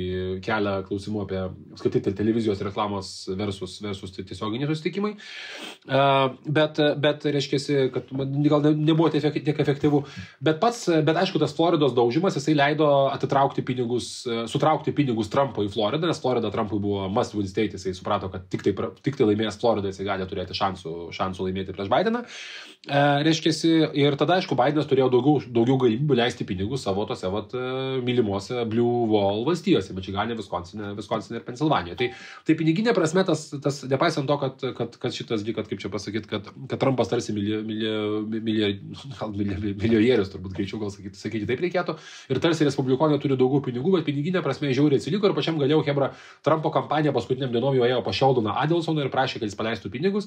kelia 0.46 0.76
klausimų 0.86 1.24
apie 1.24 1.40
apskritai 1.74 2.14
televizijos 2.14 2.62
reklamos 2.62 3.10
versus, 3.40 3.80
versus 3.82 4.14
tiesioginiai 4.14 4.70
susitikimai. 4.70 5.16
E, 5.18 6.04
bet, 6.54 6.82
bet 7.02 7.26
reiškia, 7.34 7.88
kad 7.96 8.14
gal 8.46 8.62
ne, 8.68 8.76
nebuvo 8.92 9.10
tiek, 9.16 9.26
tiek 9.42 9.64
efektyvu. 9.66 10.04
Bet 10.46 10.62
pats, 10.62 10.86
bet 11.08 11.18
aišku, 11.24 11.42
tas 11.42 11.58
Floridos 11.58 11.98
daužimas, 11.98 12.38
jisai 12.38 12.54
leido 12.60 12.92
atitraukti 13.10 13.66
pinigus, 13.66 14.12
sutraukti 14.54 14.94
pinigus 14.94 15.34
Trumpo 15.34 15.66
į 15.66 15.74
Floridą, 15.74 16.06
nes 16.12 16.22
Florida 16.22 16.54
Trumpui 16.54 16.78
buvo 16.84 17.10
must 17.10 17.34
win 17.34 17.50
state, 17.50 17.82
jisai 17.82 17.98
suprato, 17.98 18.30
kad 18.30 18.46
tik 18.54 18.70
tai, 18.70 18.78
tik 19.02 19.18
tai 19.18 19.32
laimėjęs 19.32 19.58
Floridą 19.66 19.90
jisai 19.90 20.06
gali 20.12 20.30
turėti 20.30 20.62
šansų, 20.62 20.96
šansų 21.18 21.50
laimėti 21.50 21.74
prieš 21.74 21.90
Bideną. 21.90 22.28
E, 22.88 23.00
reiškia, 23.28 23.52
ir 24.00 24.16
tada 24.16 24.38
aišku, 24.40 24.56
Bidenas 24.56 24.88
turėjo 24.88 25.10
daugiau, 25.12 25.42
daugiau 25.52 25.76
galimybių 25.82 26.16
leisti 26.22 26.46
pinigus 26.48 26.86
savo 26.88 27.04
tose 27.10 27.28
vat, 27.34 27.52
mylimuose 28.08 28.62
Blue 28.72 29.02
Wall 29.12 29.44
valstijose, 29.48 29.92
Mičigane, 29.98 30.38
Wisconsinė, 30.40 30.94
Wisconsinė 30.96 31.36
ir 31.42 31.44
Pensilvanijoje. 31.44 31.98
Tai, 32.00 32.08
tai 32.48 32.54
piniginė 32.60 32.92
prasme, 32.96 33.22
tas, 33.28 33.42
tas, 33.64 33.76
nepaisant 33.92 34.28
to, 34.30 34.36
kad, 34.40 34.54
kad, 34.78 34.90
kad 35.02 35.12
šitas, 35.18 35.40
kad 35.58 35.66
kaip 35.68 35.80
čia 35.84 35.90
pasakyti, 35.92 36.28
kad, 36.32 36.44
kad 36.72 36.80
Trumpas 36.80 37.12
tarsi 37.12 37.32
milijonierius, 37.36 40.32
turbūt 40.32 40.56
greičiau 40.56 40.80
gal 40.86 40.92
sakyti, 40.94 41.18
sakyti 41.20 41.50
taip 41.52 41.60
reikėtų, 41.66 41.92
ir 42.32 42.38
tarsi 42.44 42.68
Respublikonai 42.70 43.20
turi 43.20 43.36
daugiau 43.36 43.60
pinigų, 43.68 43.90
bet 43.98 44.04
piniginė 44.08 44.40
prasme 44.46 44.72
žiauriai 44.72 45.00
atsiliko 45.04 45.24
ir 45.28 45.36
pačiam 45.36 45.60
galėjau 45.60 45.82
Hebra 45.90 46.08
Trumpo 46.48 46.70
kampanija 46.72 47.12
paskutiniam 47.16 47.52
dienom 47.52 47.76
jau 47.76 47.86
ėjo 47.90 48.00
pas 48.08 48.16
Šeldoną 48.16 48.52
Adelsoną 48.64 49.00
ir 49.04 49.12
prašė, 49.12 49.36
kad 49.42 49.48
jis 49.52 49.60
paleistų 49.60 49.88
pinigus, 49.92 50.26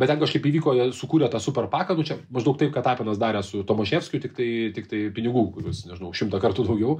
bet 0.00 0.06
ten 0.08 0.18
kažkaip 0.24 0.44
įvyko, 0.48 0.70
sukūrė 0.96 1.28
tą 1.32 1.38
super 1.42 1.66
paką, 1.72 1.97
nu 1.98 2.06
čia 2.06 2.20
maždaug 2.34 2.58
taip, 2.60 2.72
kad 2.74 2.86
Tapinas 2.86 3.20
darė 3.20 3.42
su 3.46 3.64
Tomaševskiu, 3.66 4.22
tik 4.22 4.36
tai, 4.38 4.48
tik 4.76 4.88
tai 4.90 5.04
pinigų, 5.14 5.48
kuris, 5.56 5.84
nežinau, 5.90 6.14
šimtą 6.16 6.40
kartų 6.42 6.68
daugiau. 6.68 6.98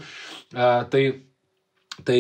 Uh, 0.53 0.83
tai 0.91 1.05
Tai 2.07 2.19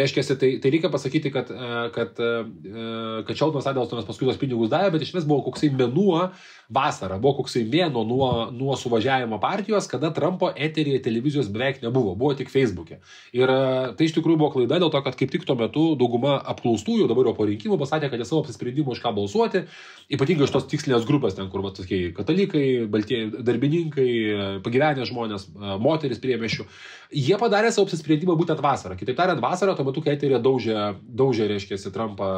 reiškia, 0.00 0.24
tai, 0.34 0.48
tai 0.58 0.72
reikia 0.74 0.88
pasakyti, 0.90 1.30
kad, 1.30 1.52
kad, 1.94 2.16
kad 2.18 3.36
Šeldonas 3.38 3.68
Adelsonas 3.70 4.08
paskui 4.08 4.26
tos 4.26 4.40
pinigus 4.40 4.72
davė, 4.72 4.90
bet 4.96 5.04
iš 5.06 5.12
vis 5.14 5.28
buvo 5.28 5.44
koksai 5.46 5.70
menuo, 5.70 6.24
vasara, 6.70 7.18
buvo 7.18 7.40
koksai 7.40 7.64
mėno 7.66 8.04
nuo, 8.06 8.28
nuo 8.54 8.76
suvažiavimo 8.78 9.40
partijos, 9.42 9.88
kada 9.90 10.12
Trumpo 10.14 10.52
eterėje 10.54 11.02
televizijos 11.02 11.50
beveik 11.50 11.80
nebuvo, 11.82 12.14
buvo 12.18 12.36
tik 12.38 12.52
Facebook'e. 12.52 13.00
Ir 13.34 13.50
e, 13.50 13.58
tai 13.98 14.06
iš 14.06 14.14
tikrųjų 14.14 14.38
buvo 14.38 14.52
klaida 14.54 14.78
dėl 14.78 14.92
to, 14.94 15.00
kad 15.02 15.18
kaip 15.18 15.32
tik 15.34 15.46
tuo 15.48 15.56
metu 15.58 15.84
dauguma 15.98 16.36
apklaustųjų 16.52 17.08
dabar 17.10 17.30
jau 17.30 17.34
po 17.38 17.48
rinkimų 17.50 17.78
pasakė, 17.80 18.12
kad 18.12 18.22
jie 18.22 18.28
savo 18.28 18.44
apsisprendimų 18.44 18.94
už 18.94 19.02
ką 19.02 19.12
balsuoti, 19.18 19.64
ypatingai 20.14 20.46
iš 20.46 20.54
tos 20.54 20.68
tikslinės 20.70 21.08
grupės, 21.08 21.34
ten 21.38 21.50
kur, 21.50 21.64
va, 21.66 21.74
tokie 21.74 22.00
katalikai, 22.14 22.64
baltieji 22.90 23.42
darbininkai, 23.46 24.10
pagyvenę 24.66 25.08
žmonės, 25.10 25.48
e, 25.50 25.74
moteris 25.82 26.22
priemešių, 26.22 26.68
jie 27.18 27.40
padarė 27.42 27.74
savo 27.74 27.88
apsisprendimą 27.88 28.38
būtent 28.38 28.62
vasarą. 28.62 28.94
Kitaip 29.00 29.18
tariant, 29.20 29.42
vasarą, 29.44 29.74
tuo 29.76 29.84
metu, 29.86 30.02
kai 30.04 30.14
eterė 30.16 30.40
daužė, 30.42 30.76
daužė 31.20 31.46
reiškia, 31.50 31.78
Trumpą 31.92 32.30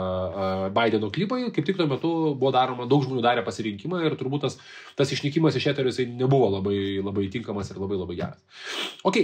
Bideno 0.75 1.13
klipai, 1.15 1.45
kaip 1.55 1.69
tik 1.69 1.79
tuo 1.79 1.87
metu 1.91 2.11
buvo 2.35 2.51
daroma, 2.55 2.89
daug 2.91 3.05
žmonių 3.07 3.23
darė 3.25 3.45
pasirinkimą 3.47 4.03
ir 4.07 4.19
turbūt 4.21 4.47
tas, 4.49 4.59
tas 4.99 5.15
išnykimas 5.15 5.57
iš 5.59 5.71
eterio 5.73 5.93
jisai 5.93 6.09
nebuvo 6.11 6.51
labai, 6.57 6.77
labai 7.05 7.29
tinkamas 7.33 7.71
ir 7.73 7.81
labai 7.83 8.01
labai 8.01 8.19
geras. 8.19 8.69
Ok, 9.09 9.21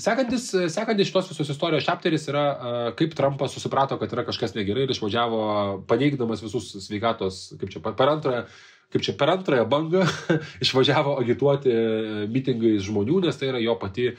sekantis, 0.00 0.50
sekantis 0.74 1.10
šitos 1.10 1.32
visos 1.32 1.54
istorijos 1.54 1.86
chapteris 1.86 2.28
yra, 2.32 2.44
kaip 2.98 3.16
Trumpas 3.16 3.56
susiprato, 3.56 3.98
kad 4.02 4.12
yra 4.12 4.26
kažkas 4.26 4.58
negerai 4.58 4.88
ir 4.88 4.94
išvažiavo 4.94 5.42
paneigdamas 5.90 6.44
visus 6.44 6.74
sveikatos, 6.88 7.46
kaip 7.60 7.74
čia 7.74 7.84
per 7.84 8.16
antrąją 8.18 8.46
kaip 8.94 9.02
čia 9.02 9.12
per 9.18 9.30
antrąją 9.32 9.64
bangą 9.66 10.04
išvažiavo 10.62 11.16
agituoti 11.18 11.72
mitingais 12.30 12.84
žmonių, 12.86 13.24
nes 13.24 13.40
tai 13.40 13.48
yra 13.50 13.62
jo 13.64 13.74
pati 13.80 14.12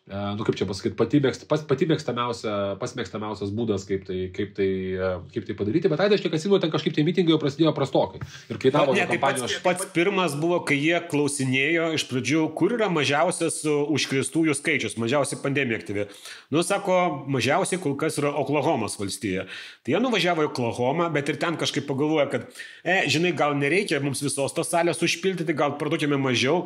nu 0.09 0.43
kaip 0.43 0.57
čia 0.57 0.65
pasakyti, 0.65 0.95
pati, 0.97 1.19
mėgst, 1.21 1.43
pas, 1.47 1.61
pati 1.63 1.85
mėgstamiausia, 1.87 2.53
pas 2.81 2.93
mėgstamiausias 2.97 3.51
būdas, 3.53 3.85
kaip 3.87 4.07
tai, 4.07 4.17
kaip 4.33 4.55
tai, 4.57 4.69
e, 4.97 5.09
kaip 5.35 5.45
tai 5.45 5.55
padaryti, 5.55 5.91
bet 5.91 6.01
kiek 6.01 6.33
atsimenu, 6.33 6.57
ten 6.63 6.71
kažkaip 6.73 6.95
tie 6.95 7.05
mitingai 7.05 7.35
jau 7.35 7.39
prasidėjo 7.39 7.73
prastokai. 7.77 8.23
Ir 8.49 8.57
kai 8.59 8.71
tavo 8.73 8.95
ne, 8.97 9.05
kompanijos... 9.07 9.59
Pats, 9.61 9.85
pats 9.85 9.93
pirmas 9.93 10.33
buvo, 10.41 10.57
kai 10.65 10.79
jie 10.81 10.97
klausinėjo 11.11 11.91
iš 11.95 12.07
pradžių, 12.09 12.43
kur 12.57 12.73
yra 12.79 12.89
mažiausias 12.91 13.61
užkristųjų 13.69 14.57
skaičius, 14.57 14.97
mažiausiai 15.01 15.39
pandemija 15.43 15.79
aktyvi. 15.79 16.07
Nu, 16.51 16.65
sako, 16.65 16.97
mažiausiai 17.31 17.79
kol 17.83 17.93
kas 18.01 18.17
yra 18.19 18.33
Oklahomos 18.41 18.97
valstija. 18.99 19.45
Tai 19.85 19.95
jie 19.95 20.01
nuvažiavo 20.01 20.47
į 20.47 20.49
Oklahomą, 20.49 21.11
bet 21.13 21.29
ir 21.29 21.37
ten 21.39 21.61
kažkaip 21.61 21.85
pagalvoja, 21.87 22.25
kad, 22.33 22.49
e, 22.81 23.03
žinai, 23.05 23.35
gal 23.37 23.53
nereikia 23.55 24.01
mums 24.01 24.25
visos 24.25 24.57
tos 24.57 24.73
salės 24.73 25.05
užpildyti, 25.05 25.55
gal 25.55 25.77
parduokime 25.77 26.19
mažiau 26.19 26.65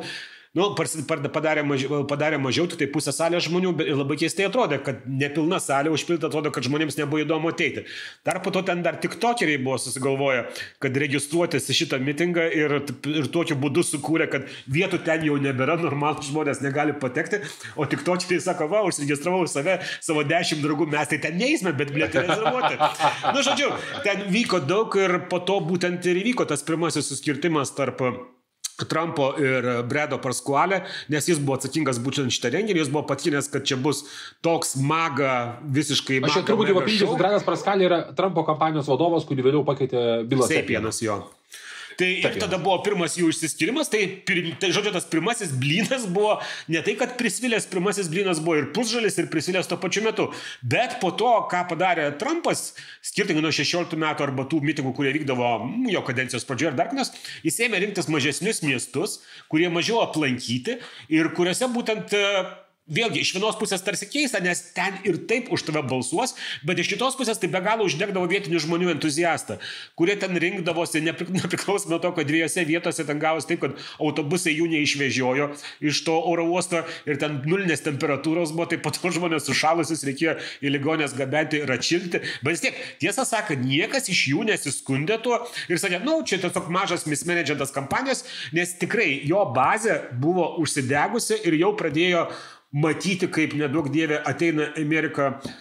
nu, 0.56 0.70
padarė, 0.76 1.62
mažiau, 1.66 2.02
padarė 2.08 2.38
mažiau, 2.40 2.66
tik 2.70 2.80
tai 2.80 2.88
pusę 2.92 3.12
salės 3.14 3.46
žmonių, 3.46 3.72
bet 3.76 3.90
labai 3.92 4.16
keistai 4.20 4.46
atrodė, 4.48 4.78
kad 4.84 5.04
nepilna 5.06 5.60
salė 5.62 5.92
užpilta, 5.94 6.30
atrodo, 6.30 6.52
kad 6.54 6.64
žmonėms 6.66 6.98
nebuvo 6.98 7.22
įdomu 7.22 7.52
ateiti. 7.52 7.84
Dar 8.26 8.40
po 8.44 8.52
to 8.54 8.62
ten 8.66 8.82
dar 8.84 8.98
tik 9.02 9.18
tokeriai 9.22 9.60
buvo 9.62 9.78
susigalvoję, 9.82 10.46
kad 10.82 10.96
registruotis 11.02 11.68
į 11.70 11.78
šitą 11.82 12.00
mitingą 12.02 12.46
ir, 12.56 12.78
ir 13.12 13.28
tokiu 13.34 13.58
būdu 13.60 13.84
sukūrė, 13.86 14.28
kad 14.32 14.48
vietų 14.72 15.02
ten 15.06 15.26
jau 15.28 15.36
nebėra, 15.42 15.78
normalus 15.82 16.30
žmonės 16.30 16.62
negali 16.64 16.96
patekti, 16.96 17.42
o 17.76 17.88
tik 17.90 18.06
tokeriai 18.06 18.42
sako, 18.42 18.70
va, 18.72 18.84
užsiregistravau 18.88 19.44
save, 19.50 19.78
savo 20.04 20.24
dešimt 20.26 20.64
draugų, 20.64 20.88
mes 20.92 21.12
tai 21.12 21.20
ten 21.22 21.36
neįsime, 21.40 21.74
bet 21.76 21.92
bilietai 21.94 22.24
rezervuoti. 22.24 22.80
Na, 22.80 23.34
nu, 23.36 23.44
žodžiu, 23.44 23.70
ten 24.06 24.26
vyko 24.32 24.62
daug 24.64 24.96
ir 25.00 25.20
po 25.30 25.42
to 25.44 25.60
būtent 25.64 26.08
ir 26.08 26.24
įvyko 26.24 26.48
tas 26.48 26.64
pirmasis 26.66 27.12
suskirtimas 27.12 27.74
tarp 27.76 28.02
Trumpo 28.84 29.30
ir 29.40 29.64
Bredo 29.88 30.18
Paskualė, 30.20 30.82
nes 31.12 31.28
jis 31.30 31.40
buvo 31.40 31.56
atsakingas 31.56 32.00
būtent 32.02 32.34
šitą 32.34 32.52
renginį, 32.52 32.82
jis 32.82 32.92
buvo 32.92 33.06
patyręs, 33.08 33.48
kad 33.52 33.64
čia 33.68 33.78
bus 33.80 34.04
toks 34.44 34.74
maga 34.76 35.56
visiškai... 35.64 36.20
Aš 36.28 36.40
čia 36.40 36.44
truputį 36.50 36.76
papildysiu, 36.76 37.16
Bredas 37.16 37.46
Paskualė 37.46 37.88
yra 37.88 38.02
Trumpo 38.18 38.44
kampanijos 38.48 38.90
vadovas, 38.92 39.24
kurį 39.28 39.48
vėliau 39.48 39.64
pakeitė 39.64 40.26
Bilas 40.28 40.52
Sepienas 40.52 41.00
jo. 41.04 41.22
Tai 41.96 42.08
ir 42.20 42.34
tada 42.36 42.58
buvo 42.60 42.76
pirmas 42.84 43.14
jų 43.16 43.30
išsiskirimas, 43.32 43.88
tai, 43.92 44.02
pir, 44.28 44.42
tai 44.60 44.68
žodžiu, 44.74 44.92
tas 44.92 45.06
pirmasis 45.08 45.54
blynas 45.56 46.04
buvo 46.12 46.34
ne 46.72 46.82
tai, 46.84 46.92
kad 47.00 47.14
prisvilęs, 47.16 47.68
pirmasis 47.70 48.10
blynas 48.12 48.42
buvo 48.44 48.58
ir 48.60 48.68
pusžalis, 48.76 49.16
ir 49.16 49.30
prisvilęs 49.32 49.70
tuo 49.70 49.78
pačiu 49.80 50.04
metu. 50.04 50.28
Bet 50.60 50.98
po 51.00 51.12
to, 51.16 51.30
ką 51.50 51.62
padarė 51.70 52.10
Trumpas, 52.20 52.68
skirtingai 53.06 53.44
nuo 53.44 53.54
16 53.54 53.96
metų 54.02 54.28
arba 54.28 54.44
tų 54.50 54.60
mitingų, 54.66 54.92
kurie 54.98 55.14
vykdavo 55.16 55.54
mm, 55.62 55.88
jo 55.94 56.04
kadencijos 56.04 56.44
pradžioje 56.48 56.74
ir 56.74 56.78
dar 56.82 56.92
kas, 56.92 57.14
jis 57.46 57.62
ėmė 57.64 57.80
rinktis 57.86 58.12
mažesnius 58.12 58.60
miestus, 58.66 59.18
kurie 59.52 59.72
mažiau 59.72 60.02
aplankyti 60.04 60.78
ir 61.12 61.32
kuriuose 61.36 61.72
būtent 61.72 62.12
Vėlgi, 62.86 63.18
iš 63.24 63.32
vienos 63.34 63.56
pusės 63.58 63.82
tarsi 63.82 64.06
keista, 64.06 64.38
nes 64.38 64.60
ten 64.70 64.94
ir 65.02 65.16
taip 65.26 65.48
už 65.50 65.64
tave 65.66 65.80
balsuos, 65.90 66.36
bet 66.62 66.78
iš 66.78 66.92
kitos 66.92 67.16
pusės 67.18 67.40
tai 67.42 67.48
be 67.50 67.58
galo 67.58 67.82
uždegdavo 67.88 68.28
vietinių 68.30 68.60
žmonių 68.62 68.92
entuziastą, 68.92 69.56
kurie 69.98 70.14
ten 70.22 70.38
rinkdavosi 70.38 71.02
nepriklausomai 71.02 71.96
nuo 71.96 71.98
to, 72.04 72.12
kad 72.14 72.30
dviejose 72.30 72.62
vietose 72.68 73.02
ten 73.08 73.18
gavosi 73.18 73.50
taip, 73.50 73.64
kad 73.64 73.82
autobusai 73.98 74.54
jų 74.54 74.68
neišvežiojo 74.70 75.48
iš 75.82 76.04
to 76.06 76.14
oro 76.30 76.46
uosto 76.46 76.84
ir 77.10 77.18
ten 77.18 77.40
nulinės 77.42 77.82
temperatūros 77.82 78.54
buvo, 78.54 78.68
tai 78.70 78.78
po 78.78 78.94
to 78.94 79.10
žmonės 79.18 79.50
sušalusius 79.50 80.06
reikėjo 80.06 80.38
į 80.62 80.76
ligonės 80.76 81.18
gabenti 81.18 81.64
ir 81.66 81.74
atšilti. 81.74 82.22
Bet 82.46 82.54
vis 82.54 82.66
tiek, 82.68 82.78
tiesą 83.02 83.26
sakant, 83.26 83.66
niekas 83.66 84.06
iš 84.14 84.28
jų 84.30 84.46
nesiskundė 84.52 85.18
tuo 85.26 85.40
ir 85.66 85.82
sakė, 85.82 86.04
na, 86.04 86.12
nu, 86.12 86.20
čia 86.22 86.38
tiesiog 86.38 86.70
mažas 86.70 87.10
mismanagentas 87.10 87.74
kampanijos, 87.74 88.22
nes 88.54 88.78
tikrai 88.78 89.16
jo 89.26 89.42
bazė 89.58 90.04
buvo 90.14 90.52
užsidegusi 90.62 91.42
ir 91.42 91.58
jau 91.64 91.74
pradėjo 91.74 92.28
matyti, 92.76 93.28
kaip 93.32 93.54
nedaug 93.56 93.88
dievė 93.92 94.18
ateina 94.28 94.68
Amerika 94.76 95.30
uh, 95.36 95.54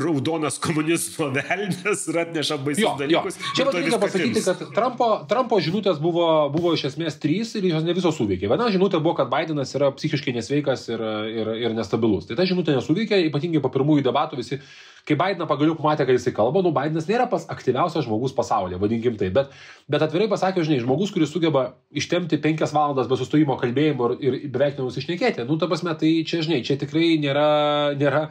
raudonas 0.00 0.58
komunizmo 0.62 1.30
velnės 1.34 2.06
ir 2.10 2.18
atneša 2.24 2.58
baisius 2.64 2.96
dalykus. 3.00 3.36
Jo. 3.40 3.52
Čia 3.58 3.66
reikia 3.70 4.00
pasakyti, 4.02 4.42
kad 4.44 4.64
Trumpo, 4.76 5.08
Trumpo 5.30 5.60
žinutės 5.64 6.00
buvo, 6.02 6.28
buvo 6.54 6.74
iš 6.76 6.88
esmės 6.90 7.18
trys 7.20 7.54
ir 7.58 7.68
jos 7.68 7.84
ne 7.84 7.96
visos 7.96 8.16
suveikė. 8.16 8.48
Viena 8.52 8.70
žinutė 8.72 9.00
buvo, 9.00 9.16
kad 9.20 9.32
Bidenas 9.32 9.74
yra 9.76 9.92
psichiškai 9.96 10.36
nesveikas 10.36 10.88
ir, 10.92 11.04
ir, 11.32 11.54
ir 11.66 11.76
nestabilus. 11.76 12.28
Tai 12.28 12.38
ta 12.40 12.48
žinutė 12.48 12.76
nesuveikė, 12.78 13.20
ypatingai 13.30 13.64
po 13.64 13.72
pirmųjų 13.74 14.04
debatų 14.08 14.40
visi 14.40 14.60
kai 15.08 15.16
Bideną 15.20 15.46
pagaliau 15.48 15.76
pamatė, 15.76 16.06
kad 16.08 16.16
jisai 16.16 16.32
kalba, 16.36 16.62
nu, 16.64 16.72
Bidenas 16.74 17.06
nėra 17.08 17.26
pas 17.30 17.44
aktyviausias 17.52 18.06
žmogus 18.06 18.34
pasaulyje, 18.36 18.80
vadinkim 18.80 19.18
tai, 19.20 19.28
bet, 19.34 19.52
bet 19.90 20.04
atvirai 20.04 20.28
pasakė, 20.32 20.64
žinai, 20.64 20.80
žmogus, 20.84 21.12
kuris 21.14 21.32
sugeba 21.32 21.66
ištemti 21.92 22.40
penkias 22.42 22.72
valandas 22.76 23.10
be 23.10 23.18
sustojimo 23.20 23.58
kalbėjimo 23.60 24.10
ir, 24.16 24.38
ir 24.40 24.52
beveik 24.54 24.80
nenusišnekėti, 24.80 25.44
nu, 25.48 25.58
ta 25.60 25.68
prasme, 25.70 25.92
tai 26.00 26.14
čia, 26.28 26.40
žinai, 26.46 26.62
čia 26.64 26.78
tikrai 26.80 27.14
nėra, 27.20 27.48
nėra, 28.00 28.26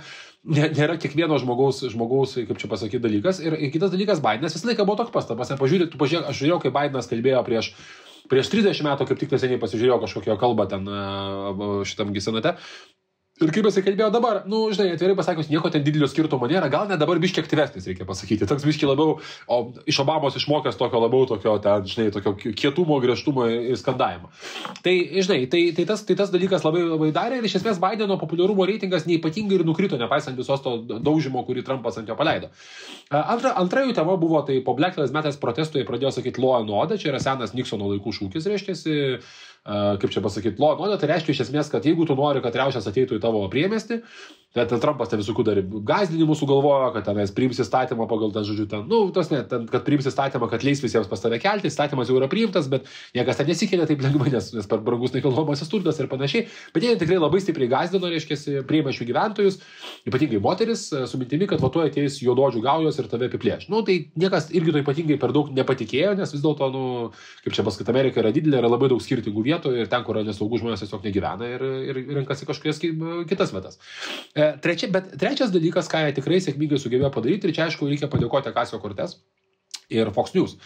nėra 0.79 0.97
kiekvieno 1.01 1.37
žmogaus, 1.41 1.83
žmogaus, 1.93 2.39
kaip 2.41 2.57
čia 2.61 2.71
pasakyti, 2.71 3.03
dalykas. 3.05 3.43
Ir, 3.45 3.57
ir 3.57 3.73
kitas 3.73 3.93
dalykas, 3.93 4.23
Bidenas 4.23 4.57
visą 4.57 4.71
laiką 4.71 4.87
buvo 4.89 5.03
toks 5.03 5.13
pats, 5.13 5.29
ta 5.29 5.37
prasme, 5.37 5.59
pažiūrėk, 5.61 5.93
tu 5.93 6.01
pažiūrėk, 6.01 6.31
aš 6.31 6.41
žiūrėjau, 6.41 6.63
kaip 6.65 6.79
Bidenas 6.79 7.11
kalbėjo 7.11 7.45
prieš 7.45 7.75
prieš 8.31 8.49
30 8.53 8.83
metų, 8.87 9.07
kaip 9.09 9.19
tik 9.19 9.33
neseniai 9.33 9.59
pasižiūrėjau 9.61 9.99
kažkokią 10.03 10.37
kalbą 10.41 10.65
ten 10.71 10.87
šitam 11.87 12.13
gisenate, 12.15 12.55
Ir 13.41 13.49
kaip 13.49 13.65
jisai 13.65 13.81
kalbėjo 13.81 14.11
dabar, 14.13 14.43
nu, 14.45 14.67
žinai, 14.69 14.91
atvirai 14.93 15.15
pasakius, 15.17 15.47
nieko 15.49 15.71
ten 15.73 15.81
didelio 15.81 16.05
skirtumo 16.05 16.45
nėra, 16.45 16.67
gal 16.69 16.83
net 16.85 16.99
dabar 17.01 17.17
biškiek 17.17 17.41
aktyvesnis, 17.41 17.87
reikia 17.89 18.05
pasakyti. 18.05 18.45
Toks 18.45 18.61
biškiek 18.67 18.85
labiau, 18.85 19.15
o 19.49 19.57
iš 19.89 19.99
Obamos 20.03 20.35
išmokęs 20.37 20.77
tokio 20.77 20.99
labiau, 21.01 21.25
tokio, 21.31 21.55
ten, 21.63 21.87
žinai, 21.89 22.11
tokio 22.13 22.35
kietumo, 22.37 22.99
griežtumo 23.01 23.47
ir 23.49 23.79
skandavimo. 23.81 24.29
Tai, 24.85 24.93
žinai, 25.17 25.39
tai, 25.49 25.63
tai, 25.73 25.85
tas, 25.89 26.03
tai 26.05 26.17
tas 26.19 26.29
dalykas 26.29 26.61
labai, 26.67 26.83
labai 26.91 27.09
darė 27.15 27.39
ir 27.41 27.47
iš 27.49 27.57
esmės 27.57 27.81
Bideno 27.81 28.19
populiarumo 28.21 28.67
reitingas 28.69 29.07
neipatingai 29.09 29.57
ir 29.57 29.65
nukrito, 29.65 29.97
nepaisant 29.97 30.37
visos 30.37 30.61
to 30.61 30.75
daužimo, 30.93 31.41
kurį 31.47 31.65
Trumpas 31.65 31.97
ant 31.97 32.13
jo 32.13 32.19
paleido. 32.19 32.51
Antra, 33.09 33.55
antra 33.57 33.87
jų 33.87 33.97
tema 33.97 34.13
buvo, 34.21 34.43
tai 34.45 34.59
po 34.61 34.77
Black 34.77 35.01
Lives 35.01 35.15
Matter 35.15 35.33
protestų 35.41 35.81
jie 35.81 35.87
pradėjo 35.89 36.13
sakyti 36.19 36.43
law 36.43 36.59
and 36.61 36.69
order, 36.69 37.01
čia 37.01 37.09
yra 37.09 37.23
senas 37.23 37.57
Nixono 37.57 37.89
laikų 37.95 38.13
šūkis, 38.13 38.45
reiškia, 38.53 38.77
kaip 39.63 40.11
čia 40.11 40.23
pasakyti, 40.23 40.59
law 40.59 40.73
and 40.75 40.83
order, 40.83 40.99
tai 40.99 41.13
reiškia 41.13 41.35
iš 41.35 41.43
esmės, 41.45 41.71
kad 41.71 41.85
jeigu 41.87 42.07
tu 42.07 42.17
nori, 42.19 42.41
kad 42.43 42.55
riaušės 42.59 42.89
ateitų 42.89 43.19
į 43.19 43.23
tavo 43.23 43.43
priemestį, 43.51 44.01
Net 44.53 44.69
ten 44.69 44.77
Trumpas 44.77 45.09
ten 45.09 45.17
visokių 45.17 45.43
dar 45.47 45.59
gazdinimų 45.65 46.35
sugalvojo, 46.37 46.91
kad 46.93 47.07
tenais 47.07 47.31
priims 47.33 47.57
įstatymą 47.63 48.05
pagal 48.09 48.29
tą 48.35 48.43
žodžiu 48.45 48.67
ten, 48.69 48.83
nu, 48.89 48.99
tas 49.13 49.31
net, 49.31 49.47
ten, 49.49 49.63
kad 49.69 49.81
priims 49.87 50.05
įstatymą, 50.05 50.45
kad 50.51 50.61
leis 50.65 50.81
visiems 50.83 51.09
pas 51.09 51.23
tave 51.23 51.39
kelti, 51.41 51.71
įstatymas 51.71 52.11
jau 52.11 52.19
yra 52.19 52.27
priimtas, 52.29 52.67
bet 52.69 52.85
niekas 53.17 53.39
ten 53.39 53.49
nesikelia 53.49 53.87
taip 53.89 54.03
lengvai, 54.05 54.29
nes, 54.35 54.51
nes 54.53 54.69
per 54.69 54.83
brangus 54.85 55.15
nekilnojamasis 55.15 55.71
turtas 55.71 55.97
ir 55.97 56.09
panašiai. 56.11 56.45
Bet 56.75 56.85
jie 56.85 56.93
tikrai 57.01 57.17
labai 57.17 57.41
stipriai 57.41 57.71
gazdino, 57.71 58.11
reiškia, 58.13 58.61
priimačių 58.69 59.07
gyventojus, 59.09 59.57
ypatingai 60.05 60.43
moteris, 60.45 60.85
su 61.09 61.21
mintimi, 61.21 61.49
kad 61.49 61.63
vatuoja 61.63 61.89
ateis 61.89 62.19
juododžių 62.21 62.61
gaujos 62.61 63.01
ir 63.01 63.09
tave 63.09 63.31
apiplėš. 63.31 63.65
Nu, 63.73 63.81
tai 63.81 64.03
niekas 64.13 64.51
irgi 64.53 64.75
to 64.75 64.85
ypatingai 64.85 65.17
per 65.17 65.33
daug 65.33 65.49
nepatikėjo, 65.49 66.13
nes 66.21 66.35
vis 66.35 66.45
dėlto, 66.45 66.69
nu, 66.77 66.85
kaip 67.41 67.57
čia 67.57 67.65
pasakyti, 67.65 67.89
Amerika 67.89 68.21
yra 68.21 68.29
didelė, 68.35 68.61
yra 68.61 68.69
labai 68.69 68.93
daug 68.93 69.01
skirtingų 69.01 69.49
vietų 69.49 69.52
ir 69.73 69.91
ten, 69.91 70.05
kur 70.07 70.17
yra 70.19 70.27
nesaugų 70.27 70.61
žmonės 70.61 70.85
tiesiog 70.85 71.05
negyvena 71.07 71.49
ir, 71.55 71.65
ir 71.91 72.01
renkasi 72.19 72.47
kažkokias 72.49 72.81
kitas 73.29 73.53
vietas. 73.55 73.79
E, 74.33 74.53
trečia, 74.63 74.89
bet 74.93 75.13
trečias 75.19 75.53
dalykas, 75.53 75.91
ką 75.91 76.05
jie 76.05 76.17
tikrai 76.17 76.41
sėkmingai 76.43 76.81
sugebėjo 76.81 77.13
padaryti, 77.13 77.49
ir 77.49 77.57
čia 77.57 77.67
aišku 77.67 77.89
reikia 77.89 78.11
padėkoti 78.11 78.55
Kasio 78.55 78.81
Kortes 78.83 79.19
ir 79.89 80.11
Fox 80.15 80.35
News. 80.37 80.57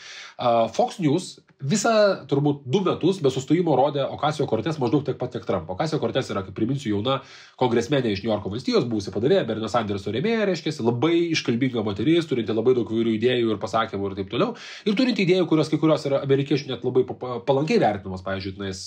Fox 0.76 1.00
News 1.02 1.38
visą 1.58 1.92
turbūt 2.30 2.68
du 2.70 2.84
metus 2.86 3.18
be 3.24 3.32
sustojimo 3.34 3.74
rodė 3.78 4.04
Okasio 4.14 4.46
Kortes 4.50 4.78
maždaug 4.78 5.02
tiek 5.06 5.18
pat, 5.18 5.32
tiek 5.34 5.46
Trump. 5.46 5.70
Okasio 5.74 5.98
Kortes 5.98 6.30
yra, 6.30 6.44
kaip 6.46 6.54
priminsiu, 6.54 6.92
jauna 6.94 7.18
kongresmenė 7.58 8.12
iš 8.14 8.22
New 8.22 8.30
Yorko 8.30 8.52
valstijos, 8.54 8.86
buvusi 8.86 9.10
padavėja, 9.14 9.46
Bernio 9.48 9.70
Sanderso 9.72 10.14
rėmėja, 10.14 10.46
reiškia, 10.46 10.76
labai 10.86 11.16
iškalbinga 11.34 11.82
moteris, 11.86 12.30
turinti 12.30 12.54
labai 12.54 12.76
daug 12.78 12.92
įvairių 12.94 13.16
idėjų 13.18 13.56
ir 13.56 13.62
pasakymų 13.62 14.12
ir 14.12 14.18
taip 14.20 14.30
toliau. 14.36 14.54
Ir 14.86 14.98
turinti 15.00 15.26
idėjų, 15.26 15.48
kurios 15.50 15.74
kai 15.74 15.82
kurios 15.82 16.06
yra 16.06 16.22
amerikiečių 16.28 16.70
net 16.70 16.86
labai 16.86 17.08
palankiai 17.50 17.82
vertinamos, 17.82 18.22
pavyzdžiui, 18.28 18.54
tenais, 18.60 18.84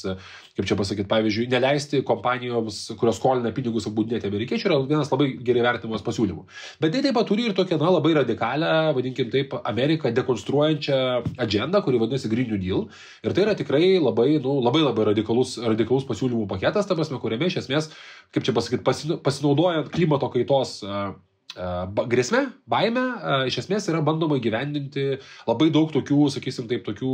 kaip 0.55 0.70
čia 0.70 0.78
pasakyti, 0.78 1.11
pavyzdžiui, 1.11 1.49
neleisti 1.51 2.05
kompanijoms, 2.07 2.78
kurios 3.03 3.18
skolina 3.18 3.51
pinigus 3.57 3.91
apbūdinėti 3.91 4.31
amerikiečių, 4.31 4.70
yra 4.70 4.78
vienas 4.87 5.11
labai 5.11 5.33
gerai 5.43 5.66
vertinamas 5.66 6.07
pasiūlymų. 6.07 6.47
Bet 6.78 6.95
tai 6.95 7.03
taip 7.03 7.18
pat 7.18 7.26
turi 7.26 7.51
ir 7.51 7.59
tokią, 7.59 7.81
na, 7.83 7.91
labai 7.97 8.14
radikalią, 8.20 8.72
vadinkim 8.95 9.35
taip, 9.35 9.59
Ameriką 9.66 10.14
dekonstruojančią 10.21 11.01
agendą, 11.43 11.83
kuri 11.85 12.01
vadinasi 12.03 12.31
Green 12.33 12.53
New 12.53 12.61
Deal. 12.62 12.87
Ir 13.27 13.35
tai 13.37 13.47
yra 13.47 13.57
tikrai 13.59 13.99
labai, 13.99 14.37
nu, 14.45 14.61
labai 14.64 14.85
labai 14.85 15.11
radikalus, 15.11 15.57
radikalus 15.64 16.07
pasiūlymų 16.09 16.47
paketas, 16.51 16.89
ta 16.89 16.99
prasme, 16.99 17.18
kuriame 17.23 17.51
iš 17.51 17.61
esmės, 17.64 17.91
kaip 18.35 18.47
čia 18.47 18.55
pasakyti, 18.57 18.85
pasinaudojant 19.25 19.91
klimato 19.95 20.31
kaitos 20.33 20.79
uh, 20.87 21.11
grėsme, 21.51 22.44
baime, 22.70 23.03
iš 23.51 23.57
esmės 23.64 23.88
yra 23.90 23.98
bandoma 24.07 24.38
gyvendinti 24.38 25.18
labai 25.48 25.70
daug 25.74 25.90
tokių, 25.90 26.28
sakysim, 26.30 26.68
taip, 26.70 26.84
tokių 26.86 27.11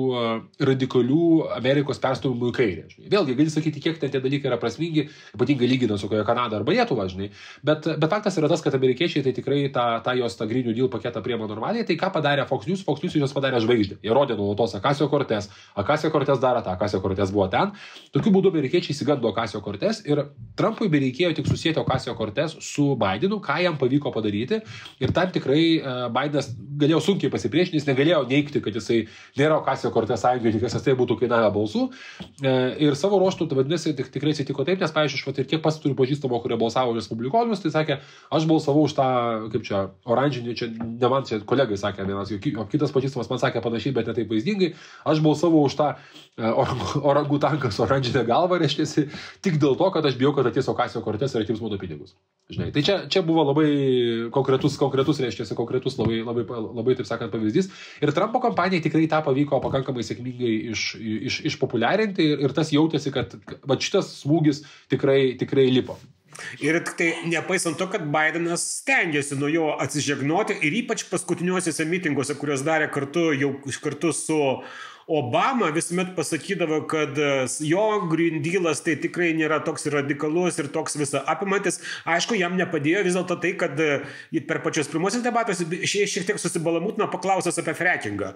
radikalių 0.61 1.29
Amerikos 1.57 2.01
perstumimų 2.03 2.51
į 2.51 2.57
kairę. 2.57 2.85
Žinai. 2.93 3.09
Vėlgi, 3.15 3.37
gali 3.39 3.53
sakyti, 3.53 3.81
kiek 3.81 3.97
ten 4.03 4.13
tie 4.13 4.21
dalykai 4.21 4.51
yra 4.51 4.59
prasmingi, 4.61 5.07
ypatingai 5.33 5.71
lyginant 5.71 6.03
su 6.03 6.11
kokia 6.11 6.27
Kanada 6.29 6.61
arba 6.61 6.75
Lietuva, 6.75 7.09
žinai. 7.09 7.31
Bet, 7.65 7.89
bet 7.97 8.13
faktas 8.13 8.37
yra 8.37 8.51
tas, 8.53 8.61
kad 8.65 8.77
amerikiečiai 8.77 9.25
tai 9.25 9.33
tikrai 9.37 9.63
tą, 9.73 9.87
tą 10.05 10.17
jos 10.21 10.37
tą 10.37 10.45
New 10.47 10.75
Deal 10.75 10.93
paketą 10.93 11.23
priema 11.25 11.49
normaliai. 11.49 11.87
Tai 11.89 11.97
ką 11.97 12.13
padarė 12.19 12.47
Fox 12.49 12.69
News? 12.69 12.85
Fox 12.85 13.03
News 13.03 13.17
jos 13.17 13.35
padarė 13.37 13.63
žvaigždė. 13.65 13.99
Jie 14.05 14.13
rodė 14.13 14.37
nuolatos 14.37 14.77
Akasio 14.77 15.09
Kortes. 15.09 15.49
Akasio 15.75 16.13
Kortes 16.13 16.41
daro 16.43 16.61
tą, 16.61 16.77
Akasio 16.77 17.01
Kortes 17.01 17.33
buvo 17.33 17.49
ten. 17.53 17.73
Tokiu 18.13 18.35
būdu 18.37 18.53
amerikiečiai 18.53 18.93
įsigando 18.93 19.33
Akasio 19.33 19.63
Kortes 19.65 20.03
ir 20.05 20.27
Trumpui 20.57 20.91
bereikėjo 20.93 21.33
tik 21.41 21.49
susijęti 21.49 21.81
Akasio 21.81 22.15
Kortes 22.19 22.57
su 22.61 22.93
Bidenu, 23.01 23.41
ką 23.41 23.59
jam 23.65 23.81
pavyko 23.81 24.13
padaryti 24.13 24.26
padaryti. 24.27 24.61
Ir 25.01 25.13
tam 25.15 25.31
tikrai 25.33 25.63
uh, 25.79 26.07
Bidenas 26.13 26.51
galėjo 26.81 27.01
sunkiai 27.05 27.31
pasipriešinti, 27.33 27.79
jis 27.79 27.89
negalėjo 27.89 28.25
neikti, 28.29 28.61
kad 28.65 28.75
jisai 28.77 29.05
nėra 29.39 29.61
Okasio 29.61 29.93
kortės 29.95 30.23
sąjungininkas, 30.25 30.75
nes 30.77 30.85
tai 30.85 30.97
būtų 30.99 31.19
kainavę 31.23 31.51
balsų. 31.55 31.87
Uh, 31.87 32.75
ir 32.83 32.97
savo 32.99 33.21
ruoštų, 33.23 33.49
tai 33.49 33.61
vadinasi, 33.61 33.95
tik, 33.97 34.11
tikrai 34.15 34.35
atsitiko 34.35 34.67
taip, 34.67 34.83
nes, 34.83 34.93
pavyzdžiui, 34.95 35.23
aš 35.33 35.41
ir 35.43 35.49
kiek 35.51 35.63
pats 35.65 35.79
turiu 35.83 35.97
pažįstamų, 35.99 36.41
kurie 36.45 36.59
balsavo 36.61 36.97
Respublikonus, 36.97 37.63
tai 37.65 37.73
sakė, 37.75 38.01
aš 38.35 38.49
balsavau 38.51 38.87
už 38.89 38.97
tą, 38.99 39.09
kaip 39.55 39.67
čia, 39.67 39.83
oranžinį, 40.09 40.57
čia 40.59 40.71
ne 40.73 41.11
man, 41.13 41.27
čia 41.29 41.41
kolegai 41.47 41.79
sakė 41.81 42.07
vienas, 42.09 42.33
o 42.33 42.67
kitas 42.71 42.95
pažįstamas 42.95 43.31
man 43.33 43.43
sakė 43.43 43.63
panašiai, 43.65 43.95
bet 43.97 44.11
ne 44.11 44.17
taip 44.17 44.33
vaizdingai, 44.33 44.73
aš 45.09 45.23
balsavau 45.25 45.65
už 45.69 45.79
tą 45.79 45.93
uh, 45.97 46.77
orangų 47.01 47.41
tankas 47.43 47.81
oranžinę 47.85 48.25
galvą, 48.29 48.61
reiškia, 48.63 49.07
tik 49.45 49.61
dėl 49.63 49.77
to, 49.79 49.91
kad 49.95 50.07
aš 50.07 50.19
bijau, 50.21 50.35
kad 50.37 50.49
ateis 50.51 50.69
Okasio 50.73 51.03
kortės 51.05 51.35
ir 51.37 51.45
atims 51.45 51.63
mano 51.63 51.79
pinigus. 51.81 52.17
Žinai, 52.53 52.71
tai 52.75 52.83
čia, 52.87 52.97
čia 53.11 53.25
buvo 53.27 53.43
labai 53.49 53.71
konkretus, 54.35 54.79
konkretus 54.81 55.21
reiškia, 55.23 55.49
konkretus 55.59 55.99
labai, 56.01 56.23
labai, 56.27 56.45
labai, 56.49 56.97
taip 56.99 57.09
sakant, 57.09 57.33
pavyzdys. 57.35 57.71
Ir 58.03 58.13
Trumpo 58.17 58.43
kampanijai 58.45 58.85
tikrai 58.85 59.07
tą 59.11 59.23
pavyko 59.27 59.61
pakankamai 59.65 60.05
sėkmingai 60.07 60.53
iš, 60.73 60.89
iš, 61.01 61.41
išpopuliarinti 61.53 62.33
ir, 62.35 62.45
ir 62.49 62.57
tas 62.57 62.75
jautėsi, 62.75 63.15
kad 63.15 63.39
va, 63.67 63.79
šitas 63.81 64.13
smūgis 64.23 64.65
tikrai, 64.93 65.37
tikrai 65.41 65.69
lipo. 65.73 65.99
Ir 66.61 66.79
tai 66.99 67.13
nepaisant 67.31 67.79
to, 67.81 67.87
kad 67.89 68.05
Bidenas 68.13 68.65
stengiasi 68.83 69.39
nuo 69.41 69.49
jo 69.49 69.71
atsižegnoti 69.81 70.59
ir 70.67 70.75
ypač 70.83 71.07
paskutiniuosiuose 71.11 71.87
mitinguose, 71.89 72.37
kuriuos 72.37 72.65
darė 72.67 72.91
kartu, 72.93 73.31
jau 73.37 73.55
kartu 73.83 74.13
su 74.17 74.37
Obama 75.07 75.69
visuomet 75.71 76.09
pasakydavo, 76.17 76.81
kad 76.91 77.19
e, 77.19 77.47
jo 77.61 78.09
Green 78.11 78.41
Dealas 78.43 78.81
tai 78.83 78.97
tikrai 78.99 79.29
nėra 79.39 79.61
toks 79.63 79.87
radikalus 79.95 80.57
ir 80.59 80.67
toks 80.75 80.97
visą 80.99 81.21
apimantis. 81.31 81.79
Aišku, 82.11 82.35
jam 82.35 82.57
nepadėjo 82.59 83.05
vis 83.07 83.15
dėlto 83.15 83.37
tai, 83.39 83.53
kad 83.55 83.79
e, 83.79 84.01
per 84.49 84.65
pačios 84.65 84.91
pirmosios 84.91 85.23
debatus 85.23 85.63
šiek, 85.63 86.27
tiek 86.27 86.41
susibalamutino 86.43 87.07
paklausęs 87.13 87.63
apie 87.63 87.77
frackingą. 87.79 88.33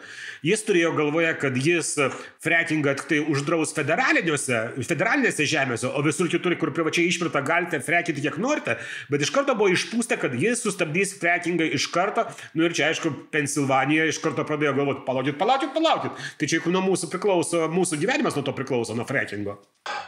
Jis 0.46 0.62
turėjo 0.68 0.92
galvoje, 0.94 1.32
kad 1.42 1.58
jis 1.58 1.90
frackingą 2.46 2.94
tik 3.00 3.10
tai 3.10 3.18
uždraus 3.34 3.74
federalinėse 3.74 5.48
žemėse, 5.50 5.90
o 5.90 6.04
visur 6.06 6.30
kitur, 6.30 6.54
kur 6.60 6.70
privačiai 6.76 7.10
išpirta, 7.10 7.42
galite 7.42 7.82
frackinti 7.82 8.22
kiek 8.28 8.38
norite, 8.38 8.78
bet 9.10 9.26
iš 9.26 9.34
karto 9.34 9.58
buvo 9.58 9.74
išpūsta, 9.74 10.20
kad 10.22 10.38
jis 10.38 10.62
sustabdys 10.62 11.18
frackingą 11.18 11.66
iš 11.74 11.90
karto. 11.90 12.28
Nu 12.54 12.68
ir 12.70 12.78
čia, 12.78 12.92
aišku, 12.94 13.10
Pensilvanija 13.34 14.06
iš 14.06 14.22
karto 14.22 14.46
pradėjo 14.46 14.76
galvoti, 14.78 15.06
palaukit, 15.10 15.40
palaukit, 15.42 15.74
palaukit. 15.74 16.26
Tai 16.38 16.46
čia 16.46 16.59
juk 16.60 16.68
nuo 16.74 16.82
mūsų 16.84 17.08
priklauso, 17.10 17.64
mūsų 17.72 17.98
gyvenimas 18.02 18.36
nuo 18.36 18.44
to 18.44 18.52
priklauso, 18.56 18.94
nuo 18.96 19.06
frackingo. 19.08 19.56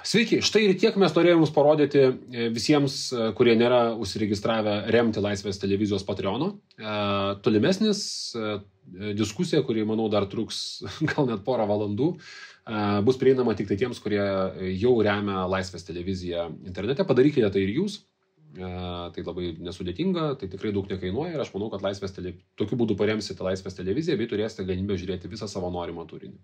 Sveiki, 0.07 0.43
štai 0.45 0.67
ir 0.67 0.77
tiek 0.79 0.97
mes 1.01 1.15
norėjome 1.17 1.41
jums 1.41 1.55
parodyti 1.55 2.03
e, 2.05 2.49
visiems, 2.53 2.97
e, 3.15 3.31
kurie 3.39 3.55
nėra 3.59 3.95
užsiregistravę 4.03 4.77
remti 4.93 5.23
Laisvės 5.25 5.61
televizijos 5.63 6.05
Patreonų. 6.07 6.53
E, 6.77 6.95
tolimesnis 7.45 8.05
diskusija, 9.17 9.63
kuri, 9.65 9.87
manau, 9.89 10.11
dar 10.13 10.29
truks 10.31 10.83
gal 11.13 11.29
net 11.31 11.45
porą 11.47 11.69
valandų, 11.71 12.13
bus 13.03 13.17
prieinama 13.19 13.57
tik 13.59 13.67
tai 13.67 13.75
tiems, 13.81 13.99
kurie 14.03 14.23
jau 14.79 14.93
remia 15.03 15.49
Laisvės 15.51 15.87
televiziją 15.89 16.45
internete. 16.69 17.07
Padarykite 17.09 17.49
tai 17.51 17.65
ir 17.65 17.73
jūs. 17.81 18.03
Tai 18.53 19.23
labai 19.25 19.53
nesudėtinga, 19.65 20.25
tai 20.41 20.49
tikrai 20.53 20.73
daug 20.77 20.89
nekainuoja 20.91 21.37
ir 21.37 21.43
aš 21.45 21.53
manau, 21.55 21.71
kad 21.73 21.85
laisvės 21.85 22.13
tele... 22.13 22.35
tokiu 22.61 22.77
būdu 22.83 22.97
paremsite 23.01 23.45
laisvės 23.47 23.79
televiziją 23.79 24.19
bei 24.21 24.29
turėsite 24.29 24.67
galimybę 24.69 24.99
žiūrėti 25.01 25.31
visą 25.33 25.49
savo 25.49 25.71
norimą 25.73 26.05
turinį. 26.11 26.37